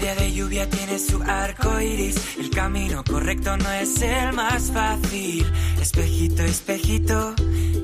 Día 0.00 0.14
de 0.14 0.32
lluvia 0.32 0.68
tiene 0.68 0.98
su 0.98 1.22
arco 1.22 1.80
iris. 1.80 2.16
El 2.38 2.50
camino 2.50 3.02
correcto 3.02 3.56
no 3.56 3.70
es 3.72 4.02
el 4.02 4.32
más 4.34 4.70
fácil. 4.70 5.46
Espejito, 5.80 6.42
espejito, 6.42 7.34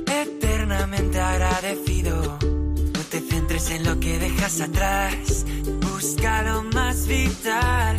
eternamente 0.06 1.18
agradecido. 1.18 2.38
No 2.42 3.00
te 3.10 3.20
centres 3.20 3.70
en 3.70 3.84
lo 3.84 3.98
que 3.98 4.18
dejas 4.18 4.60
atrás. 4.60 5.46
Busca 5.80 6.42
lo 6.42 6.62
más 6.64 7.06
vital. 7.06 7.96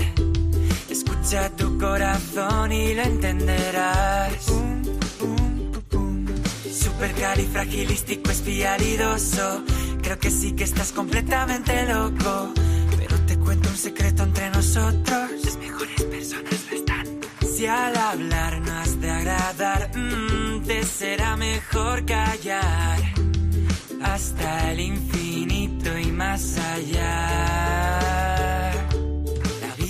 Escucha 0.90 1.50
tu 1.56 1.80
corazón 1.80 2.72
y 2.72 2.94
lo 2.94 3.02
entenderás. 3.02 4.46
Supercalifragilístico 6.72 8.30
espialidoso. 8.30 9.64
Creo 10.04 10.20
que 10.20 10.30
sí 10.30 10.52
que 10.52 10.66
estás 10.66 10.92
completamente 10.92 11.86
loco. 11.88 12.54
Cuento 13.44 13.70
un 13.70 13.78
secreto 13.78 14.24
entre 14.24 14.50
nosotros. 14.50 15.32
Las 15.44 15.58
mejores 15.58 16.02
personas 16.04 16.66
lo 16.70 16.78
están. 16.78 17.06
Si 17.56 17.66
al 17.66 17.96
hablar 17.96 18.62
no 18.62 18.72
has 18.80 19.00
de 19.00 19.10
agradar, 19.10 19.92
mm, 19.96 20.64
te 20.64 20.84
será 20.84 21.36
mejor 21.36 22.06
callar. 22.06 23.00
Hasta 24.02 24.72
el 24.72 24.80
infinito 24.80 25.98
y 25.98 26.12
más 26.12 26.58
allá. 26.58 28.43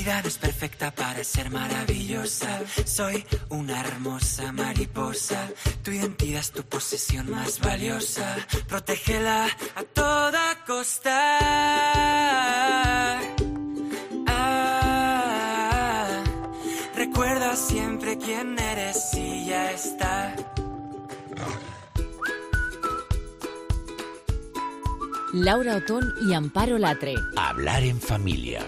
La 0.03 0.09
vida 0.09 0.21
no 0.23 0.27
es 0.27 0.37
perfecta 0.37 0.91
para 0.91 1.23
ser 1.23 1.49
maravillosa. 1.49 2.59
Soy 2.83 3.25
una 3.47 3.79
hermosa 3.79 4.51
mariposa. 4.51 5.49
Tu 5.81 5.91
identidad 5.91 6.41
es 6.41 6.51
tu 6.51 6.61
posesión 6.63 7.31
más 7.31 7.61
valiosa. 7.61 8.35
Protégela 8.67 9.45
a 9.45 9.83
toda 9.93 10.65
costa. 10.67 11.39
Ah, 14.27 16.23
recuerda 16.97 17.55
siempre 17.55 18.17
quién 18.17 18.59
eres 18.59 19.09
y 19.13 19.45
ya 19.45 19.71
está. 19.71 20.35
Laura 25.31 25.77
Otón 25.77 26.13
y 26.27 26.33
Amparo 26.33 26.77
Latre. 26.77 27.15
Hablar 27.37 27.83
en 27.83 28.01
familia. 28.01 28.67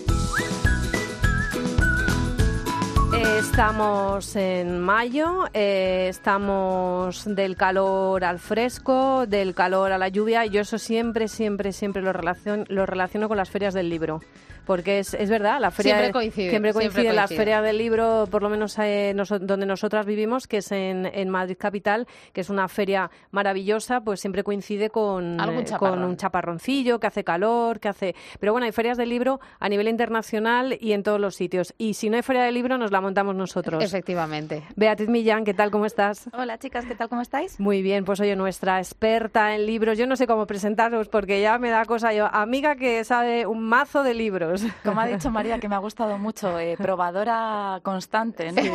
Estamos 3.13 4.35
en 4.37 4.79
mayo, 4.79 5.43
eh, 5.53 6.07
estamos 6.09 7.25
del 7.25 7.57
calor 7.57 8.23
al 8.23 8.39
fresco, 8.39 9.25
del 9.27 9.53
calor 9.53 9.91
a 9.91 9.97
la 9.97 10.07
lluvia, 10.07 10.45
y 10.45 10.49
yo 10.49 10.61
eso 10.61 10.77
siempre, 10.77 11.27
siempre, 11.27 11.73
siempre 11.73 12.01
lo 12.01 12.13
relaciono, 12.13 12.63
lo 12.69 12.85
relaciono 12.85 13.27
con 13.27 13.37
las 13.37 13.49
ferias 13.49 13.73
del 13.73 13.89
libro. 13.89 14.21
Porque 14.63 14.99
es, 14.99 15.15
es 15.15 15.27
verdad, 15.27 15.59
la 15.59 15.71
feria 15.71 15.93
Siempre 15.95 16.07
de- 16.07 16.13
coincide, 16.13 16.49
siempre 16.51 16.71
siempre 16.71 16.91
coincide 16.93 17.13
la 17.13 17.21
coincide. 17.23 17.37
feria 17.37 17.61
del 17.63 17.77
libro, 17.79 18.27
por 18.29 18.43
lo 18.43 18.49
menos 18.49 18.77
eh, 18.77 19.13
donde 19.41 19.65
nosotras 19.65 20.05
vivimos, 20.05 20.47
que 20.47 20.57
es 20.57 20.71
en, 20.71 21.07
en 21.07 21.29
Madrid 21.29 21.57
capital, 21.59 22.07
que 22.31 22.41
es 22.41 22.49
una 22.51 22.67
feria 22.67 23.09
maravillosa, 23.31 24.01
pues 24.01 24.21
siempre 24.21 24.43
coincide 24.43 24.91
con, 24.91 25.39
eh, 25.41 25.65
con 25.79 26.03
un 26.03 26.15
chaparroncillo, 26.15 26.99
que 26.99 27.07
hace 27.07 27.23
calor, 27.23 27.79
que 27.79 27.89
hace... 27.89 28.15
Pero 28.39 28.51
bueno, 28.51 28.65
hay 28.65 28.71
ferias 28.71 28.99
del 28.99 29.09
libro 29.09 29.39
a 29.59 29.67
nivel 29.67 29.87
internacional 29.87 30.77
y 30.79 30.93
en 30.93 31.01
todos 31.01 31.19
los 31.19 31.35
sitios. 31.35 31.73
Y 31.79 31.95
si 31.95 32.11
no 32.11 32.17
hay 32.17 32.21
feria 32.21 32.43
del 32.43 32.53
libro, 32.53 32.77
nos 32.77 32.91
la 32.91 33.00
montamos 33.01 33.35
nosotros. 33.35 33.83
Efectivamente. 33.83 34.63
Beatriz 34.75 35.09
Millán, 35.09 35.43
¿qué 35.43 35.53
tal? 35.53 35.71
¿Cómo 35.71 35.85
estás? 35.85 36.29
Hola 36.33 36.57
chicas, 36.57 36.85
¿qué 36.85 36.95
tal? 36.95 37.09
¿Cómo 37.09 37.21
estáis? 37.21 37.59
Muy 37.59 37.81
bien, 37.81 38.05
pues 38.05 38.19
oye, 38.19 38.35
nuestra 38.35 38.79
experta 38.79 39.55
en 39.55 39.65
libros, 39.65 39.97
yo 39.97 40.07
no 40.07 40.15
sé 40.15 40.27
cómo 40.27 40.45
presentaros 40.47 41.07
porque 41.09 41.41
ya 41.41 41.57
me 41.57 41.69
da 41.69 41.85
cosa 41.85 42.13
yo, 42.13 42.27
amiga 42.33 42.75
que 42.75 43.03
sabe 43.03 43.45
un 43.45 43.63
mazo 43.63 44.03
de 44.03 44.13
libros. 44.13 44.63
Como 44.83 45.01
ha 45.01 45.05
dicho 45.05 45.31
María, 45.31 45.59
que 45.59 45.67
me 45.67 45.75
ha 45.75 45.79
gustado 45.79 46.17
mucho, 46.17 46.59
eh, 46.59 46.75
probadora 46.77 47.79
constante, 47.83 48.51
¿no? 48.51 48.61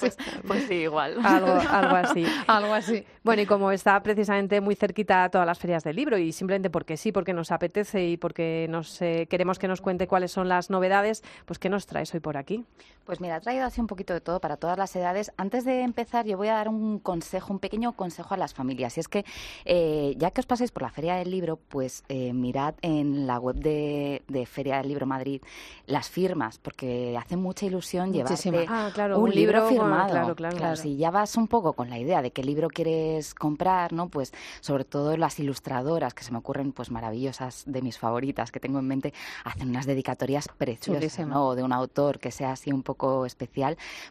Pues, 0.00 0.16
pues 0.46 0.64
sí, 0.64 0.74
igual. 0.74 1.18
algo, 1.24 1.52
algo 1.70 1.96
así. 1.96 2.24
Algo 2.46 2.74
así. 2.74 3.04
Bueno, 3.22 3.42
y 3.42 3.46
como 3.46 3.70
está 3.70 4.02
precisamente 4.02 4.60
muy 4.60 4.74
cerquita 4.74 5.24
a 5.24 5.30
todas 5.30 5.46
las 5.46 5.58
ferias 5.58 5.82
del 5.84 5.96
libro 5.96 6.18
y 6.18 6.32
simplemente 6.32 6.70
porque 6.70 6.96
sí, 6.96 7.12
porque 7.12 7.32
nos 7.32 7.50
apetece 7.50 8.04
y 8.06 8.16
porque 8.16 8.66
nos 8.68 9.00
eh, 9.00 9.26
queremos 9.30 9.58
que 9.58 9.68
nos 9.68 9.80
cuente 9.80 10.06
cuáles 10.06 10.32
son 10.32 10.48
las 10.48 10.70
novedades, 10.70 11.22
pues 11.46 11.58
¿qué 11.58 11.68
nos 11.68 11.86
traes 11.86 12.12
hoy 12.14 12.20
por 12.20 12.36
aquí? 12.36 12.64
Pues 13.04 13.20
mira, 13.20 13.36
he 13.36 13.40
traído 13.40 13.63
así 13.64 13.80
un 13.80 13.86
poquito 13.86 14.12
de 14.14 14.20
todo 14.20 14.40
para 14.40 14.56
todas 14.56 14.78
las 14.78 14.94
edades. 14.96 15.32
Antes 15.36 15.64
de 15.64 15.82
empezar, 15.82 16.26
yo 16.26 16.36
voy 16.36 16.48
a 16.48 16.54
dar 16.54 16.68
un 16.68 16.98
consejo, 16.98 17.52
un 17.52 17.58
pequeño 17.58 17.92
consejo 17.92 18.34
a 18.34 18.36
las 18.36 18.54
familias. 18.54 18.96
Y 18.96 19.00
es 19.00 19.08
que, 19.08 19.24
eh, 19.64 20.14
ya 20.18 20.30
que 20.30 20.40
os 20.40 20.46
paséis 20.46 20.70
por 20.70 20.82
la 20.82 20.90
Feria 20.90 21.14
del 21.16 21.30
Libro, 21.30 21.56
pues 21.56 22.04
eh, 22.08 22.32
mirad 22.32 22.74
en 22.82 23.26
la 23.26 23.38
web 23.38 23.56
de, 23.56 24.22
de 24.28 24.46
Feria 24.46 24.78
del 24.78 24.88
Libro 24.88 25.06
Madrid 25.06 25.42
las 25.86 26.08
firmas, 26.08 26.58
porque 26.58 27.16
hace 27.18 27.36
mucha 27.36 27.66
ilusión 27.66 28.10
Muchísima. 28.10 28.58
llevarte 28.58 28.74
Ah, 28.74 28.90
claro, 28.94 29.18
un, 29.18 29.24
un 29.24 29.30
libro 29.34 29.68
firmado. 29.68 30.10
claro, 30.10 30.34
claro, 30.36 30.56
claro. 30.56 30.76
Si 30.76 30.96
ya 30.96 31.10
vas 31.10 31.36
un 31.36 31.48
poco 31.48 31.72
con 31.74 31.90
la 31.90 31.98
idea 31.98 32.22
de 32.22 32.30
qué 32.30 32.42
libro 32.42 32.68
quieres 32.68 33.34
comprar, 33.34 33.92
¿no? 33.92 34.08
Pues 34.08 34.32
sobre 34.60 34.84
todo 34.84 35.16
las 35.16 35.38
ilustradoras, 35.38 36.14
que 36.14 36.24
se 36.24 36.32
me 36.32 36.38
ocurren 36.38 36.72
pues 36.72 36.90
maravillosas, 36.90 37.64
de 37.66 37.82
mis 37.82 37.98
favoritas 37.98 38.50
que 38.50 38.60
tengo 38.60 38.78
en 38.78 38.86
mente, 38.86 39.12
hacen 39.44 39.68
unas 39.68 39.86
dedicatorias 39.86 40.48
preciosas. 40.58 41.26
¿no? 41.26 41.48
O 41.48 41.54
de 41.54 41.62
un 41.62 41.72
autor 41.72 42.18
que 42.18 42.30
sea 42.30 42.52
así 42.52 42.72
un 42.72 42.82
poco 42.82 43.26
especial, 43.26 43.53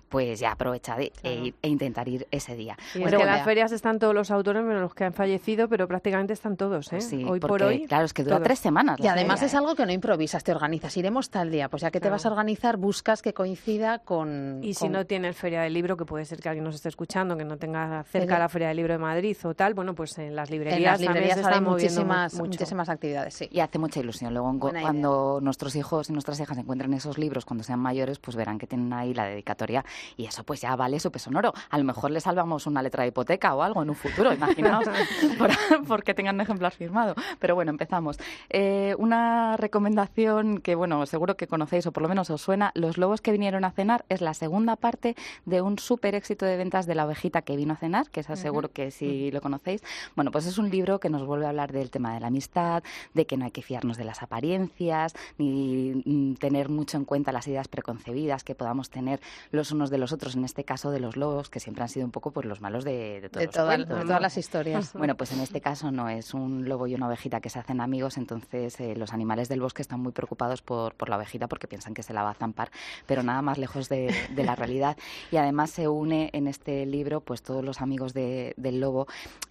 pues 0.10 0.40
ya 0.40 0.52
aprovecha 0.52 0.96
de, 0.96 1.12
e, 1.24 1.54
e 1.62 1.68
intentar 1.68 2.08
ir 2.08 2.28
ese 2.32 2.56
día. 2.56 2.76
Y 2.96 3.00
es 3.00 3.04
Pero 3.06 3.10
que 3.12 3.16
bueno, 3.18 3.32
las 3.32 3.46
ferias 3.46 3.72
están 3.72 4.00
todos 4.00 4.14
los 4.14 4.32
autores 4.32 4.64
menos 4.64 4.82
los 4.82 4.94
que 4.94 5.04
han 5.06 5.14
fallecido, 5.14 5.68
pero 5.68 5.88
prácticamente 5.88 6.34
están 6.34 6.58
todos, 6.58 6.92
¿eh? 6.94 7.02
sí, 7.02 7.24
hoy 7.28 7.40
por 7.40 7.62
hoy. 7.64 7.86
claro, 7.86 8.06
es 8.06 8.14
que 8.14 8.24
dura 8.24 8.38
todos. 8.38 8.46
tres 8.46 8.60
semanas. 8.60 9.00
Y 9.00 9.08
además 9.08 9.40
feria, 9.40 9.48
es 9.48 9.54
¿eh? 9.54 9.58
algo 9.58 9.76
que 9.76 9.86
no 9.86 9.92
improvisas, 9.92 10.44
te 10.44 10.52
organizas. 10.52 10.96
Iremos 10.98 11.30
tal 11.30 11.52
día. 11.52 11.70
Pues 11.70 11.82
ya 11.82 11.92
que 11.92 12.00
te 12.00 12.10
vas 12.10 12.26
a 12.26 12.30
organizar, 12.30 12.78
buscas 12.78 13.22
que 13.22 13.34
coincida 13.34 14.00
con. 14.00 14.60
Y 14.64 14.74
si 14.74 14.90
no 14.90 15.06
tienes 15.06 15.36
feria 15.36 15.62
del 15.62 15.74
libro, 15.74 15.98
que 15.98 16.06
puede 16.06 16.26
ser 16.26 16.40
que 16.40 16.50
alguien 16.50 16.64
nos 16.64 16.76
esté 16.76 16.90
escuchando, 16.90 17.38
que 17.38 17.46
no 17.46 17.58
tenga 17.58 18.04
cerca 18.04 18.28
Pero- 18.28 18.40
la 18.40 18.50
feria 18.50 18.68
del 18.70 18.78
libro 18.78 18.94
de 18.94 19.00
Madrid 19.00 19.36
o 19.44 19.54
tal, 19.54 19.74
bueno, 19.74 19.96
pues 19.96 20.18
en 20.18 20.36
las 20.36 20.50
librerías, 20.50 20.78
en 20.78 20.84
las 20.84 20.92
también 20.94 21.14
librerías 21.14 21.38
se 21.40 21.46
hay 21.46 21.52
están 21.52 21.64
muchísimas, 21.64 22.34
mucho. 22.34 22.46
muchísimas 22.46 22.90
actividades, 22.90 23.34
sí. 23.34 23.48
Y 23.52 23.60
hace 23.60 23.80
mucha 23.80 24.00
ilusión. 24.00 24.34
Luego, 24.34 24.50
en 24.52 24.58
idea. 24.58 24.82
cuando 24.82 25.40
nuestros 25.42 25.76
hijos 25.76 26.10
y 26.10 26.14
nuestras 26.14 26.40
hijas 26.40 26.58
encuentren 26.58 26.94
esos 26.94 27.18
libros 27.18 27.46
cuando 27.46 27.64
sean 27.64 27.80
mayores, 27.80 28.20
pues 28.20 28.36
verán 28.36 28.58
que 28.58 28.68
tienen 28.68 28.92
ahí 28.94 29.14
la 29.14 29.26
dedicatoria 29.34 29.84
y 30.18 30.26
eso 30.26 30.44
pues 30.44 30.62
ya 30.62 30.76
vale 30.76 31.00
su 31.00 31.12
peso 31.12 31.30
en 31.30 31.36
oro. 31.38 31.54
A 31.70 31.78
lo 31.78 31.84
mejor 31.84 32.12
les 32.12 32.24
salvamos 32.24 32.66
una 32.68 32.82
letra 32.82 33.04
de 33.04 33.10
hipoteca 33.10 33.54
o 33.56 33.62
algo 33.64 33.84
en 33.84 33.90
un 33.90 33.96
futuro, 33.96 34.32
imaginaos, 34.34 34.86
por- 35.38 35.86
porque 35.88 36.14
tengan 36.14 36.36
un 36.36 36.42
ejemplar 36.42 36.72
firmado. 36.72 37.16
Pero 37.40 37.56
bueno, 37.56 37.72
empezamos. 37.72 38.18
Eh, 38.50 38.96
una 38.98 39.58
recomendación 39.58 40.60
que, 40.60 40.76
bueno, 40.76 41.06
seguro 41.06 41.36
que 41.36 41.48
conocéis 41.48 41.86
o 41.88 41.92
por 41.92 42.04
lo 42.04 42.10
menos 42.10 42.30
os 42.30 42.42
suena, 42.42 42.72
Los 42.76 42.98
lobos 42.98 43.22
que 43.22 43.32
vinieron 43.32 43.66
a 43.66 43.72
cenar 43.72 44.06
es 44.10 44.22
la 44.22 44.34
segunda 44.34 44.76
parte 44.76 45.16
de 45.46 45.62
un 45.62 45.78
súper 45.80 46.16
éxito 46.16 46.46
de 46.46 46.58
ventas 46.58 46.86
de 46.86 46.96
La 46.96 47.06
ovejita 47.06 47.42
que 47.42 47.56
vino 47.56 47.74
a 47.74 47.78
cenar, 47.78 48.10
que 48.10 48.20
esa 48.22 48.36
seguro 48.36 48.70
que 48.72 48.92
sí 48.92 49.32
lo 49.32 49.42
conocéis. 49.42 49.84
Bueno, 50.16 50.32
pues 50.32 50.46
es 50.46 50.58
un 50.58 50.70
libro 50.70 51.00
que 51.00 51.10
nos 51.10 51.26
vuelve 51.26 51.46
a 51.46 51.50
hablar 51.50 51.72
del 51.72 51.90
tema 51.90 52.14
de 52.14 52.20
la 52.20 52.28
amistad, 52.28 52.84
de 53.14 53.26
que 53.26 53.38
no 53.38 53.46
hay 53.46 53.52
que 53.52 53.62
fiarnos 53.62 53.98
de 53.98 54.04
las 54.06 54.22
apariencias, 54.22 55.14
ni 55.38 56.02
mm, 56.06 56.36
tener 56.36 56.70
mucho 56.70 56.98
en 56.98 57.06
cuenta 57.06 57.32
las 57.32 57.48
ideas 57.48 57.68
preconcebidas 57.68 58.44
que 58.44 58.56
podamos 58.56 58.90
tener 58.90 59.20
los 59.52 59.72
unos 59.72 59.90
de 59.90 59.98
los 59.98 60.12
otros, 60.12 60.36
en 60.36 60.44
este 60.46 60.64
caso 60.64 60.92
de 60.92 61.00
los 61.00 61.16
lobos, 61.18 61.50
que 61.50 61.60
siempre 61.60 61.84
han 61.84 61.90
sido 61.90 62.06
un 62.06 62.12
poco 62.12 62.32
pues, 62.32 62.46
los 62.46 62.62
malos 62.62 62.84
de, 62.84 63.22
de 63.22 63.30
todos 63.30 63.40
De, 63.42 63.46
los 63.48 63.56
toda- 63.56 63.66
cuentos, 63.76 63.90
de 63.98 64.04
¿no? 64.04 64.08
todas 64.08 64.22
las 64.22 64.38
historias. 64.38 64.92
Bueno, 65.04 65.16
pues 65.16 65.32
en 65.34 65.40
este 65.42 65.60
caso 65.62 65.92
no 65.92 66.08
es 66.10 66.34
un 66.34 66.68
lobo 66.70 66.88
y 66.88 66.96
una 66.96 67.08
ovejita 67.08 67.42
que 67.42 67.50
se 67.50 67.60
hacen 67.60 67.82
amigos, 67.82 68.18
entonces 68.18 68.80
eh, 68.80 68.96
los 68.96 69.14
animales 69.14 69.50
del 69.50 69.60
bosque 69.62 69.82
están 69.82 70.00
muy 70.00 70.12
preocupados 70.12 70.62
por, 70.62 70.94
por 70.96 71.10
la 71.10 71.18
ovejita 71.18 71.48
porque 71.48 71.68
piensan 71.68 71.94
que 71.94 72.04
se 72.04 72.14
la 72.14 72.24
va 72.24 72.32
a 72.32 72.34
zampar, 72.36 72.72
pero 73.06 73.24
nada 73.24 73.42
más 73.42 73.58
lejos 73.58 73.90
de, 73.90 74.14
de 74.34 74.44
la 74.44 74.56
realidad. 74.56 74.98
Y 75.32 75.38
además 75.38 75.72
se 75.72 75.88
une 75.88 76.30
en 76.34 76.48
este 76.48 76.86
libro 76.86 77.22
pues 77.22 77.42
todos 77.44 77.64
los 77.64 77.82
amigos 77.82 78.14
de- 78.14 78.54
del 78.58 78.80
lobo, 78.80 79.08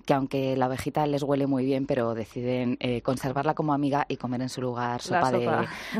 que 0.06 0.14
aunque 0.14 0.56
la 0.56 0.66
ovejita 0.68 1.06
les 1.06 1.22
huele 1.22 1.46
muy 1.46 1.64
bien, 1.64 1.86
pero 1.86 2.14
deciden 2.14 2.76
eh, 2.80 3.02
conservarla 3.02 3.54
como 3.54 3.72
amiga 3.74 4.04
y 4.08 4.16
comer 4.16 4.42
en 4.42 4.48
su 4.48 4.60
lugar 4.62 5.00
sopa, 5.02 5.30
de- 5.32 5.38
de, 5.40 5.46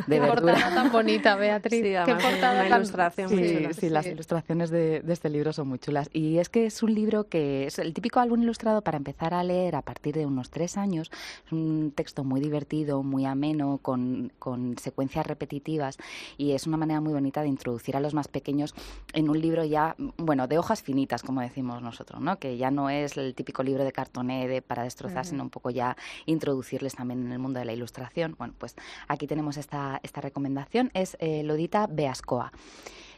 Qué 0.09 0.21
verdura. 0.21 0.53
portada 0.55 0.75
tan 0.75 0.93
bonita, 0.93 1.37
Beatriz. 1.37 1.83
Sí, 1.83 1.93
Qué 2.05 2.15
portada 2.15 2.61
una 2.61 2.69
tan- 2.69 2.79
ilustración 2.81 3.29
Sí, 3.29 3.35
muy 3.37 3.62
Sí, 3.73 3.89
las 3.89 4.05
Sí. 4.05 4.11
ilustraciones 4.13 4.71
de, 4.71 5.01
de 5.01 5.13
este 5.13 5.29
libro 5.31 5.53
son 5.53 5.69
muy 5.69 5.79
chulas. 5.79 6.09
Y 6.13 6.39
es 6.39 6.49
que 6.49 6.67
es 6.67 6.83
un 6.83 6.95
libro 6.95 7.25
que 7.29 7.67
es 7.67 7.79
el 7.79 7.95
típico 7.95 8.21
álbum 8.21 8.43
ilustrado 8.43 8.83
para 8.83 8.97
empezar 8.99 9.35
a 9.35 9.43
leer 9.45 9.77
a 9.77 9.83
partir 9.83 10.15
de 10.15 10.27
unos 10.27 10.51
tres 10.51 10.77
años. 10.77 11.11
Es 11.47 11.53
un 11.53 11.93
texto 11.95 12.25
muy 12.25 12.41
divertido, 12.41 13.03
muy 13.03 13.27
ameno, 13.27 13.79
con, 13.83 14.33
con 14.39 14.77
secuencias 14.79 15.27
repetitivas 15.27 15.99
y 16.37 16.53
es 16.53 16.67
una 16.67 16.77
manera 16.77 17.01
muy 17.01 17.13
bonita 17.13 17.43
de 17.43 17.49
introducir 17.49 17.97
a 17.97 18.01
los 18.01 18.15
más 18.15 18.29
pequeños 18.29 18.75
en 19.13 19.29
un 19.31 19.41
libro 19.41 19.65
ya, 19.65 19.95
bueno, 20.17 20.47
de 20.49 20.59
hojas 20.59 20.83
finitas, 20.83 21.23
como 21.23 21.41
decimos 21.41 21.83
nosotros, 21.83 22.21
¿no? 22.21 22.39
Que 22.39 22.57
ya 22.57 22.71
no 22.71 22.91
es 22.91 23.17
el 23.17 23.35
típico 23.35 23.63
libro 23.63 23.85
de 23.85 23.93
cartoné 23.93 24.49
de, 24.49 24.63
para 24.63 24.83
destrozar, 24.85 25.25
sino 25.25 25.43
un 25.43 25.51
poco 25.51 25.71
ya 25.71 25.97
introducirles 26.27 26.95
también 26.95 27.25
en 27.27 27.33
el 27.33 27.39
mundo 27.39 27.59
de 27.59 27.65
la 27.65 27.73
ilustración. 27.73 28.35
Bueno, 28.39 28.55
pues 28.59 28.75
aquí 29.09 29.27
tenemos 29.27 29.57
esta, 29.57 30.01
esta 30.03 30.21
recomendación, 30.21 30.91
es 30.95 31.17
eh, 31.21 31.43
Lodita 31.43 31.87
Beascoa. 31.87 32.53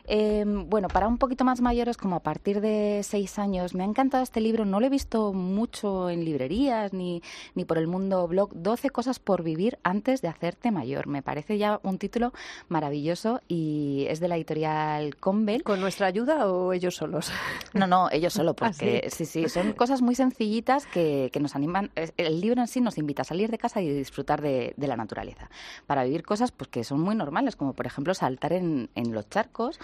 Eh, 0.07 0.45
bueno, 0.47 0.89
para 0.89 1.09
un 1.09 1.19
poquito 1.19 1.45
más 1.45 1.61
mayores, 1.61 1.97
como 1.97 2.17
a 2.17 2.21
partir 2.21 2.61
de 2.61 3.01
seis 3.03 3.39
años, 3.39 3.75
me 3.75 3.85
ha 3.85 3.87
encantado 3.87 4.23
este 4.23 4.41
libro. 4.41 4.65
No 4.65 4.81
lo 4.81 4.87
he 4.87 4.91
visto 4.91 5.33
mucho 5.33 6.11
en 6.11 6.25
librerías 6.25 6.93
ni, 6.93 7.23
ni 7.55 7.65
por 7.65 7.79
el 7.79 7.87
mundo 7.87 8.27
blog. 8.29 8.51
12 8.55 8.91
cosas 8.91 9.19
por 9.19 9.43
vivir 9.43 9.79
antes 9.83 10.21
de 10.21 10.29
hacerte 10.29 10.71
mayor. 10.71 11.07
Me 11.07 11.23
parece 11.23 11.59
ya 11.59 11.81
un 11.83 11.99
título 11.99 12.33
maravilloso 12.69 13.41
y 13.49 14.07
es 14.09 14.21
de 14.21 14.29
la 14.29 14.37
editorial 14.37 15.17
Convel. 15.17 15.63
¿Con 15.63 15.81
nuestra 15.81 16.07
ayuda 16.07 16.49
o 16.49 16.73
ellos 16.73 16.97
solos? 16.97 17.31
No, 17.75 17.89
no, 17.89 18.09
ellos 18.13 18.33
solo, 18.33 18.53
¿Ah, 18.53 18.55
porque 18.55 19.09
sí? 19.11 19.27
sí, 19.27 19.49
son 19.49 19.73
cosas 19.73 20.01
muy 20.01 20.15
sencillitas 20.15 20.87
que, 20.87 21.29
que 21.33 21.41
nos 21.41 21.57
animan. 21.57 21.91
El 22.17 22.41
libro 22.41 22.61
en 22.61 22.69
sí 22.69 22.81
nos 22.81 22.99
invita 22.99 23.23
a 23.23 23.25
salir 23.25 23.51
de 23.51 23.59
casa 23.59 23.83
y 23.83 23.93
disfrutar 23.93 24.41
de, 24.41 24.75
de 24.77 24.87
la 24.87 24.97
naturaleza. 24.97 25.51
Para 25.87 26.05
vivir 26.05 26.23
cosas 26.23 26.53
pues 26.53 26.69
que 26.69 26.85
son 26.85 27.01
muy 27.01 27.17
normales, 27.17 27.57
como 27.57 27.73
por 27.73 27.87
ejemplo 27.87 28.15
saltar 28.15 28.53
en, 28.53 28.91
en 28.95 29.13
los 29.13 29.29
charcos, 29.29 29.81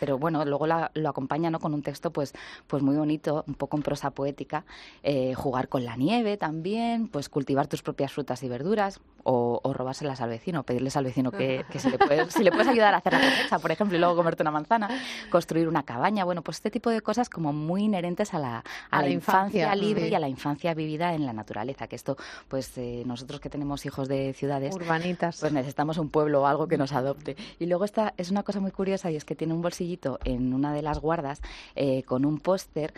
pero 0.00 0.18
bueno, 0.18 0.44
luego 0.44 0.66
la- 0.66 0.90
lo 0.94 1.08
acompaña 1.08 1.50
¿no? 1.50 1.60
con 1.60 1.74
un 1.74 1.82
texto 1.82 2.12
pues, 2.12 2.32
pues 2.66 2.82
muy 2.82 2.96
bonito, 2.96 3.44
un 3.46 3.54
poco 3.54 3.76
en 3.76 3.82
prosa 3.82 4.10
poética, 4.10 4.64
eh, 5.02 5.34
jugar 5.34 5.68
con 5.68 5.84
la 5.84 5.96
nieve 5.96 6.36
también, 6.36 7.08
pues 7.08 7.28
cultivar 7.28 7.66
tus 7.66 7.82
propias 7.82 8.12
frutas 8.12 8.42
y 8.42 8.48
verduras, 8.48 9.00
o, 9.26 9.58
o 9.62 9.72
robárselas 9.72 10.20
al 10.20 10.28
vecino, 10.28 10.64
pedirles 10.64 10.96
al 10.98 11.04
vecino 11.04 11.30
que, 11.30 11.64
que 11.70 11.78
si, 11.78 11.88
le 11.90 11.96
puedes, 11.98 12.34
si 12.34 12.42
le 12.44 12.50
puedes 12.50 12.68
ayudar 12.68 12.92
a 12.92 12.98
hacer 12.98 13.14
la 13.14 13.20
cosecha, 13.20 13.58
por 13.58 13.70
ejemplo, 13.72 13.96
y 13.96 14.00
luego 14.00 14.14
comerte 14.16 14.42
una 14.42 14.50
manzana, 14.50 14.88
construir 15.30 15.66
una 15.66 15.82
cabaña, 15.82 16.24
bueno, 16.24 16.42
pues 16.42 16.58
este 16.58 16.70
tipo 16.70 16.90
de 16.90 17.00
cosas 17.00 17.30
como 17.30 17.52
muy 17.54 17.84
inherentes 17.84 18.34
a 18.34 18.38
la, 18.38 18.58
a 18.58 18.62
A 18.90 18.96
la 19.00 19.02
la 19.06 19.08
infancia, 19.14 19.62
infancia, 19.62 19.82
libre 19.86 20.04
sí. 20.06 20.10
y 20.10 20.14
a 20.14 20.18
la 20.18 20.28
infancia 20.28 20.74
vivida 20.74 21.14
en 21.14 21.24
la 21.24 21.32
naturaleza, 21.32 21.86
que 21.86 21.96
esto, 21.96 22.18
pues 22.48 22.76
eh, 22.76 23.02
nosotros 23.06 23.40
que 23.40 23.48
tenemos 23.48 23.86
hijos 23.86 24.08
de 24.08 24.34
ciudades, 24.34 24.74
Urbanitas. 24.74 25.38
pues 25.40 25.52
necesitamos 25.54 25.96
un 25.96 26.10
pueblo 26.10 26.42
o 26.42 26.46
algo 26.46 26.68
que 26.68 26.76
nos 26.76 26.92
adopte. 26.92 27.34
Y 27.58 27.64
luego 27.64 27.86
esta 27.86 28.12
es 28.18 28.30
una 28.30 28.42
cosa 28.42 28.60
muy 28.60 28.72
curiosa 28.72 28.83
y 28.88 29.16
es 29.16 29.24
que 29.24 29.34
tiene 29.34 29.54
un 29.54 29.62
bolsillito 29.62 30.18
en 30.24 30.52
una 30.52 30.72
de 30.74 30.82
las 30.82 31.00
guardas 31.00 31.40
eh, 31.74 32.02
con 32.02 32.24
un 32.24 32.38
póster 32.38 32.92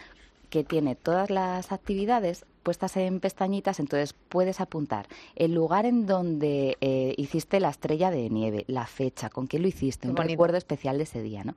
que 0.50 0.64
tiene 0.64 0.94
todas 0.94 1.30
las 1.30 1.72
actividades 1.72 2.44
puestas 2.66 2.96
en 2.96 3.20
pestañitas, 3.20 3.78
entonces 3.78 4.12
puedes 4.12 4.60
apuntar 4.60 5.06
el 5.36 5.54
lugar 5.54 5.86
en 5.86 6.04
donde 6.04 6.76
eh, 6.80 7.14
hiciste 7.16 7.60
la 7.60 7.68
estrella 7.68 8.10
de 8.10 8.28
nieve, 8.28 8.64
la 8.66 8.86
fecha, 8.86 9.30
con 9.30 9.46
quién 9.46 9.62
lo 9.62 9.68
hiciste, 9.68 10.02
Qué 10.02 10.08
un 10.08 10.16
bonito. 10.16 10.32
recuerdo 10.32 10.56
especial 10.56 10.96
de 10.96 11.04
ese 11.04 11.22
día, 11.22 11.44
¿no? 11.44 11.54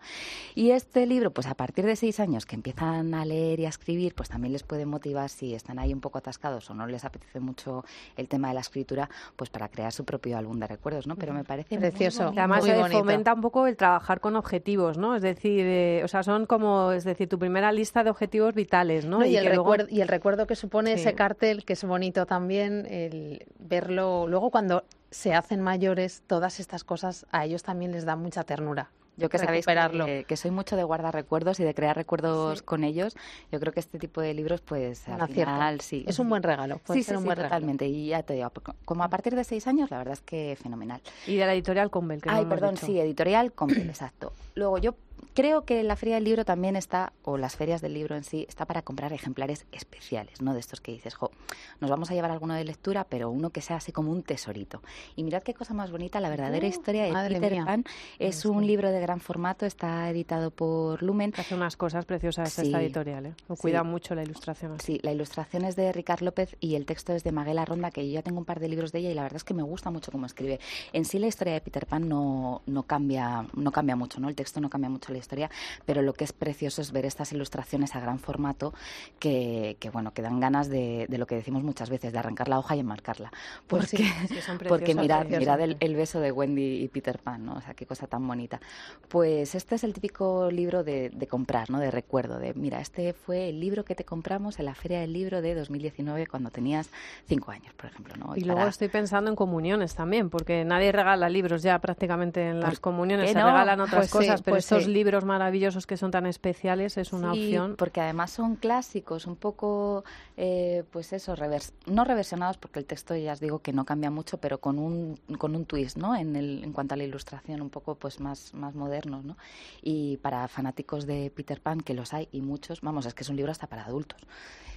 Y 0.53 0.69
este 0.69 1.07
libro, 1.07 1.31
pues 1.31 1.47
a 1.47 1.55
partir 1.55 1.83
de 1.87 1.95
seis 1.95 2.19
años 2.19 2.45
que 2.45 2.55
empiezan 2.55 3.15
a 3.15 3.25
leer 3.25 3.59
y 3.59 3.65
a 3.65 3.69
escribir, 3.69 4.13
pues 4.13 4.29
también 4.29 4.53
les 4.53 4.61
puede 4.61 4.85
motivar 4.85 5.29
si 5.31 5.55
están 5.55 5.79
ahí 5.79 5.91
un 5.93 5.99
poco 5.99 6.19
atascados 6.19 6.69
o 6.69 6.75
no 6.75 6.85
les 6.85 7.03
apetece 7.05 7.39
mucho 7.39 7.83
el 8.15 8.27
tema 8.27 8.49
de 8.49 8.53
la 8.53 8.59
escritura, 8.61 9.09
pues 9.35 9.49
para 9.49 9.67
crear 9.67 9.91
su 9.91 10.05
propio 10.05 10.37
álbum 10.37 10.59
de 10.59 10.67
recuerdos, 10.67 11.07
¿no? 11.07 11.15
Pero 11.15 11.33
me 11.33 11.43
parece 11.43 11.73
muy 11.79 11.89
Precioso. 11.89 12.25
bonito. 12.25 12.39
Además, 12.39 12.61
Muy 12.61 12.69
eh, 12.69 12.77
bonito. 12.77 12.99
fomenta 12.99 13.33
un 13.33 13.41
poco 13.41 13.65
el 13.65 13.75
trabajar 13.77 14.19
con 14.19 14.35
objetivos, 14.35 14.99
¿no? 14.99 15.15
Es 15.15 15.23
decir, 15.23 15.65
eh, 15.65 16.01
o 16.03 16.07
sea, 16.07 16.21
son 16.21 16.45
como, 16.45 16.91
es 16.91 17.03
decir, 17.03 17.27
tu 17.27 17.39
primera 17.39 17.71
lista 17.71 18.03
de 18.03 18.11
objetivos 18.11 18.53
vitales, 18.53 19.05
¿no? 19.05 19.19
No, 19.21 19.25
y, 19.25 19.35
el 19.37 19.45
luego- 19.45 19.75
y 19.89 20.01
el 20.01 20.07
recuerdo 20.07 20.45
que 20.45 20.55
supone. 20.55 20.98
Ese 20.99 21.15
cartel, 21.15 21.65
que 21.65 21.73
es 21.73 21.83
bonito 21.83 22.25
también, 22.25 22.85
el 22.89 23.45
verlo. 23.59 24.27
Luego, 24.27 24.51
cuando 24.51 24.83
se 25.11 25.33
hacen 25.33 25.61
mayores, 25.61 26.21
todas 26.27 26.59
estas 26.59 26.83
cosas 26.83 27.25
a 27.31 27.45
ellos 27.45 27.63
también 27.63 27.91
les 27.91 28.05
da 28.05 28.15
mucha 28.15 28.43
ternura. 28.43 28.91
Yo 29.17 29.27
que 29.27 29.37
sabéis 29.37 29.65
que, 29.65 30.23
que 30.25 30.37
soy 30.37 30.49
mucho 30.49 30.77
de 30.77 30.83
guardar 30.83 31.13
recuerdos 31.13 31.59
y 31.59 31.65
de 31.65 31.73
crear 31.73 31.93
recuerdos 31.93 32.61
con 32.61 32.85
ellos, 32.85 33.17
yo 33.51 33.59
creo 33.59 33.73
que 33.73 33.81
este 33.81 33.99
tipo 33.99 34.21
de 34.21 34.33
libros, 34.33 34.61
pues 34.61 35.09
al 35.09 35.27
final 35.27 35.81
sí. 35.81 36.05
Es 36.07 36.19
un 36.19 36.29
buen 36.29 36.41
regalo. 36.41 36.77
puede 36.77 37.01
Sí, 37.01 37.03
ser 37.03 37.15
sí, 37.15 37.17
un 37.17 37.23
sí, 37.23 37.25
buen 37.25 37.35
regalo. 37.35 37.49
totalmente. 37.55 37.85
Y 37.87 38.07
ya 38.07 38.23
te 38.23 38.35
digo, 38.35 38.49
como 38.85 39.03
a 39.03 39.09
partir 39.09 39.35
de 39.35 39.43
seis 39.43 39.67
años, 39.67 39.91
la 39.91 39.97
verdad 39.97 40.13
es 40.13 40.21
que 40.21 40.57
fenomenal. 40.61 41.01
Y 41.27 41.35
de 41.35 41.45
la 41.45 41.53
editorial 41.53 41.89
Convel, 41.89 42.21
que 42.21 42.29
Ay, 42.29 42.45
perdón, 42.45 42.75
dicho. 42.75 42.85
sí, 42.85 42.97
editorial 42.97 43.51
Compel, 43.51 43.89
exacto. 43.89 44.31
Luego 44.55 44.77
yo 44.77 44.95
creo 45.33 45.63
que 45.65 45.83
la 45.83 45.95
feria 45.95 46.15
del 46.15 46.23
libro 46.23 46.45
también 46.45 46.75
está, 46.75 47.13
o 47.23 47.37
las 47.37 47.55
ferias 47.55 47.81
del 47.81 47.93
libro 47.93 48.15
en 48.15 48.23
sí, 48.23 48.45
está 48.49 48.65
para 48.65 48.81
comprar 48.81 49.13
ejemplares 49.13 49.65
especiales, 49.71 50.41
¿no? 50.41 50.53
De 50.53 50.59
estos 50.59 50.81
que 50.81 50.91
dices, 50.91 51.15
jo, 51.15 51.31
nos 51.79 51.89
vamos 51.89 52.11
a 52.11 52.13
llevar 52.13 52.31
alguno 52.31 52.53
de 52.53 52.63
lectura, 52.63 53.05
pero 53.09 53.29
uno 53.29 53.49
que 53.49 53.61
sea 53.61 53.77
así 53.77 53.91
como 53.91 54.11
un 54.11 54.23
tesorito. 54.23 54.81
Y 55.15 55.23
mirad 55.23 55.43
qué 55.43 55.53
cosa 55.53 55.73
más 55.73 55.91
bonita, 55.91 56.19
la 56.19 56.29
verdadera 56.29 56.65
Uh, 56.65 56.69
historia 56.69 57.05
de 57.05 57.29
Peter 57.29 57.51
mía. 57.51 57.65
Pan. 57.65 57.83
Es 58.19 58.45
un 58.45 58.65
libro 58.65 58.91
de 58.91 58.99
gran 58.99 59.19
formato, 59.19 59.65
está 59.65 60.09
editado 60.09 60.51
por 60.51 61.01
Lumen. 61.03 61.33
Hace 61.37 61.55
unas 61.55 61.77
cosas 61.77 62.05
preciosas 62.05 62.51
Sí. 62.51 62.63
esta 62.63 62.81
editorial, 62.81 63.25
¿eh? 63.27 63.33
Cuida 63.59 63.83
mucho 63.83 64.15
la 64.15 64.23
ilustración. 64.23 64.79
Sí, 64.79 64.99
la 65.03 65.11
ilustración 65.11 65.65
es 65.65 65.75
de 65.75 65.91
Ricard 65.91 66.21
López 66.21 66.55
y 66.59 66.75
el 66.75 66.85
texto 66.85 67.13
es 67.13 67.23
de 67.23 67.31
Maguela 67.31 67.65
Ronda, 67.65 67.91
que 67.91 68.05
yo 68.07 68.13
ya 68.13 68.21
tengo 68.21 68.39
un 68.39 68.45
par 68.45 68.59
de 68.59 68.67
libros 68.67 68.91
de 68.91 68.99
ella 68.99 69.11
y 69.11 69.13
la 69.13 69.23
verdad 69.23 69.37
es 69.37 69.43
que 69.43 69.53
me 69.53 69.63
gusta 69.63 69.89
mucho 69.91 70.11
cómo 70.11 70.25
escribe. 70.25 70.59
En 70.93 71.05
sí 71.05 71.19
la 71.19 71.27
historia 71.27 71.53
de 71.53 71.61
Peter 71.61 71.85
Pan 71.85 72.07
no, 72.09 72.61
no 72.65 72.83
cambia 72.83 73.45
no 73.53 73.71
cambia 73.71 73.95
mucho, 73.95 74.19
¿no? 74.19 74.29
El 74.29 74.35
texto 74.35 74.59
no 74.61 74.69
cambia 74.69 74.89
mucho 74.89 75.08
la 75.11 75.17
historia, 75.17 75.49
pero 75.85 76.01
lo 76.01 76.13
que 76.13 76.23
es 76.23 76.33
precioso 76.33 76.81
es 76.81 76.91
ver 76.91 77.05
estas 77.05 77.31
ilustraciones 77.31 77.95
a 77.95 77.99
gran 77.99 78.19
formato 78.19 78.73
que, 79.19 79.77
que 79.79 79.89
bueno, 79.89 80.13
que 80.13 80.21
dan 80.21 80.39
ganas 80.39 80.69
de, 80.69 81.05
de 81.09 81.17
lo 81.17 81.25
que 81.27 81.35
decimos 81.35 81.63
muchas 81.63 81.89
veces, 81.89 82.13
de 82.13 82.19
arrancar 82.19 82.47
la 82.47 82.59
hoja 82.59 82.75
y 82.75 82.79
enmarcarla. 82.79 83.31
Pues 83.67 83.89
Porque, 83.91 83.97
sí, 83.97 84.27
sí, 84.27 84.41
son 84.41 84.57
porque 84.67 84.93
mirad, 84.95 85.27
mirad 85.27 85.59
el, 85.61 85.77
el 85.79 85.95
beso 85.95 86.19
de 86.19 86.31
Wendy 86.31 86.83
y 86.83 86.87
Peter 86.87 87.19
Pan, 87.19 87.45
¿no? 87.45 87.53
O 87.55 87.61
sea, 87.61 87.73
qué 87.73 87.85
cosa 87.85 88.07
tan 88.07 88.27
bonita. 88.27 88.59
Pues 89.07 89.55
este 89.55 89.75
es 89.75 89.83
el 89.83 89.93
típico 89.93 90.49
libro 90.51 90.83
de, 90.83 91.09
de 91.09 91.27
comprar, 91.27 91.69
¿no? 91.69 91.79
De 91.79 91.91
recuerdo, 91.91 92.39
de 92.39 92.53
mira, 92.53 92.79
este 92.81 93.13
fue 93.13 93.49
el 93.49 93.59
libro 93.59 93.83
que 93.83 93.95
te 93.95 94.03
compramos 94.05 94.59
en 94.59 94.65
la 94.65 94.75
Feria 94.75 94.99
del 95.01 95.13
Libro 95.13 95.41
de 95.41 95.55
2019 95.55 96.27
cuando 96.27 96.51
tenías 96.51 96.89
cinco 97.27 97.51
años, 97.51 97.73
por 97.73 97.87
ejemplo, 97.87 98.15
¿no? 98.17 98.35
Y 98.35 98.41
luego 98.41 98.59
para- 98.61 98.69
estoy 98.69 98.87
pensando 98.89 99.29
en 99.29 99.35
comuniones 99.35 99.95
también, 99.95 100.29
porque 100.29 100.63
nadie 100.65 100.91
regala 100.91 101.29
libros 101.29 101.63
ya 101.63 101.79
prácticamente 101.79 102.47
en 102.47 102.59
las 102.59 102.71
¿Por 102.75 102.81
comuniones, 102.81 103.31
se 103.31 103.39
no? 103.39 103.45
regalan 103.47 103.79
otras 103.81 104.09
Pues 104.09 104.11
sí, 104.11 104.17
cosas, 104.17 104.41
pero 104.41 104.55
pues 104.55 104.65
estos 104.65 104.83
sí. 104.85 104.91
Libros 104.99 105.23
maravillosos 105.23 105.87
que 105.87 105.95
son 105.97 106.11
tan 106.11 106.25
especiales 106.25 106.97
es 106.97 107.13
una 107.13 107.33
Sí, 107.33 107.39
opción. 107.55 107.75
porque 107.77 108.01
además 108.01 108.31
son 108.31 108.55
clásicos, 108.57 109.25
un 109.27 109.37
poco, 109.37 110.03
eh, 110.35 110.83
pues 110.91 111.13
eso, 111.13 111.35
revers- 111.35 111.71
no 111.85 112.03
reversionados, 112.03 112.57
porque 112.57 112.79
el 112.79 112.85
texto 112.85 113.15
ya 113.15 113.31
os 113.33 113.39
digo 113.39 113.59
que 113.59 113.71
no 113.71 113.85
cambia 113.85 114.11
mucho, 114.11 114.37
pero 114.37 114.57
con 114.59 114.77
un, 114.77 115.17
con 115.37 115.55
un 115.55 115.63
twist, 115.65 115.95
¿no? 115.97 116.15
En, 116.15 116.35
el, 116.35 116.63
en 116.63 116.73
cuanto 116.73 116.95
a 116.95 116.97
la 116.97 117.05
ilustración, 117.05 117.61
un 117.61 117.69
poco 117.69 117.95
pues 117.95 118.19
más, 118.19 118.53
más 118.53 118.75
modernos, 118.75 119.23
¿no? 119.23 119.37
Y 119.81 120.17
para 120.17 120.47
fanáticos 120.49 121.05
de 121.05 121.31
Peter 121.33 121.61
Pan, 121.61 121.79
que 121.79 121.93
los 121.93 122.13
hay, 122.13 122.27
y 122.33 122.41
muchos, 122.41 122.81
vamos, 122.81 123.05
es 123.05 123.13
que 123.13 123.23
es 123.23 123.29
un 123.29 123.37
libro 123.37 123.51
hasta 123.51 123.67
para 123.67 123.85
adultos. 123.85 124.19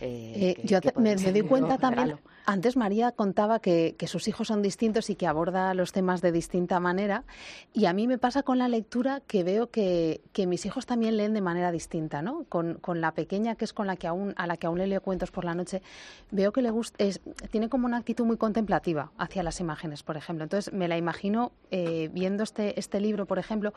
eh, 0.00 0.32
Eh, 0.34 0.54
que- 0.54 0.66
yo 0.66 0.80
que 0.80 0.92
me, 0.96 1.14
me 1.16 1.32
doy 1.32 1.42
cuenta 1.42 1.74
libro 1.74 1.80
también, 1.80 2.08
regalo. 2.08 2.20
antes 2.46 2.76
María 2.76 3.12
contaba 3.12 3.60
que, 3.60 3.94
que 3.98 4.06
sus 4.08 4.26
hijos 4.28 4.48
son 4.48 4.60
distintos 4.62 5.10
y 5.10 5.14
que 5.14 5.26
aborda 5.26 5.74
los 5.74 5.92
temas 5.92 6.20
de 6.22 6.32
distinta 6.32 6.80
manera, 6.80 7.22
y 7.72 7.84
a 7.86 7.92
mí 7.92 8.06
me 8.08 8.18
pasa 8.18 8.42
con 8.42 8.58
la 8.58 8.68
lectura 8.68 9.20
que 9.26 9.44
veo 9.44 9.70
que, 9.70 10.11
que 10.32 10.46
mis 10.46 10.66
hijos 10.66 10.86
también 10.86 11.16
leen 11.16 11.34
de 11.34 11.40
manera 11.40 11.72
distinta, 11.72 12.22
¿no? 12.22 12.44
Con, 12.48 12.74
con 12.74 13.00
la 13.00 13.12
pequeña, 13.12 13.54
que 13.54 13.64
es 13.64 13.72
con 13.72 13.86
la 13.86 13.96
que 13.96 14.06
aún, 14.06 14.34
a 14.36 14.46
la 14.46 14.56
que 14.56 14.66
aún 14.66 14.78
le 14.78 14.86
leo 14.86 15.00
cuentos 15.00 15.30
por 15.30 15.44
la 15.44 15.54
noche, 15.54 15.82
veo 16.30 16.52
que 16.52 16.62
le 16.62 16.70
gusta, 16.70 17.02
es, 17.02 17.20
tiene 17.50 17.68
como 17.68 17.86
una 17.86 17.96
actitud 17.96 18.24
muy 18.24 18.36
contemplativa 18.36 19.10
hacia 19.18 19.42
las 19.42 19.60
imágenes, 19.60 20.02
por 20.02 20.16
ejemplo. 20.16 20.44
Entonces 20.44 20.72
me 20.72 20.88
la 20.88 20.96
imagino 20.96 21.52
eh, 21.70 22.10
viendo 22.12 22.42
este, 22.42 22.78
este 22.78 23.00
libro, 23.00 23.26
por 23.26 23.38
ejemplo, 23.38 23.72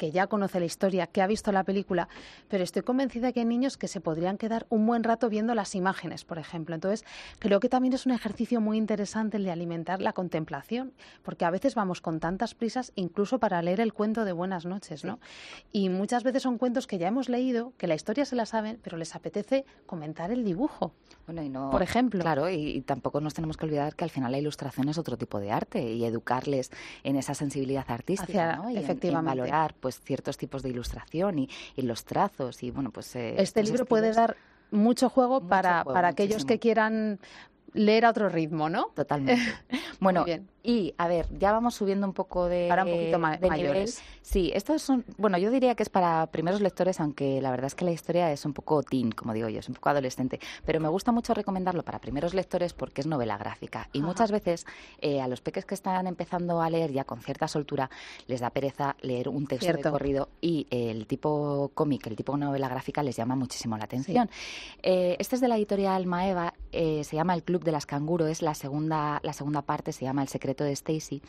que 0.00 0.10
ya 0.10 0.28
conoce 0.28 0.58
la 0.60 0.64
historia, 0.64 1.06
que 1.06 1.20
ha 1.20 1.26
visto 1.26 1.52
la 1.52 1.62
película, 1.62 2.08
pero 2.48 2.64
estoy 2.64 2.80
convencida 2.80 3.32
que 3.32 3.40
hay 3.40 3.44
niños 3.46 3.76
que 3.76 3.86
se 3.86 4.00
podrían 4.00 4.38
quedar 4.38 4.64
un 4.70 4.86
buen 4.86 5.04
rato 5.04 5.28
viendo 5.28 5.54
las 5.54 5.74
imágenes, 5.74 6.24
por 6.24 6.38
ejemplo. 6.38 6.74
Entonces, 6.74 7.04
creo 7.38 7.60
que 7.60 7.68
también 7.68 7.92
es 7.92 8.06
un 8.06 8.12
ejercicio 8.12 8.62
muy 8.62 8.78
interesante 8.78 9.36
el 9.36 9.44
de 9.44 9.50
alimentar 9.50 10.00
la 10.00 10.14
contemplación, 10.14 10.94
porque 11.22 11.44
a 11.44 11.50
veces 11.50 11.74
vamos 11.74 12.00
con 12.00 12.18
tantas 12.18 12.54
prisas, 12.54 12.92
incluso 12.94 13.38
para 13.38 13.60
leer 13.60 13.78
el 13.80 13.92
cuento 13.92 14.24
de 14.24 14.32
Buenas 14.32 14.64
noches, 14.64 15.04
¿no? 15.04 15.18
Y 15.70 15.90
muchas 15.90 16.22
veces 16.22 16.42
son 16.44 16.56
cuentos 16.56 16.86
que 16.86 16.96
ya 16.96 17.08
hemos 17.08 17.28
leído, 17.28 17.74
que 17.76 17.86
la 17.86 17.94
historia 17.94 18.24
se 18.24 18.36
la 18.36 18.46
saben, 18.46 18.80
pero 18.82 18.96
les 18.96 19.14
apetece 19.14 19.66
comentar 19.84 20.30
el 20.30 20.44
dibujo. 20.46 20.94
Bueno, 21.26 21.42
y 21.42 21.50
no, 21.50 21.68
Por 21.70 21.82
ejemplo. 21.82 22.22
Claro, 22.22 22.48
y, 22.48 22.54
y 22.54 22.80
tampoco 22.80 23.20
nos 23.20 23.34
tenemos 23.34 23.58
que 23.58 23.66
olvidar 23.66 23.94
que 23.94 24.04
al 24.04 24.10
final 24.10 24.32
la 24.32 24.38
ilustración 24.38 24.88
es 24.88 24.96
otro 24.96 25.18
tipo 25.18 25.38
de 25.40 25.52
arte 25.52 25.82
y 25.92 26.06
educarles 26.06 26.70
en 27.04 27.16
esa 27.16 27.34
sensibilidad 27.34 27.84
artística, 27.88 28.52
Hacia- 28.52 28.56
¿no? 28.56 28.70
Y 28.70 28.72
en- 28.72 28.78
en, 28.78 28.84
efectivamente. 28.84 29.40
valorar 29.40 29.74
pues 29.80 29.89
ciertos 29.98 30.36
tipos 30.36 30.62
de 30.62 30.68
ilustración 30.70 31.38
y, 31.38 31.48
y 31.76 31.82
los 31.82 32.04
trazos 32.04 32.62
y 32.62 32.70
bueno, 32.70 32.90
pues 32.90 33.16
eh, 33.16 33.34
Este 33.38 33.62
libro 33.62 33.84
puede 33.86 34.12
dar 34.12 34.36
mucho 34.70 35.08
juego 35.08 35.40
para, 35.40 35.82
juego, 35.82 35.94
para 35.94 36.08
aquellos 36.08 36.44
que 36.44 36.58
quieran 36.58 37.18
leer 37.72 38.04
a 38.04 38.10
otro 38.10 38.28
ritmo, 38.28 38.68
¿no? 38.68 38.86
Totalmente. 38.94 39.42
Bueno. 40.00 40.24
Y, 40.62 40.94
a 40.98 41.08
ver, 41.08 41.26
ya 41.38 41.52
vamos 41.52 41.74
subiendo 41.74 42.06
un 42.06 42.12
poco 42.12 42.46
de, 42.46 42.66
Para 42.68 42.84
un 42.84 42.90
poquito 42.90 43.18
ma- 43.18 43.36
de 43.38 43.48
nivel. 43.48 43.50
mayores. 43.68 44.02
Sí, 44.20 44.50
estos 44.54 44.82
son, 44.82 45.04
bueno, 45.16 45.38
yo 45.38 45.50
diría 45.50 45.74
que 45.74 45.82
es 45.82 45.88
para 45.88 46.26
primeros 46.26 46.60
lectores, 46.60 47.00
aunque 47.00 47.40
la 47.40 47.50
verdad 47.50 47.66
es 47.66 47.74
que 47.74 47.86
la 47.86 47.92
historia 47.92 48.30
es 48.30 48.44
un 48.44 48.52
poco 48.52 48.82
teen, 48.82 49.10
como 49.12 49.32
digo 49.32 49.48
yo, 49.48 49.60
es 49.60 49.68
un 49.68 49.74
poco 49.74 49.88
adolescente. 49.88 50.38
Pero 50.66 50.78
me 50.78 50.88
gusta 50.88 51.12
mucho 51.12 51.32
recomendarlo 51.32 51.82
para 51.82 51.98
primeros 51.98 52.34
lectores 52.34 52.74
porque 52.74 53.00
es 53.00 53.06
novela 53.06 53.38
gráfica. 53.38 53.88
Y 53.94 53.98
Ajá. 54.00 54.06
muchas 54.06 54.30
veces 54.30 54.66
eh, 55.00 55.22
a 55.22 55.28
los 55.28 55.40
peques 55.40 55.64
que 55.64 55.74
están 55.74 56.06
empezando 56.06 56.60
a 56.60 56.68
leer 56.68 56.92
ya 56.92 57.04
con 57.04 57.20
cierta 57.22 57.48
soltura 57.48 57.88
les 58.26 58.40
da 58.40 58.50
pereza 58.50 58.96
leer 59.00 59.30
un 59.30 59.46
texto 59.46 59.64
Cierto. 59.64 59.82
de 59.88 59.90
corrido 59.92 60.28
y 60.42 60.66
el 60.70 61.06
tipo 61.06 61.70
cómic, 61.74 62.06
el 62.06 62.16
tipo 62.16 62.36
novela 62.36 62.68
gráfica 62.68 63.02
les 63.02 63.16
llama 63.16 63.34
muchísimo 63.34 63.78
la 63.78 63.84
atención. 63.84 64.28
Eh, 64.82 65.16
este 65.18 65.36
es 65.36 65.40
de 65.40 65.48
la 65.48 65.56
editorial 65.56 66.04
Maeva, 66.06 66.52
eh, 66.72 67.02
se 67.04 67.16
llama 67.16 67.32
El 67.34 67.42
Club 67.44 67.64
de 67.64 67.72
las 67.72 67.86
Canguro, 67.86 68.26
es 68.26 68.42
la 68.42 68.54
segunda, 68.54 69.20
la 69.22 69.32
segunda 69.32 69.62
parte, 69.62 69.92
se 69.92 70.04
llama 70.04 70.20
El 70.20 70.28
secreto 70.28 70.49
de 70.54 70.72
Stacy. 70.72 71.22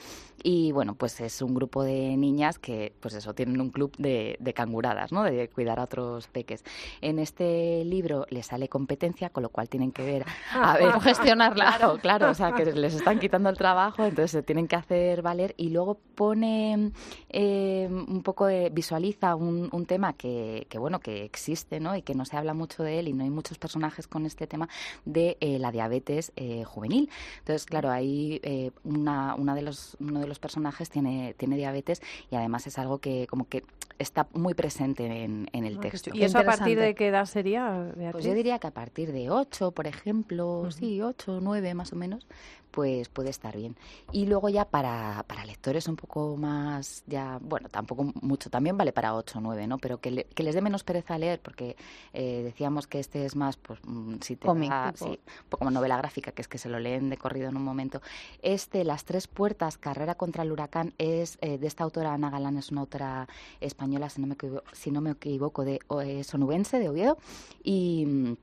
Y 0.44 0.72
bueno, 0.72 0.96
pues 0.96 1.22
es 1.22 1.42
un 1.42 1.54
grupo 1.54 1.84
de 1.84 2.18
niñas 2.18 2.58
que, 2.58 2.94
pues 3.00 3.14
eso, 3.14 3.34
tienen 3.34 3.62
un 3.62 3.70
club 3.70 3.96
de, 3.98 4.38
de 4.40 4.54
canguradas, 4.54 5.12
¿no? 5.12 5.24
De 5.24 5.50
cuidar 5.50 5.80
a 5.80 5.84
otros 5.84 6.28
peques. 6.28 6.64
En 7.02 7.20
este 7.20 7.86
libro 7.86 8.26
les 8.30 8.48
sale 8.48 8.68
competencia, 8.68 9.30
con 9.30 9.44
lo 9.44 9.50
cual 9.50 9.70
tienen 9.70 9.92
que 9.92 10.04
ver, 10.04 10.26
a 10.54 10.78
ver, 10.78 10.94
gestionarla. 11.02 11.76
Claro, 11.78 11.98
claro, 12.02 12.30
o 12.32 12.34
sea, 12.34 12.54
que 12.54 12.66
les 12.66 12.96
están 12.96 13.20
quitando 13.20 13.50
el 13.50 13.58
trabajo, 13.58 14.04
entonces 14.04 14.32
se 14.32 14.44
tienen 14.44 14.68
que 14.68 14.76
hacer 14.76 15.22
valer 15.22 15.54
y 15.58 15.70
luego 15.70 16.00
pone 16.16 16.92
eh, 17.30 17.88
un 17.90 18.24
poco 18.24 18.48
visualiza 18.72 19.36
un, 19.36 19.70
un 19.72 19.86
tema 19.86 20.14
que, 20.14 20.66
que, 20.70 20.80
bueno, 20.80 21.00
que 21.00 21.24
existe, 21.24 21.80
¿no? 21.80 21.96
Y 21.96 22.02
que 22.02 22.16
no 22.16 22.26
se 22.26 22.38
habla 22.38 22.54
mucho 22.54 22.84
de 22.84 23.00
él 23.00 23.08
y 23.08 23.14
no 23.14 23.24
hay 23.24 23.30
muchos 23.30 23.58
personajes 23.58 24.08
con 24.08 24.26
este 24.26 24.48
tema 24.48 24.70
de 25.06 25.38
eh, 25.40 25.60
la 25.60 25.72
diabetes 25.72 26.32
eh, 26.36 26.64
juvenil. 26.64 27.10
Entonces, 27.40 27.66
claro, 27.66 27.90
ahí 27.90 28.40
eh, 28.44 28.72
una, 29.12 29.36
una 29.36 29.56
de 29.56 29.62
los, 29.62 29.98
uno 30.00 30.20
de 30.20 30.28
los 30.28 30.40
personajes 30.40 30.90
tiene, 30.90 31.34
tiene 31.38 31.58
diabetes 31.58 32.02
y 32.30 32.36
además 32.36 32.68
es 32.68 32.78
algo 32.78 33.00
que 33.00 33.28
como 33.28 33.48
que 33.48 33.64
está 34.00 34.28
muy 34.34 34.54
presente 34.54 35.24
en, 35.24 35.48
en 35.54 35.66
el 35.66 35.80
texto. 35.80 36.10
¿Y 36.14 36.24
eso 36.24 36.40
a 36.40 36.44
partir 36.44 36.80
de 36.80 36.96
qué 36.96 37.08
edad 37.08 37.26
sería, 37.26 37.70
Beatriz? 37.96 38.12
Pues 38.12 38.26
yo 38.26 38.34
diría 38.34 38.58
que 38.60 38.68
a 38.68 38.72
partir 38.72 39.12
de 39.12 39.30
8, 39.30 39.72
por 39.72 39.88
ejemplo, 39.88 40.70
sí, 40.72 41.02
8, 41.02 41.40
9 41.42 41.74
más 41.76 41.94
o 41.94 41.96
menos, 41.96 42.26
pues 42.72 43.10
puede 43.10 43.30
estar 43.30 43.56
bien. 43.56 43.76
Y 44.12 44.26
luego 44.26 44.50
ya 44.50 44.66
para, 44.66 45.24
para 45.28 45.46
lectores 45.46 45.88
un 45.88 45.96
poco 45.98 46.36
más, 46.38 47.04
ya, 47.06 47.38
bueno, 47.42 47.70
tampoco 47.70 48.12
mucho, 48.22 48.50
también 48.50 48.78
vale 48.78 48.94
para 48.94 49.14
8 49.16 49.38
o 49.40 49.42
9, 49.42 49.68
¿no? 49.68 49.78
Pero 49.78 50.00
que, 50.00 50.12
le- 50.12 50.24
que 50.26 50.44
les 50.44 50.56
dé 50.56 50.62
menos 50.62 50.84
pereza 50.84 51.18
leer, 51.18 51.42
porque 51.42 51.76
eh, 52.14 52.42
decíamos 52.44 52.88
que 52.88 53.00
este 53.00 53.26
es 53.26 53.36
más, 53.36 53.58
pues, 53.58 53.80
mm, 53.84 54.16
si 54.22 54.36
te 54.38 54.48
Cómic, 54.48 54.70
da- 54.70 54.94
sí, 54.96 55.20
poco 55.50 55.60
como 55.60 55.72
novela 55.72 55.98
gráfica, 55.98 56.32
que 56.32 56.42
es 56.42 56.48
que 56.48 56.58
se 56.58 56.70
lo 56.70 56.80
leen 56.80 57.10
de 57.10 57.18
corrido 57.18 57.50
en 57.50 57.58
un 57.58 57.64
momento. 57.64 58.02
Este, 58.42 58.84
Las 58.84 59.04
Tres 59.06 59.28
Puertas, 59.28 59.78
Carrera 59.78 60.16
contra 60.16 60.44
el 60.44 60.52
Huracán, 60.52 60.94
es 60.98 61.38
eh, 61.42 61.58
de 61.58 61.68
esta 61.68 61.84
autora, 61.84 62.14
Ana 62.14 62.30
Galán, 62.30 62.58
es 62.58 62.72
una 62.72 62.82
autora 62.82 63.28
española, 63.60 64.10
si 64.10 64.22
no 64.22 64.28
me 64.28 64.34
equivoco, 64.36 64.64
si 64.72 64.92
no 64.92 65.02
me 65.02 65.12
equivoco 65.12 65.66
de 65.66 65.80
eh, 66.04 66.24
sonubense, 66.24 66.80
de 66.80 66.90
Oviedo, 66.90 67.18
y... 67.64 68.38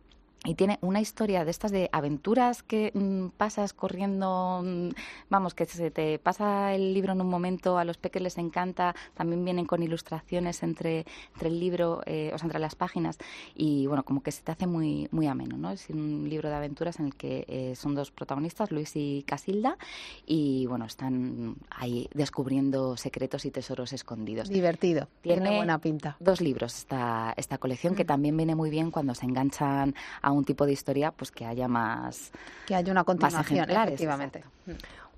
y 0.44 0.54
tiene 0.54 0.78
una 0.82 1.00
historia 1.00 1.44
de 1.44 1.50
estas 1.50 1.72
de 1.72 1.88
aventuras 1.92 2.62
que 2.62 2.92
mm, 2.94 3.28
pasas 3.36 3.72
corriendo, 3.72 4.62
mm, 4.64 4.90
vamos, 5.28 5.54
que 5.54 5.66
se 5.66 5.90
te 5.90 6.18
pasa 6.18 6.74
el 6.74 6.94
libro 6.94 7.12
en 7.12 7.20
un 7.20 7.28
momento, 7.28 7.76
a 7.76 7.84
los 7.84 7.98
peques 7.98 8.22
les 8.22 8.38
encanta, 8.38 8.94
también 9.14 9.44
vienen 9.44 9.66
con 9.66 9.82
ilustraciones 9.82 10.62
entre, 10.62 11.06
entre 11.34 11.48
el 11.48 11.58
libro, 11.58 12.02
eh, 12.06 12.30
o 12.32 12.38
sea, 12.38 12.46
entre 12.46 12.60
las 12.60 12.76
páginas, 12.76 13.18
y 13.54 13.86
bueno, 13.88 14.04
como 14.04 14.22
que 14.22 14.30
se 14.30 14.42
te 14.42 14.52
hace 14.52 14.66
muy, 14.66 15.08
muy 15.10 15.26
ameno, 15.26 15.56
¿no? 15.56 15.70
Es 15.70 15.90
un 15.90 16.28
libro 16.28 16.48
de 16.48 16.54
aventuras 16.54 17.00
en 17.00 17.06
el 17.06 17.14
que 17.14 17.44
eh, 17.48 17.74
son 17.74 17.94
dos 17.94 18.10
protagonistas, 18.10 18.70
Luis 18.70 18.92
y 18.94 19.24
Casilda, 19.26 19.76
y 20.24 20.66
bueno, 20.66 20.84
están 20.84 21.56
ahí 21.70 22.08
descubriendo 22.14 22.96
secretos 22.96 23.44
y 23.44 23.50
tesoros 23.50 23.92
escondidos. 23.92 24.48
Divertido. 24.48 25.08
Tiene, 25.20 25.42
Tiene 25.42 25.56
buena 25.56 25.78
pinta. 25.78 26.16
Dos 26.20 26.40
libros 26.40 26.76
esta, 26.76 27.34
esta 27.36 27.58
colección 27.58 27.94
que 27.94 28.04
también 28.04 28.36
viene 28.36 28.54
muy 28.54 28.70
bien 28.70 28.90
cuando 28.90 29.14
se 29.14 29.26
enganchan 29.26 29.94
a 30.22 30.27
un 30.32 30.44
tipo 30.44 30.66
de 30.66 30.72
historia, 30.72 31.10
pues 31.10 31.30
que 31.30 31.44
haya 31.46 31.68
más. 31.68 32.30
Que 32.66 32.74
haya 32.74 32.92
una 32.92 33.04
continuación, 33.04 33.58
ejemplares, 33.58 33.94
efectivamente. 33.94 34.44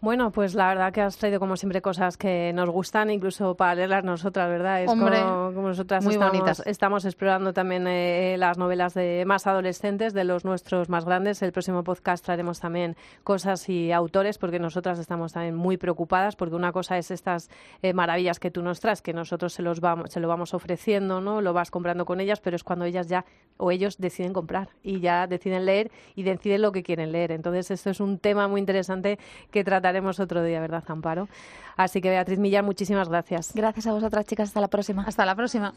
Bueno, 0.03 0.30
pues 0.30 0.55
la 0.55 0.68
verdad 0.68 0.94
que 0.94 1.03
has 1.03 1.18
traído 1.18 1.38
como 1.38 1.59
siempre 1.59 1.82
cosas 1.82 2.16
que 2.16 2.53
nos 2.55 2.70
gustan, 2.70 3.11
incluso 3.11 3.55
para 3.55 3.74
leerlas 3.74 4.03
nosotras, 4.03 4.48
¿verdad? 4.48 4.82
Es 4.82 4.88
Hombre, 4.88 5.20
como, 5.20 5.53
como 5.53 5.68
nosotras 5.68 6.03
muy 6.03 6.14
estamos, 6.14 6.32
bonitas. 6.32 6.62
estamos 6.64 7.05
explorando 7.05 7.53
también 7.53 7.86
eh, 7.86 8.36
las 8.38 8.57
novelas 8.57 8.94
de 8.94 9.24
más 9.26 9.46
adolescentes, 9.46 10.14
de 10.14 10.24
los 10.24 10.46
nuestros 10.46 10.88
más 10.88 11.05
grandes. 11.05 11.42
El 11.42 11.53
próximo 11.53 11.84
podcast 11.84 12.24
traeremos 12.24 12.61
también 12.61 12.96
cosas 13.24 13.68
y 13.68 13.92
autores, 13.92 14.38
porque 14.38 14.59
nosotras 14.59 14.98
estamos 14.98 15.34
también 15.34 15.55
muy 15.55 15.76
preocupadas, 15.76 16.34
porque 16.34 16.55
una 16.55 16.72
cosa 16.72 16.96
es 16.96 17.11
estas 17.11 17.51
eh, 17.82 17.92
maravillas 17.92 18.40
que 18.40 18.51
tú 18.51 18.62
nos 18.62 18.80
traes, 18.80 19.03
que 19.03 19.12
nosotros 19.12 19.53
se, 19.53 19.61
los 19.61 19.80
vamos, 19.80 20.11
se 20.11 20.20
lo 20.20 20.28
vamos 20.28 20.55
ofreciendo, 20.55 21.20
¿no? 21.20 21.42
Lo 21.42 21.53
vas 21.53 21.70
comprando 21.70 22.07
con 22.07 22.20
ellas, 22.20 22.40
pero 22.40 22.57
es 22.57 22.64
cuando 22.64 22.86
ellas 22.86 23.07
ya 23.07 23.26
o 23.59 23.70
ellos 23.70 23.98
deciden 23.98 24.32
comprar 24.32 24.70
y 24.82 25.01
ya 25.01 25.26
deciden 25.26 25.66
leer 25.66 25.90
y 26.14 26.22
deciden 26.22 26.62
lo 26.62 26.72
que 26.72 26.82
quieren 26.82 27.12
leer. 27.12 27.32
Entonces, 27.32 27.70
esto 27.70 27.90
es 27.90 28.01
un 28.01 28.18
tema 28.18 28.48
muy 28.48 28.61
interesante 28.61 29.18
que 29.51 29.62
trataremos 29.91 30.20
otro 30.20 30.45
día, 30.45 30.61
¿verdad, 30.61 30.84
Amparo? 30.86 31.28
Así 31.76 32.01
que, 32.01 32.11
Beatriz 32.11 32.38
Millán, 32.38 32.64
muchísimas 32.64 33.09
gracias. 33.09 33.53
Gracias 33.55 33.86
a 33.88 33.93
vosotras, 33.93 34.24
chicas. 34.24 34.49
Hasta 34.49 34.61
la 34.61 34.68
próxima. 34.68 35.05
Hasta 35.07 35.26
la 35.26 35.34
próxima. 35.34 35.74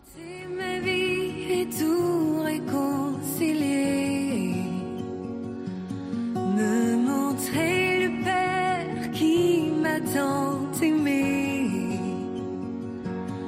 tant 10.13 10.81
aimé. 10.81 11.97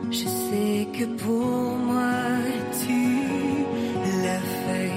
Je 0.10 0.28
sais 0.46 0.88
que 0.96 1.06
pour 1.22 1.78
moi 1.90 2.42
tu 2.82 3.02
l'as 4.24 4.46
fait. 4.64 4.92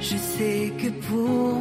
Je 0.00 0.16
sais 0.16 0.72
que 0.78 0.90
pour 1.06 1.59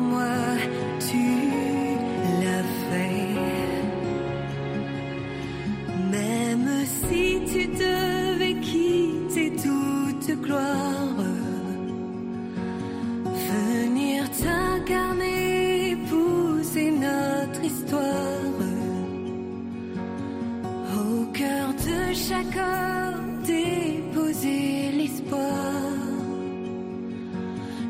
chaque 22.29 22.57
homme, 22.57 23.41
déposer 23.43 24.91
l'espoir. 24.99 25.73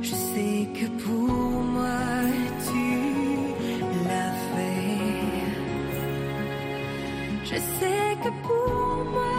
Je 0.02 0.16
sais 0.32 0.60
que 0.78 0.86
pour 1.04 1.62
moi 1.76 2.00
tu 2.68 2.88
l'as 4.08 4.36
fait. 4.52 5.20
Je 7.50 7.58
sais 7.78 8.10
que 8.24 8.32
pour 8.48 9.06
moi 9.14 9.39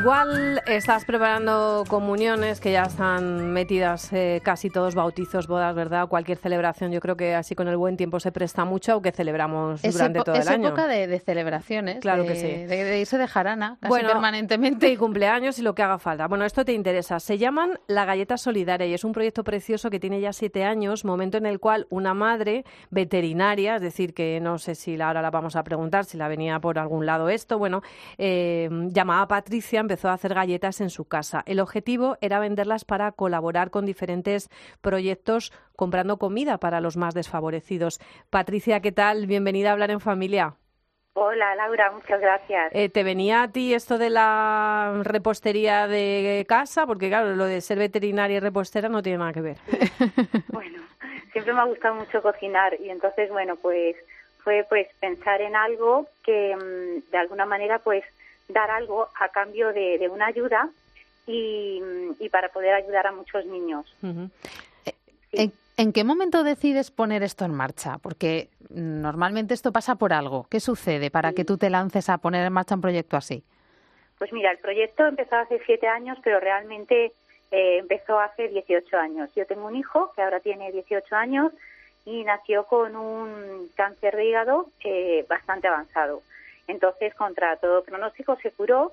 Igual 0.00 0.62
estás 0.66 1.04
preparando 1.04 1.84
comuniones 1.86 2.58
que 2.58 2.72
ya 2.72 2.84
están 2.84 3.52
metidas 3.52 4.10
eh, 4.14 4.40
casi 4.42 4.70
todos 4.70 4.94
bautizos, 4.94 5.46
bodas, 5.46 5.74
¿verdad? 5.74 6.08
Cualquier 6.08 6.38
celebración, 6.38 6.90
yo 6.90 7.00
creo 7.00 7.16
que 7.16 7.34
así 7.34 7.54
con 7.54 7.68
el 7.68 7.76
buen 7.76 7.98
tiempo 7.98 8.18
se 8.18 8.32
presta 8.32 8.64
mucho, 8.64 8.92
aunque 8.92 9.12
celebramos 9.12 9.84
Es, 9.84 9.92
durante 9.92 10.20
todo 10.22 10.34
el 10.36 10.40
es 10.40 10.48
año. 10.48 10.68
época 10.68 10.86
de, 10.86 11.06
de 11.06 11.20
celebraciones. 11.20 11.98
Claro 12.00 12.22
de, 12.22 12.28
que 12.28 12.34
sí. 12.36 12.46
De, 12.46 12.84
de 12.84 13.00
irse 13.00 13.18
de 13.18 13.28
jarana 13.28 13.76
casi 13.78 13.90
Bueno, 13.90 14.08
permanentemente. 14.08 14.88
Y 14.88 14.96
cumpleaños 14.96 15.58
y 15.58 15.62
lo 15.62 15.74
que 15.74 15.82
haga 15.82 15.98
falta. 15.98 16.26
Bueno, 16.28 16.46
esto 16.46 16.64
te 16.64 16.72
interesa. 16.72 17.20
Se 17.20 17.36
llaman 17.36 17.78
La 17.86 18.06
Galleta 18.06 18.38
Solidaria 18.38 18.86
y 18.86 18.94
es 18.94 19.04
un 19.04 19.12
proyecto 19.12 19.44
precioso 19.44 19.90
que 19.90 20.00
tiene 20.00 20.18
ya 20.20 20.32
siete 20.32 20.64
años, 20.64 21.04
momento 21.04 21.36
en 21.36 21.44
el 21.44 21.60
cual 21.60 21.86
una 21.90 22.14
madre 22.14 22.64
veterinaria, 22.90 23.76
es 23.76 23.82
decir, 23.82 24.14
que 24.14 24.40
no 24.40 24.56
sé 24.56 24.76
si 24.76 24.98
ahora 24.98 25.20
la 25.20 25.30
vamos 25.30 25.56
a 25.56 25.62
preguntar, 25.62 26.06
si 26.06 26.16
la 26.16 26.26
venía 26.28 26.58
por 26.58 26.78
algún 26.78 27.04
lado 27.04 27.28
esto, 27.28 27.58
bueno, 27.58 27.82
eh, 28.16 28.70
llamada 28.88 29.28
Patricia 29.28 29.50
Patricia 29.50 29.80
empezó 29.90 30.08
a 30.08 30.12
hacer 30.12 30.34
galletas 30.34 30.80
en 30.80 30.88
su 30.88 31.08
casa. 31.08 31.42
El 31.46 31.58
objetivo 31.58 32.16
era 32.20 32.38
venderlas 32.38 32.84
para 32.84 33.10
colaborar 33.10 33.70
con 33.70 33.86
diferentes 33.86 34.48
proyectos 34.80 35.52
comprando 35.74 36.16
comida 36.16 36.58
para 36.58 36.80
los 36.80 36.96
más 36.96 37.12
desfavorecidos. 37.12 37.98
Patricia, 38.30 38.78
¿qué 38.78 38.92
tal? 38.92 39.26
Bienvenida 39.26 39.70
a 39.70 39.72
Hablar 39.72 39.90
en 39.90 39.98
Familia. 39.98 40.54
Hola 41.14 41.56
Laura, 41.56 41.90
muchas 41.90 42.20
gracias. 42.20 42.70
Eh, 42.72 42.88
¿Te 42.88 43.02
venía 43.02 43.42
a 43.42 43.50
ti 43.50 43.74
esto 43.74 43.98
de 43.98 44.10
la 44.10 45.00
repostería 45.02 45.88
de 45.88 46.46
casa? 46.48 46.86
Porque 46.86 47.08
claro, 47.08 47.34
lo 47.34 47.46
de 47.46 47.60
ser 47.60 47.78
veterinaria 47.78 48.36
y 48.36 48.40
repostera 48.40 48.88
no 48.88 49.02
tiene 49.02 49.18
nada 49.18 49.32
que 49.32 49.40
ver. 49.40 49.56
bueno, 50.52 50.80
siempre 51.32 51.52
me 51.52 51.58
ha 51.58 51.64
gustado 51.64 51.96
mucho 51.96 52.22
cocinar 52.22 52.80
y 52.80 52.90
entonces, 52.90 53.28
bueno, 53.30 53.56
pues 53.56 53.96
fue 54.44 54.64
pues 54.68 54.86
pensar 55.00 55.40
en 55.40 55.56
algo 55.56 56.06
que 56.24 56.54
mm, 56.54 57.10
de 57.10 57.18
alguna 57.18 57.44
manera 57.44 57.80
pues 57.80 58.04
dar 58.52 58.70
algo 58.70 59.08
a 59.18 59.28
cambio 59.28 59.72
de, 59.72 59.98
de 59.98 60.08
una 60.08 60.26
ayuda 60.26 60.68
y, 61.26 61.80
y, 62.18 62.28
para 62.28 62.48
poder 62.48 62.74
ayudar 62.74 63.06
a 63.06 63.12
muchos 63.12 63.44
niños. 63.46 63.86
¿En, 65.32 65.52
¿En 65.76 65.92
qué 65.92 66.04
momento 66.04 66.44
decides 66.44 66.90
poner 66.90 67.22
esto 67.22 67.44
en 67.44 67.54
marcha? 67.54 67.98
Porque 68.02 68.48
normalmente 68.68 69.54
esto 69.54 69.72
pasa 69.72 69.94
por 69.94 70.12
algo. 70.12 70.46
¿Qué 70.50 70.60
sucede 70.60 71.10
para 71.10 71.32
que 71.32 71.44
tú 71.44 71.56
te 71.56 71.70
lances 71.70 72.08
a 72.08 72.18
poner 72.18 72.44
en 72.46 72.52
marcha 72.52 72.74
un 72.74 72.80
proyecto 72.80 73.16
así? 73.16 73.42
Pues 74.18 74.32
mira, 74.32 74.50
el 74.50 74.58
proyecto 74.58 75.06
empezó 75.06 75.36
hace 75.36 75.58
siete 75.64 75.88
años, 75.88 76.18
pero 76.22 76.38
realmente 76.40 77.12
eh, 77.50 77.78
empezó 77.78 78.20
hace 78.20 78.48
18 78.48 78.96
años. 78.98 79.30
Yo 79.34 79.46
tengo 79.46 79.66
un 79.66 79.76
hijo 79.76 80.12
que 80.14 80.20
ahora 80.20 80.40
tiene 80.40 80.70
18 80.70 81.16
años 81.16 81.52
y 82.04 82.24
nació 82.24 82.64
con 82.64 82.94
un 82.96 83.70
cáncer 83.74 84.16
de 84.16 84.26
hígado 84.26 84.66
eh, 84.84 85.24
bastante 85.28 85.68
avanzado. 85.68 86.20
Entonces, 86.70 87.14
contra 87.14 87.56
todo 87.56 87.82
pronóstico, 87.82 88.36
se 88.36 88.50
curó. 88.52 88.92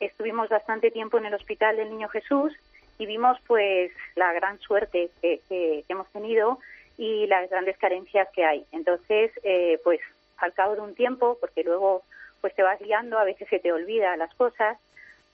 Estuvimos 0.00 0.48
bastante 0.48 0.90
tiempo 0.90 1.18
en 1.18 1.26
el 1.26 1.34
Hospital 1.34 1.76
del 1.76 1.90
Niño 1.90 2.08
Jesús 2.08 2.52
y 2.98 3.06
vimos 3.06 3.38
pues 3.46 3.92
la 4.14 4.32
gran 4.32 4.58
suerte 4.60 5.10
que, 5.20 5.84
hemos 5.88 6.08
tenido 6.12 6.58
y 6.96 7.26
las 7.26 7.48
grandes 7.50 7.76
carencias 7.78 8.28
que 8.32 8.44
hay. 8.44 8.64
Entonces, 8.72 9.32
eh, 9.42 9.80
pues 9.82 10.00
al 10.36 10.52
cabo 10.52 10.74
de 10.74 10.82
un 10.82 10.94
tiempo, 10.94 11.38
porque 11.40 11.64
luego 11.64 12.02
pues 12.40 12.54
te 12.54 12.62
vas 12.62 12.78
guiando, 12.78 13.18
a 13.18 13.24
veces 13.24 13.48
se 13.48 13.58
te 13.58 13.72
olvida 13.72 14.16
las 14.16 14.34
cosas, 14.34 14.78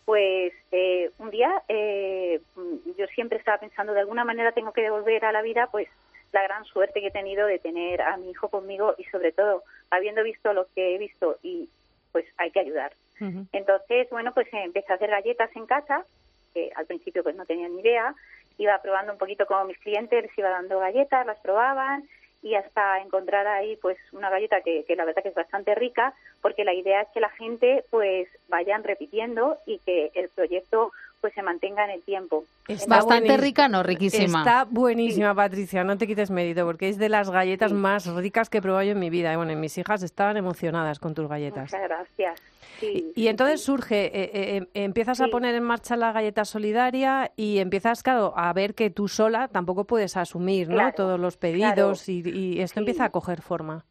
pues 0.04 0.52
eh, 0.70 1.10
un 1.18 1.30
día 1.30 1.62
eh, 1.68 2.40
yo 2.96 3.06
siempre 3.08 3.38
estaba 3.38 3.58
pensando 3.58 3.92
de 3.92 4.00
alguna 4.00 4.24
manera 4.24 4.52
tengo 4.52 4.72
que 4.72 4.82
devolver 4.82 5.24
a 5.24 5.32
la 5.32 5.42
vida 5.42 5.68
pues 5.70 5.88
la 6.32 6.42
gran 6.42 6.64
suerte 6.64 7.00
que 7.00 7.08
he 7.08 7.12
tenido 7.12 7.46
de 7.46 7.58
tener 7.58 8.00
a 8.02 8.16
mi 8.16 8.30
hijo 8.30 8.48
conmigo 8.48 8.94
y 8.96 9.04
sobre 9.04 9.32
todo 9.32 9.64
habiendo 9.90 10.22
visto 10.22 10.52
lo 10.52 10.66
que 10.74 10.94
he 10.94 10.98
visto 10.98 11.38
y 11.42 11.68
pues 12.12 12.24
hay 12.36 12.50
que 12.50 12.60
ayudar. 12.60 12.92
Uh 13.20 13.24
-huh. 13.24 13.46
Entonces, 13.52 14.08
bueno, 14.10 14.32
pues 14.32 14.48
empecé 14.52 14.92
a 14.92 14.96
hacer 14.96 15.10
galletas 15.10 15.50
en 15.54 15.66
casa, 15.66 16.04
que 16.54 16.70
al 16.74 16.86
principio 16.86 17.22
pues 17.22 17.36
no 17.36 17.46
tenía 17.46 17.68
ni 17.68 17.80
idea, 17.80 18.14
iba 18.58 18.80
probando 18.82 19.12
un 19.12 19.18
poquito 19.18 19.46
con 19.46 19.66
mis 19.66 19.78
clientes, 19.78 20.22
les 20.22 20.38
iba 20.38 20.50
dando 20.50 20.78
galletas, 20.80 21.26
las 21.26 21.38
probaban 21.40 22.08
y 22.42 22.54
hasta 22.54 22.98
encontrar 23.00 23.46
ahí 23.46 23.76
pues 23.76 23.98
una 24.12 24.30
galleta 24.30 24.62
que, 24.62 24.84
que, 24.84 24.96
la 24.96 25.04
verdad 25.04 25.22
que 25.22 25.28
es 25.28 25.34
bastante 25.34 25.74
rica 25.74 26.14
porque 26.40 26.64
la 26.64 26.72
idea 26.72 27.02
es 27.02 27.08
que 27.12 27.20
la 27.20 27.28
gente 27.30 27.84
pues 27.90 28.28
vayan 28.48 28.82
repitiendo 28.82 29.58
y 29.66 29.78
que 29.80 30.10
el 30.14 30.28
proyecto 30.30 30.90
pues 31.20 31.34
se 31.34 31.42
mantenga 31.42 31.84
en 31.84 31.90
el 31.90 32.02
tiempo. 32.02 32.44
Es 32.68 32.86
bastante 32.86 33.36
rica, 33.36 33.68
no 33.68 33.82
riquísima. 33.82 34.40
Está 34.40 34.66
buenísima, 34.68 35.30
sí. 35.30 35.36
Patricia, 35.36 35.84
no 35.84 35.98
te 35.98 36.06
quites 36.06 36.30
mérito 36.30 36.64
porque 36.64 36.88
es 36.88 36.98
de 36.98 37.08
las 37.08 37.30
galletas 37.30 37.70
sí. 37.70 37.76
más 37.76 38.06
ricas 38.14 38.48
que 38.48 38.58
he 38.58 38.62
probado 38.62 38.84
yo 38.84 38.92
en 38.92 38.98
mi 38.98 39.10
vida. 39.10 39.32
Y 39.32 39.36
bueno, 39.36 39.54
mis 39.56 39.76
hijas 39.78 40.02
estaban 40.02 40.36
emocionadas 40.36 40.98
con 40.98 41.14
tus 41.14 41.28
galletas. 41.28 41.72
Muchas 41.72 41.82
gracias. 41.82 42.42
Sí, 42.78 43.12
y, 43.14 43.24
y, 43.24 43.28
entonces 43.28 43.62
surge, 43.62 44.06
eh, 44.06 44.30
eh, 44.32 44.66
empiezas 44.72 45.20
a 45.20 45.26
poner 45.26 45.54
en 45.54 45.62
marcha 45.62 45.96
la 45.96 46.12
galleta 46.12 46.46
solidaria 46.46 47.30
y 47.36 47.58
empiezas, 47.58 48.02
claro, 48.02 48.32
a 48.36 48.50
ver 48.54 48.74
que 48.74 48.88
tú 48.88 49.06
sola 49.06 49.48
tampoco 49.48 49.84
puedes 49.84 50.16
asumir 50.16 50.68
¿no? 50.68 50.76
Claro, 50.76 50.94
todos 50.96 51.20
los 51.20 51.36
pedidos 51.36 52.04
claro. 52.04 52.28
y, 52.28 52.56
y, 52.56 52.60
esto 52.62 52.80
empieza 52.80 53.04
a 53.04 53.10
coger 53.10 53.42
forma. 53.42 53.84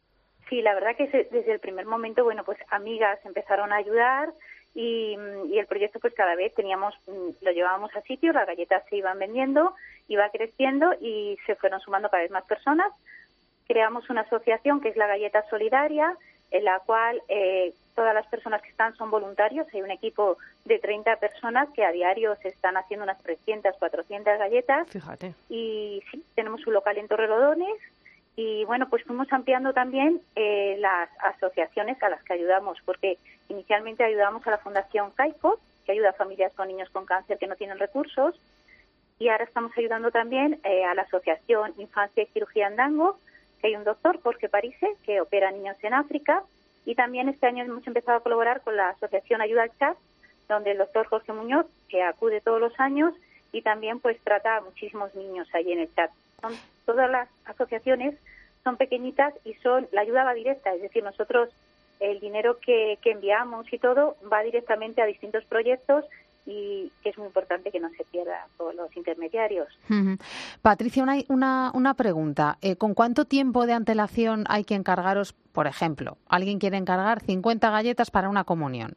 Sí, 0.48 0.62
la 0.62 0.74
verdad 0.74 0.96
que 0.96 1.06
desde 1.30 1.52
el 1.52 1.60
primer 1.60 1.86
momento, 1.86 2.24
bueno, 2.24 2.42
pues 2.42 2.58
amigas 2.70 3.20
empezaron 3.24 3.72
a 3.72 3.76
ayudar 3.76 4.32
y, 4.74 5.16
y, 5.50 5.58
el 5.58 5.66
proyecto 5.66 5.98
pues 5.98 6.14
cada 6.14 6.36
vez 6.36 6.54
teníamos 6.54 6.94
lo 7.06 7.50
llevábamos 7.50 7.94
a 7.96 8.02
sitio 8.02 8.32
las 8.32 8.46
galletas 8.46 8.84
se 8.88 8.96
iban 8.96 9.18
vendiendo 9.18 9.74
iba 10.10 10.28
creciendo 10.30 10.92
y 11.00 11.38
se 11.46 11.54
fueron 11.54 11.80
sumando 11.80 12.10
cada 12.10 12.24
vez 12.24 12.32
más 12.32 12.44
personas. 12.44 12.92
Creamos 13.66 14.10
una 14.10 14.22
asociación 14.22 14.80
que 14.80 14.88
es 14.88 14.96
la 14.96 15.06
galleta 15.06 15.48
solidaria 15.48 16.16
en 16.50 16.64
la 16.64 16.80
cual 16.80 17.22
eh, 17.28 17.72
todas 17.94 18.12
las 18.12 18.26
personas 18.26 18.60
que 18.60 18.70
están 18.70 18.96
son 18.96 19.10
voluntarios. 19.10 19.68
Hay 19.72 19.82
un 19.82 19.92
equipo 19.92 20.36
de 20.64 20.80
30 20.80 21.16
personas 21.16 21.68
que 21.74 21.84
a 21.84 21.92
diario 21.92 22.34
se 22.42 22.48
están 22.48 22.76
haciendo 22.76 23.04
unas 23.04 23.22
300 23.22 23.76
400 23.78 24.36
galletas. 24.36 24.88
Fíjate. 24.90 25.34
Y 25.48 26.02
sí 26.10 26.24
tenemos 26.34 26.66
un 26.66 26.74
local 26.74 26.98
en 26.98 27.06
Torrelodones 27.06 27.78
y 28.42 28.64
bueno, 28.64 28.88
pues 28.88 29.04
fuimos 29.04 29.30
ampliando 29.34 29.74
también 29.74 30.22
eh, 30.34 30.76
las 30.78 31.10
asociaciones 31.22 32.02
a 32.02 32.08
las 32.08 32.22
que 32.22 32.32
ayudamos, 32.32 32.78
porque 32.86 33.18
inicialmente 33.50 34.02
ayudamos 34.02 34.46
a 34.46 34.52
la 34.52 34.56
Fundación 34.56 35.10
CAICO, 35.10 35.60
que 35.84 35.92
ayuda 35.92 36.08
a 36.08 36.14
familias 36.14 36.50
con 36.54 36.68
niños 36.68 36.88
con 36.88 37.04
cáncer 37.04 37.36
que 37.36 37.46
no 37.46 37.56
tienen 37.56 37.78
recursos, 37.78 38.40
y 39.18 39.28
ahora 39.28 39.44
estamos 39.44 39.76
ayudando 39.76 40.10
también 40.10 40.58
eh, 40.64 40.86
a 40.86 40.94
la 40.94 41.02
Asociación 41.02 41.74
Infancia 41.76 42.22
y 42.22 42.26
Cirugía 42.32 42.68
Andango, 42.68 43.18
que 43.60 43.66
hay 43.66 43.76
un 43.76 43.84
doctor, 43.84 44.18
Jorge 44.22 44.48
Parise, 44.48 44.88
que 45.04 45.20
opera 45.20 45.50
niños 45.50 45.76
en 45.82 45.92
África, 45.92 46.42
y 46.86 46.94
también 46.94 47.28
este 47.28 47.46
año 47.46 47.62
hemos 47.62 47.86
empezado 47.86 48.16
a 48.16 48.22
colaborar 48.22 48.62
con 48.62 48.74
la 48.74 48.88
Asociación 48.88 49.42
Ayuda 49.42 49.64
al 49.64 49.78
Chat, 49.78 49.98
donde 50.48 50.70
el 50.70 50.78
doctor 50.78 51.06
Jorge 51.08 51.34
Muñoz, 51.34 51.66
que 51.90 52.02
acude 52.02 52.40
todos 52.40 52.58
los 52.58 52.80
años, 52.80 53.12
y 53.52 53.60
también 53.60 54.00
pues 54.00 54.18
trata 54.24 54.56
a 54.56 54.60
muchísimos 54.62 55.14
niños 55.14 55.46
allí 55.52 55.72
en 55.72 55.80
el 55.80 55.94
chat. 55.94 56.10
Son 56.40 56.54
todas 56.86 57.10
las 57.10 57.28
asociaciones 57.44 58.14
son 58.64 58.76
pequeñitas 58.76 59.34
y 59.44 59.54
son 59.54 59.88
la 59.92 60.02
ayuda 60.02 60.24
va 60.24 60.34
directa, 60.34 60.74
es 60.74 60.82
decir, 60.82 61.02
nosotros 61.02 61.48
el 62.00 62.18
dinero 62.20 62.58
que, 62.60 62.98
que 63.02 63.12
enviamos 63.12 63.70
y 63.72 63.78
todo 63.78 64.16
va 64.32 64.42
directamente 64.42 65.02
a 65.02 65.06
distintos 65.06 65.44
proyectos 65.44 66.04
y 66.46 66.90
que 67.02 67.10
es 67.10 67.18
muy 67.18 67.26
importante 67.26 67.70
que 67.70 67.80
no 67.80 67.90
se 67.90 68.04
pierda 68.04 68.46
por 68.56 68.74
los 68.74 68.94
intermediarios. 68.96 69.68
Uh 69.88 69.94
-huh. 69.94 70.20
Patricia, 70.62 71.02
una, 71.02 71.16
una, 71.28 71.70
una 71.74 71.94
pregunta. 71.94 72.58
Eh, 72.62 72.76
¿Con 72.76 72.94
cuánto 72.94 73.26
tiempo 73.26 73.66
de 73.66 73.74
antelación 73.74 74.44
hay 74.48 74.64
que 74.64 74.74
encargaros, 74.74 75.34
por 75.52 75.66
ejemplo, 75.66 76.16
alguien 76.28 76.58
quiere 76.58 76.78
encargar 76.78 77.20
50 77.20 77.70
galletas 77.70 78.10
para 78.10 78.28
una 78.30 78.44
comunión 78.44 78.96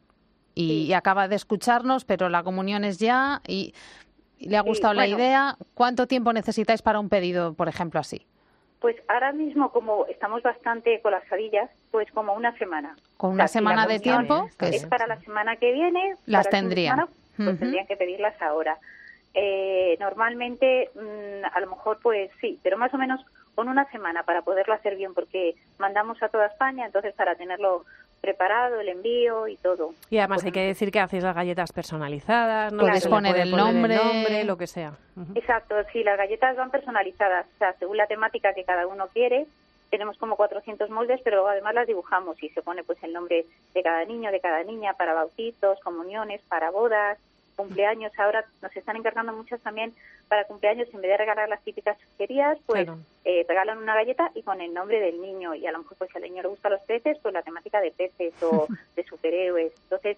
y, 0.56 0.68
sí. 0.68 0.86
y 0.88 0.94
acaba 0.94 1.28
de 1.28 1.36
escucharnos, 1.36 2.06
pero 2.06 2.30
la 2.30 2.44
comunión 2.44 2.86
es 2.86 2.98
ya 2.98 3.42
y, 3.46 3.74
y 4.40 4.48
le 4.48 4.56
ha 4.58 4.62
gustado 4.62 4.94
sí, 4.94 5.00
bueno, 5.00 5.18
la 5.18 5.24
idea? 5.24 5.58
¿Cuánto 5.74 6.08
tiempo 6.08 6.32
necesitáis 6.32 6.82
para 6.82 7.00
un 7.00 7.10
pedido, 7.10 7.54
por 7.54 7.68
ejemplo, 7.68 8.00
así? 8.00 8.26
Pues 8.84 8.98
ahora 9.08 9.32
mismo, 9.32 9.72
como 9.72 10.08
estamos 10.08 10.44
bastante 10.44 11.00
colapsadillas, 11.00 11.70
pues 11.90 12.12
como 12.12 12.34
una 12.34 12.52
semana. 12.58 12.98
¿Con 13.16 13.32
una 13.32 13.46
o 13.46 13.48
sea, 13.48 13.62
semana 13.62 13.86
si 13.86 13.94
de 13.94 14.00
tiempo? 14.02 14.50
Es, 14.60 14.76
es 14.76 14.86
para 14.88 15.08
la 15.08 15.22
semana 15.22 15.56
que 15.56 15.72
viene. 15.72 16.18
Las 16.26 16.50
tendrían. 16.50 16.98
Semana, 16.98 17.12
pues 17.38 17.48
uh 17.48 17.52
-huh. 17.54 17.60
tendrían 17.60 17.88
que 17.88 17.96
pedirlas 17.96 18.42
ahora. 18.42 18.78
Eh, 19.34 19.96
normalmente, 20.02 20.90
mmm, 20.96 21.46
a 21.50 21.60
lo 21.62 21.68
mejor, 21.68 22.00
pues 22.04 22.30
sí, 22.42 22.60
pero 22.62 22.78
más 22.78 22.94
o 22.94 22.98
menos 22.98 23.26
con 23.56 23.70
una 23.70 23.90
semana 23.90 24.24
para 24.24 24.42
poderlo 24.42 24.74
hacer 24.74 24.98
bien, 24.98 25.14
porque 25.14 25.56
mandamos 25.78 26.22
a 26.22 26.28
toda 26.28 26.48
España, 26.48 26.86
entonces 26.86 27.14
para 27.14 27.36
tenerlo 27.36 27.86
preparado, 28.24 28.80
el 28.80 28.88
envío 28.88 29.50
y 29.50 29.58
todo. 29.58 29.94
Y 30.10 30.18
además 30.18 30.38
pues, 30.38 30.46
hay 30.46 30.52
que 30.54 30.66
decir 30.68 30.92
que 30.92 31.02
hacéis 31.02 31.24
las 31.24 31.36
galletas 31.36 31.74
personalizadas, 31.74 32.72
¿no? 32.72 32.80
Puedes 32.80 33.06
poner, 33.06 33.36
el, 33.36 33.52
poner 33.52 33.66
nombre. 33.66 33.96
el 33.96 34.02
nombre, 34.02 34.44
lo 34.46 34.58
que 34.58 34.66
sea. 34.66 34.94
Uh 35.18 35.24
-huh. 35.24 35.38
Exacto, 35.38 35.76
sí, 35.92 36.06
las 36.06 36.18
galletas 36.18 36.56
van 36.56 36.72
personalizadas, 36.72 37.46
o 37.54 37.58
sea, 37.58 37.74
según 37.80 37.98
la 37.98 38.08
temática 38.08 38.54
que 38.54 38.64
cada 38.64 38.88
uno 38.88 39.08
quiere. 39.10 39.46
Tenemos 39.90 40.18
como 40.18 40.38
400 40.38 40.90
moldes, 40.90 41.20
pero 41.22 41.46
además 41.50 41.76
las 41.76 41.86
dibujamos 41.86 42.42
y 42.42 42.48
se 42.50 42.62
pone 42.62 42.84
pues 42.86 42.98
el 43.04 43.12
nombre 43.12 43.46
de 43.74 43.84
cada 43.84 44.06
niño, 44.06 44.32
de 44.32 44.40
cada 44.40 44.64
niña, 44.64 44.94
para 44.94 45.14
bautizos, 45.14 45.80
comuniones, 45.82 46.40
para 46.48 46.72
bodas, 46.72 47.20
cumpleaños. 47.58 48.14
Ahora 48.18 48.46
nos 48.62 48.74
están 48.74 48.96
encargando 48.96 49.34
muchas 49.34 49.60
también 49.60 49.94
para 50.28 50.46
cumpleaños, 50.46 50.88
en 50.94 51.02
vez 51.02 51.12
de 51.12 51.18
regalar 51.18 51.48
las 51.50 51.62
típicas 51.64 51.98
chucherías, 52.00 52.58
pues 52.66 52.86
claro. 52.86 53.00
eh, 53.26 53.46
regalan 53.48 53.78
una 53.78 53.96
galleta 53.96 54.32
y 54.34 54.42
con 54.42 54.62
el 54.62 54.74
nombre 54.74 55.00
del 55.00 55.22
niño. 55.22 55.54
Y 55.56 55.66
a 55.68 55.72
lo 55.72 55.80
mejor, 55.80 55.98
pues 55.98 56.10
si 56.12 56.18
al 56.18 56.24
niño 56.24 56.42
le 56.42 56.50
gustan 56.50 56.72
los 56.72 56.82
peces, 56.82 57.18
pues 57.22 57.34
la 57.34 57.44
temática 57.44 57.80
de 57.82 57.92
peces 57.92 58.34
o 58.42 58.68
de 58.96 59.04
superhéroes. 59.04 59.74
Entonces, 59.84 60.18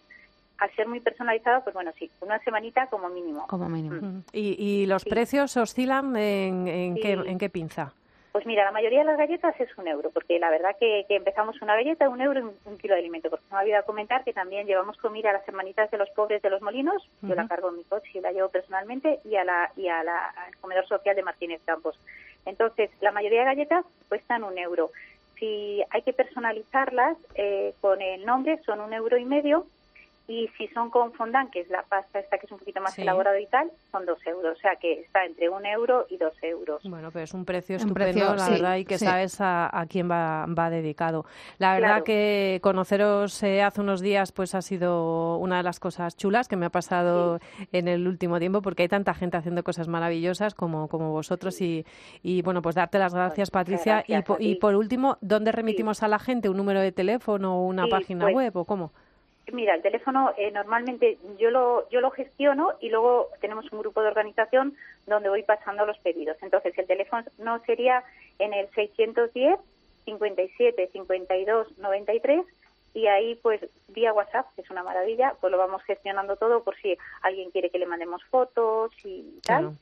al 0.57 0.71
ser 0.75 0.87
muy 0.87 1.01
personalizado, 1.01 1.63
pues 1.63 1.73
bueno, 1.73 1.91
sí, 1.99 2.09
una 2.21 2.39
semanita 2.39 2.87
como 2.87 3.09
mínimo. 3.09 3.45
Como 3.47 3.67
mínimo. 3.67 3.95
Mm. 3.95 4.23
¿Y, 4.31 4.55
y 4.63 4.85
los 4.85 5.01
sí. 5.01 5.09
precios 5.09 5.57
oscilan 5.57 6.15
en, 6.15 6.67
en, 6.67 6.95
sí. 6.95 7.01
qué, 7.01 7.11
en 7.11 7.37
qué 7.37 7.49
pinza? 7.49 7.93
Pues 8.35 8.45
mira, 8.45 8.65
la 8.65 8.73
mayoría 8.73 8.99
de 8.99 9.05
las 9.05 9.17
galletas 9.17 9.57
es 9.61 9.77
un 9.77 9.87
euro, 9.87 10.09
porque 10.09 10.37
la 10.39 10.49
verdad 10.49 10.75
que, 10.77 11.05
que 11.07 11.15
empezamos 11.15 11.61
una 11.61 11.73
galleta, 11.73 12.09
un 12.09 12.19
euro 12.19 12.41
y 12.41 12.69
un, 12.69 12.77
kilo 12.77 12.93
de 12.93 12.99
alimento. 12.99 13.29
Porque 13.29 13.45
no 13.49 13.55
me 13.55 13.61
olvidado 13.63 13.85
comentar 13.85 14.25
que 14.25 14.33
también 14.33 14.67
llevamos 14.67 14.97
comida 14.97 15.29
a 15.29 15.33
las 15.35 15.47
hermanitas 15.47 15.89
de 15.89 15.97
los 15.97 16.09
pobres 16.09 16.41
de 16.41 16.49
los 16.49 16.61
molinos, 16.61 17.01
uh 17.01 17.27
-huh. 17.27 17.29
yo 17.29 17.35
la 17.35 17.47
cargo 17.47 17.69
en 17.69 17.77
mi 17.77 17.85
coche 17.85 18.09
y 18.13 18.19
la 18.19 18.33
llevo 18.33 18.49
personalmente, 18.49 19.21
y 19.23 19.37
a 19.37 19.45
la 19.45 19.71
y 19.77 19.87
a 19.87 20.03
la, 20.03 20.31
al 20.31 20.53
comedor 20.57 20.85
social 20.85 21.15
de 21.15 21.23
Martínez 21.23 21.61
Campos. 21.63 21.97
Entonces, 22.45 22.89
la 22.99 23.13
mayoría 23.13 23.39
de 23.39 23.45
galletas 23.45 23.85
cuestan 24.09 24.43
un 24.43 24.57
euro. 24.57 24.91
Si 25.39 25.81
hay 25.89 26.01
que 26.01 26.11
personalizarlas 26.11 27.15
eh, 27.35 27.73
con 27.79 28.01
el 28.01 28.25
nombre, 28.25 28.59
son 28.65 28.81
un 28.81 28.91
euro 28.91 29.15
y 29.15 29.23
medio. 29.23 29.65
Y 30.27 30.47
si 30.57 30.67
son 30.69 30.89
con 30.89 31.13
fondant, 31.13 31.51
que 31.51 31.59
es 31.59 31.69
la 31.69 31.83
pasta 31.83 32.17
esta 32.17 32.39
que 32.39 32.47
es 32.47 32.51
un 32.51 32.57
poquito 32.57 32.81
más 32.81 32.95
Sí. 32.95 33.03
elaborada 33.03 33.39
y 33.39 33.45
tal, 33.45 33.71
son 33.91 34.07
dos 34.07 34.17
euros. 34.25 34.57
O 34.57 34.59
sea 34.59 34.75
que 34.77 35.01
está 35.01 35.23
entre 35.23 35.49
un 35.49 35.65
euro 35.67 36.07
y 36.09 36.17
dos 36.17 36.33
euros. 36.41 36.81
Bueno, 36.83 37.11
pero 37.11 37.25
es 37.25 37.33
un 37.35 37.45
precio 37.45 37.75
Un 37.75 37.81
estupendo, 37.81 38.11
precio, 38.11 38.35
la 38.35 38.45
sí, 38.45 38.51
verdad, 38.53 38.75
y 38.77 38.85
que 38.85 38.97
sí. 38.97 39.05
sabes 39.05 39.39
a, 39.39 39.69
a 39.71 39.85
quién 39.85 40.09
va, 40.09 40.47
va 40.47 40.71
dedicado. 40.71 41.25
La 41.59 41.73
verdad 41.75 41.87
Claro. 41.89 42.03
que 42.05 42.59
conoceros 42.63 43.43
eh, 43.43 43.61
hace 43.61 43.81
unos 43.81 44.01
días 44.01 44.31
pues 44.31 44.55
ha 44.55 44.63
sido 44.63 45.37
una 45.37 45.57
de 45.57 45.63
las 45.63 45.79
cosas 45.79 46.17
chulas 46.17 46.47
que 46.47 46.55
me 46.55 46.65
ha 46.65 46.69
pasado 46.71 47.39
en 47.71 47.87
el 47.87 48.07
último 48.07 48.39
tiempo, 48.39 48.63
porque 48.63 48.81
hay 48.81 48.89
tanta 48.89 49.13
gente 49.13 49.37
haciendo 49.37 49.63
cosas 49.63 49.87
maravillosas 49.87 50.55
como, 50.55 50.87
como 50.87 51.11
vosotros 51.11 51.61
y, 51.61 51.85
y, 52.23 52.41
bueno, 52.41 52.63
pues 52.63 52.73
darte 52.73 52.97
las 52.97 53.13
gracias, 53.13 53.51
Patricia. 53.51 54.03
y, 54.07 54.19
po- 54.23 54.37
y 54.39 54.55
por 54.55 54.73
último, 54.75 55.19
¿dónde 55.21 55.51
remitimos 55.51 56.01
a 56.01 56.07
la 56.07 56.17
gente? 56.17 56.49
¿Un 56.49 56.57
número 56.57 56.79
de 56.81 56.91
teléfono 56.91 57.59
o 57.59 57.65
una 57.67 57.83
Sí, 57.83 57.89
página 57.91 58.25
pues, 58.25 58.35
web 58.35 58.57
o 58.57 58.65
cómo? 58.65 58.91
Mira, 59.51 59.75
el 59.75 59.81
teléfono 59.81 60.33
eh, 60.37 60.51
normalmente 60.51 61.17
yo 61.37 61.51
lo, 61.51 61.87
yo 61.89 62.01
lo 62.01 62.09
gestiono 62.09 62.73
y 62.79 62.89
luego 62.89 63.29
tenemos 63.41 63.71
un 63.71 63.79
grupo 63.79 64.01
de 64.01 64.07
organización 64.07 64.75
donde 65.05 65.29
voy 65.29 65.43
pasando 65.43 65.85
los 65.85 65.97
pedidos. 65.99 66.37
Entonces, 66.41 66.75
el 66.77 66.87
teléfono 66.87 67.23
no 67.37 67.59
sería 67.65 68.03
en 68.39 68.53
el 68.53 68.67
610 68.73 69.59
57 70.05 70.89
52 70.91 71.77
93 71.77 72.45
y 72.93 73.07
ahí 73.07 73.35
pues 73.35 73.61
vía 73.89 74.13
WhatsApp, 74.13 74.47
que 74.55 74.61
es 74.61 74.69
una 74.69 74.83
maravilla, 74.83 75.35
pues 75.41 75.51
lo 75.51 75.57
vamos 75.57 75.83
gestionando 75.83 76.37
todo 76.37 76.63
por 76.63 76.75
si 76.77 76.97
alguien 77.21 77.51
quiere 77.51 77.69
que 77.69 77.79
le 77.79 77.85
mandemos 77.85 78.23
fotos 78.25 78.91
y 79.03 79.39
tal. 79.43 79.75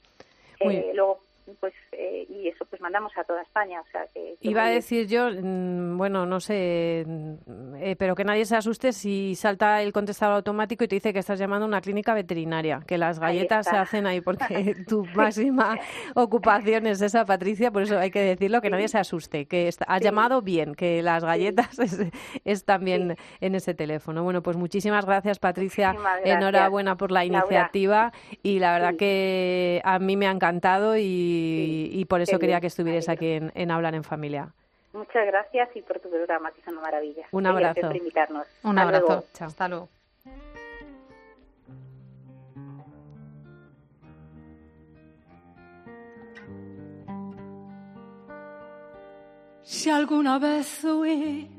Claro. 0.57 0.71
Eh, 0.71 0.91
luego 0.93 1.19
pues 1.59 1.73
eh, 1.91 2.25
y 2.29 2.47
eso 2.47 2.65
pues 2.65 2.81
mandamos 2.81 3.11
a 3.17 3.23
toda 3.23 3.41
España, 3.41 3.81
o 3.81 3.91
sea 3.91 4.05
que 4.13 4.35
Iba 4.41 4.63
a 4.65 4.69
decir 4.69 5.07
yo, 5.07 5.29
mm, 5.29 5.97
bueno, 5.97 6.25
no 6.25 6.39
sé, 6.39 7.03
mm, 7.05 7.75
eh, 7.75 7.95
pero 7.97 8.15
que 8.15 8.23
nadie 8.23 8.45
se 8.45 8.55
asuste 8.55 8.93
si 8.93 9.35
salta 9.35 9.81
el 9.81 9.91
contestador 9.93 10.35
automático 10.35 10.83
y 10.83 10.87
te 10.87 10.95
dice 10.95 11.13
que 11.13 11.19
estás 11.19 11.39
llamando 11.39 11.65
a 11.65 11.67
una 11.67 11.81
clínica 11.81 12.13
veterinaria, 12.13 12.81
que 12.87 12.97
las 12.97 13.19
galletas 13.19 13.67
se 13.67 13.75
hacen 13.75 14.05
ahí 14.07 14.21
porque 14.21 14.75
tu 14.87 15.05
máxima 15.15 15.77
ocupación 16.15 16.87
es 16.87 17.01
esa, 17.01 17.25
Patricia, 17.25 17.71
por 17.71 17.83
eso 17.83 17.97
hay 17.99 18.11
que 18.11 18.21
decirlo, 18.21 18.61
que 18.61 18.69
nadie 18.69 18.87
se 18.87 18.97
asuste, 18.97 19.45
que 19.45 19.67
está- 19.67 19.85
has 19.85 19.99
Sí. 19.99 20.05
llamado 20.05 20.41
bien, 20.41 20.75
que 20.75 21.01
las 21.01 21.23
galletas 21.23 21.77
es, 21.79 21.99
es 22.45 22.65
también 22.65 23.15
en 23.41 23.55
ese 23.55 23.73
teléfono. 23.73 24.23
Bueno, 24.23 24.41
pues 24.43 24.57
muchísimas 24.57 25.05
gracias, 25.05 25.39
Patricia, 25.39 25.89
Muchísimas 25.89 26.17
gracias, 26.19 26.37
enhorabuena 26.37 26.95
por 26.97 27.11
la 27.11 27.23
Laura. 27.25 27.39
iniciativa 27.39 28.11
y 28.41 28.59
la 28.59 28.73
verdad 28.73 28.91
Sí. 28.91 28.97
que 28.97 29.81
a 29.83 29.99
mí 29.99 30.17
me 30.17 30.27
ha 30.27 30.31
encantado 30.31 30.97
y, 30.97 31.32
y 31.33 32.05
por 32.05 32.21
eso 32.21 32.33
Qué 32.33 32.39
quería 32.39 32.55
bien, 32.55 32.61
que 32.61 32.67
estuvieras 32.67 33.09
aquí 33.09 33.27
en, 33.31 33.51
en 33.55 33.71
Hablar 33.71 33.95
en 33.95 34.03
Familia. 34.03 34.53
Muchas 34.93 35.25
gracias 35.25 35.69
y 35.75 35.81
por 35.81 35.99
tu 35.99 36.09
programa, 36.09 36.51
que 36.51 36.61
es 36.61 36.67
una 36.67 36.81
maravilla. 36.81 37.25
Un 37.31 37.43
Y 37.43 37.47
gracias 37.47 37.69
abrazo. 37.77 37.87
por 37.87 37.95
invitarnos. 37.97 38.47
Un 38.63 38.77
Hasta 38.77 38.81
abrazo. 38.83 39.07
luego. 39.07 39.23
Chao. 39.33 39.47
Hasta 39.47 39.67
luego. 39.67 39.89
Si 49.63 49.89
alguna 49.89 50.39
vez 50.39 50.83
huí 50.83 51.49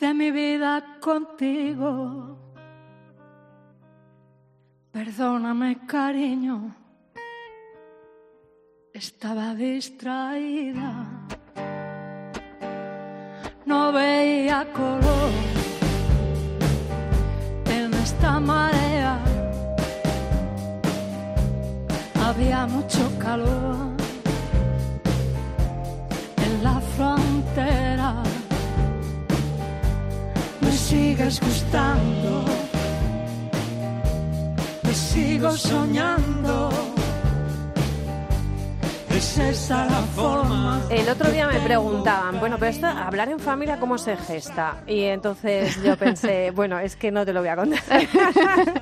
de 0.00 0.14
mi 0.14 0.30
vida 0.30 0.98
contigo, 1.00 2.36
perdóname 4.92 5.86
cariño, 5.86 6.74
estaba 8.96 9.54
distraída, 9.54 11.04
no 13.66 13.92
veía 13.92 14.66
color 14.72 15.32
en 17.66 17.92
esta 17.92 18.40
marea, 18.40 19.18
había 22.24 22.66
mucho 22.66 23.02
calor 23.18 23.76
en 26.38 26.64
la 26.64 26.80
frontera. 26.96 28.22
Me 30.62 30.72
sigues 30.72 31.38
gustando, 31.40 32.44
me 34.84 34.94
sigo 34.94 35.50
soñando. 35.50 36.95
Es 39.16 39.38
esa 39.38 39.86
la 39.86 40.02
forma. 40.14 40.82
El 40.90 41.08
otro 41.08 41.30
día 41.30 41.46
me 41.46 41.58
preguntaban, 41.60 42.38
bueno, 42.38 42.56
pero 42.58 42.70
esto, 42.70 42.86
hablar 42.86 43.30
en 43.30 43.40
familia, 43.40 43.80
¿cómo 43.80 43.96
se 43.96 44.14
gesta? 44.14 44.82
Y 44.86 45.04
entonces 45.04 45.82
yo 45.82 45.96
pensé, 45.96 46.50
bueno, 46.54 46.78
es 46.78 46.96
que 46.96 47.10
no 47.10 47.24
te 47.24 47.32
lo 47.32 47.40
voy 47.40 47.48
a 47.48 47.56
contar. 47.56 47.80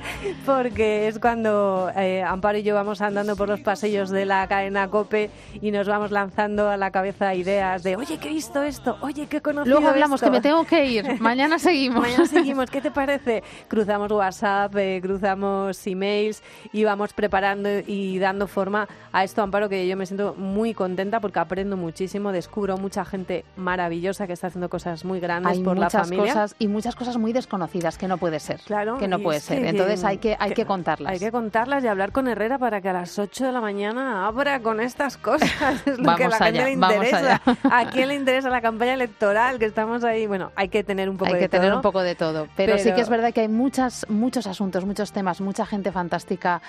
Porque 0.44 1.06
es 1.06 1.20
cuando 1.20 1.88
eh, 1.94 2.24
Amparo 2.24 2.58
y 2.58 2.64
yo 2.64 2.74
vamos 2.74 3.00
andando 3.00 3.36
por 3.36 3.48
los 3.48 3.60
pasillos 3.60 4.10
de 4.10 4.26
la 4.26 4.48
cadena 4.48 4.88
COPE 4.90 5.30
y 5.62 5.70
nos 5.70 5.86
vamos 5.86 6.10
lanzando 6.10 6.68
a 6.68 6.76
la 6.76 6.90
cabeza 6.90 7.32
ideas 7.36 7.84
de, 7.84 7.94
oye, 7.94 8.18
que 8.18 8.28
he 8.28 8.32
visto 8.32 8.60
esto, 8.64 8.96
oye, 9.02 9.28
que 9.28 9.36
he 9.36 9.40
conocido 9.40 9.78
Luego 9.78 9.88
hablamos 9.88 10.20
esto". 10.20 10.32
que 10.32 10.36
me 10.38 10.40
tengo 10.42 10.64
que 10.64 10.84
ir. 10.84 11.04
Mañana 11.20 11.60
seguimos. 11.60 12.02
Mañana 12.02 12.26
seguimos, 12.26 12.70
¿qué 12.70 12.80
te 12.80 12.90
parece? 12.90 13.44
Cruzamos 13.68 14.10
WhatsApp, 14.10 14.74
eh, 14.78 14.98
cruzamos 15.00 15.86
emails 15.86 16.42
y 16.72 16.82
vamos 16.82 17.12
preparando 17.12 17.68
y 17.86 18.18
dando 18.18 18.48
forma 18.48 18.88
a 19.12 19.22
esto, 19.22 19.40
Amparo, 19.40 19.68
que 19.68 19.86
yo 19.86 19.96
me 19.96 20.06
siento 20.06 20.23
muy 20.32 20.72
contenta 20.72 21.20
porque 21.20 21.38
aprendo 21.40 21.76
muchísimo, 21.76 22.32
descubro 22.32 22.78
mucha 22.78 23.04
gente 23.04 23.44
maravillosa 23.56 24.26
que 24.26 24.32
está 24.32 24.46
haciendo 24.46 24.70
cosas 24.70 25.04
muy 25.04 25.20
grandes 25.20 25.52
Hay 25.58 25.62
por 25.62 25.76
la 25.76 25.90
familia. 25.90 26.24
cosas 26.32 26.56
y 26.58 26.68
muchas 26.68 26.96
cosas 26.96 27.18
muy 27.18 27.34
desconocidas 27.34 27.98
que 27.98 28.08
no 28.08 28.16
puede 28.16 28.40
ser. 28.40 28.60
Claro, 28.64 28.96
que 28.96 29.08
no 29.08 29.18
puede 29.18 29.40
ser. 29.40 29.60
que- 29.60 29.68
Entonces 29.68 30.02
hay 30.04 30.16
que 30.18 30.36
hay 30.40 30.54
que 30.54 30.64
contarlas. 30.64 31.12
Hay 31.12 31.18
que 31.18 31.30
contarlas 31.30 31.84
y 31.84 31.88
hablar 31.88 32.12
con 32.12 32.28
Herrera 32.28 32.58
para 32.58 32.80
que 32.80 32.88
a 32.88 32.94
las 32.94 33.18
8 33.18 33.44
de 33.44 33.52
la 33.52 33.60
mañana 33.60 34.26
abra 34.26 34.60
con 34.60 34.80
estas 34.80 35.16
cosas. 35.18 35.50
Es 35.86 35.98
lo 35.98 36.14
que 36.16 36.24
a 36.24 36.28
la 36.30 36.38
gente 36.38 36.64
le 36.64 36.72
interesa. 36.72 37.42
¿A 37.70 37.90
quién 37.90 38.08
le 38.08 38.14
interesa 38.14 38.48
la 38.48 38.60
campaña 38.62 38.94
electoral? 38.94 39.58
Que 39.58 39.66
estamos 39.66 40.02
ahí. 40.04 40.26
Bueno, 40.26 40.52
hay 40.56 40.68
que 40.68 40.82
tener 40.84 41.10
un 41.10 41.16
poco 41.18 41.28
hay 41.28 41.34
de 41.34 41.40
que 41.40 41.48
tener 41.48 41.68
todo. 41.68 41.76
un 41.76 41.82
poco 41.82 42.00
de 42.02 42.14
todo. 42.14 42.46
Pero, 42.56 42.78
sí 42.78 42.84
Pero- 42.84 42.96
que 42.96 43.02
es 43.02 43.08
verdad 43.08 43.32
que 43.34 43.40
hay 43.42 43.48
muchas, 43.48 44.06
muchos 44.08 44.46
asuntos, 44.46 44.84
muchos 44.84 45.12
temas, 45.12 45.40
mucha 45.40 45.66
gente 45.66 45.90
fantástica 45.92 46.62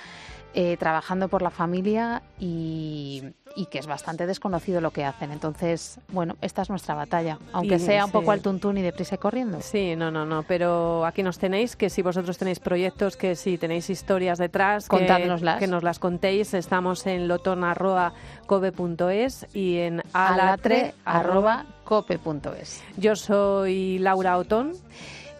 eh, 0.54 0.76
trabajando 0.78 1.28
por 1.28 1.42
la 1.42 1.50
familia 1.50 2.22
y, 2.38 3.22
y 3.56 3.66
que 3.66 3.78
es 3.78 3.86
bastante 3.86 4.26
desconocido 4.26 4.80
lo 4.80 4.90
que 4.90 5.04
hacen. 5.04 5.30
Entonces, 5.32 6.00
bueno, 6.08 6.36
esta 6.40 6.62
es 6.62 6.70
nuestra 6.70 6.94
batalla. 6.94 7.38
Aunque 7.52 7.74
Y, 7.76 7.78
sea 7.78 8.04
un 8.04 8.10
poco 8.10 8.30
al 8.30 8.40
tuntún 8.40 8.78
y 8.78 8.82
deprisa 8.82 9.16
y 9.16 9.18
corriendo. 9.18 9.60
Sí, 9.60 9.96
no, 9.96 10.10
no, 10.10 10.24
no, 10.26 10.42
pero 10.44 11.04
aquí 11.06 11.22
nos 11.22 11.38
tenéis, 11.38 11.76
que 11.76 11.90
si 11.90 12.02
vosotros 12.02 12.38
tenéis 12.38 12.60
proyectos, 12.60 13.16
que 13.16 13.34
si 13.34 13.58
tenéis 13.58 13.90
historias 13.90 14.38
detrás, 14.38 14.88
que, 14.88 14.96
Contádnoslas. 14.96 15.58
que 15.58 15.66
nos 15.66 15.82
las 15.82 15.98
contéis. 15.98 16.54
Estamos 16.54 17.06
en 17.06 17.28
loton.cobe.es 17.28 19.46
y 19.54 19.78
en 19.78 20.02
alatre. 20.12 20.94
alatre.cope.es. 21.04 22.82
Yo 22.96 23.16
soy 23.16 23.98
Laura 23.98 24.38
Otón. 24.38 24.72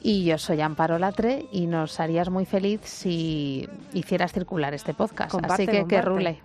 Y 0.08 0.22
yo 0.22 0.38
soy 0.38 0.60
Amparo 0.60 1.00
Latre 1.00 1.46
y 1.50 1.66
nos 1.66 1.98
harías 1.98 2.30
muy 2.30 2.44
feliz 2.44 2.80
si 2.84 3.68
hicieras 3.92 4.32
circular 4.32 4.72
este 4.72 4.94
podcast. 4.94 5.32
Comparte, 5.32 5.64
Así 5.64 5.66
que 5.66 5.72
que 5.78 5.80
comparte. 5.80 6.02
rule. 6.02 6.38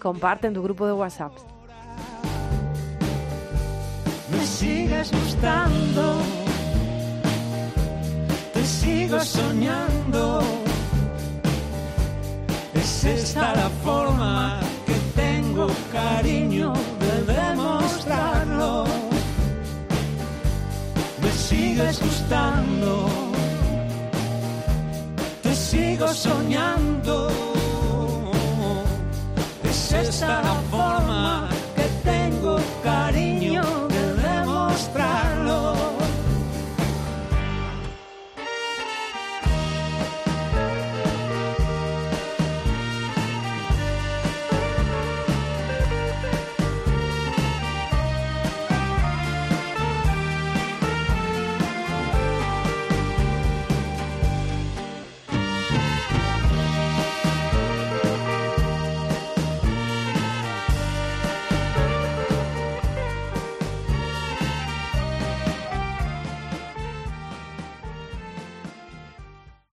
Comparte 0.00 0.46
en 0.48 0.54
tu 0.54 0.64
grupo 0.64 0.84
de 0.84 0.94
WhatsApp. 0.94 1.30
me 4.32 4.44
sigues 4.44 5.12
gustando, 5.12 6.16
te 8.52 8.64
sigo 8.64 9.20
soñando. 9.20 10.40
Es 12.74 13.04
esta 13.04 13.54
la 13.54 13.68
forma 13.84 14.58
que 14.86 14.94
tengo, 15.14 15.68
cariño, 15.92 16.72
de 16.98 17.32
demostrarlo. 17.32 18.37
sigues 21.48 21.98
gustando, 22.00 23.08
te 25.42 25.54
sigo 25.54 26.08
soñando. 26.08 27.28
Es 29.64 29.92
esta 29.92 30.42
la 30.42 30.56
forma 30.70 31.48
que 31.76 31.86
tengo 32.10 32.58
cariño 32.82 33.62
de 33.88 34.02
demostrar. 34.28 35.27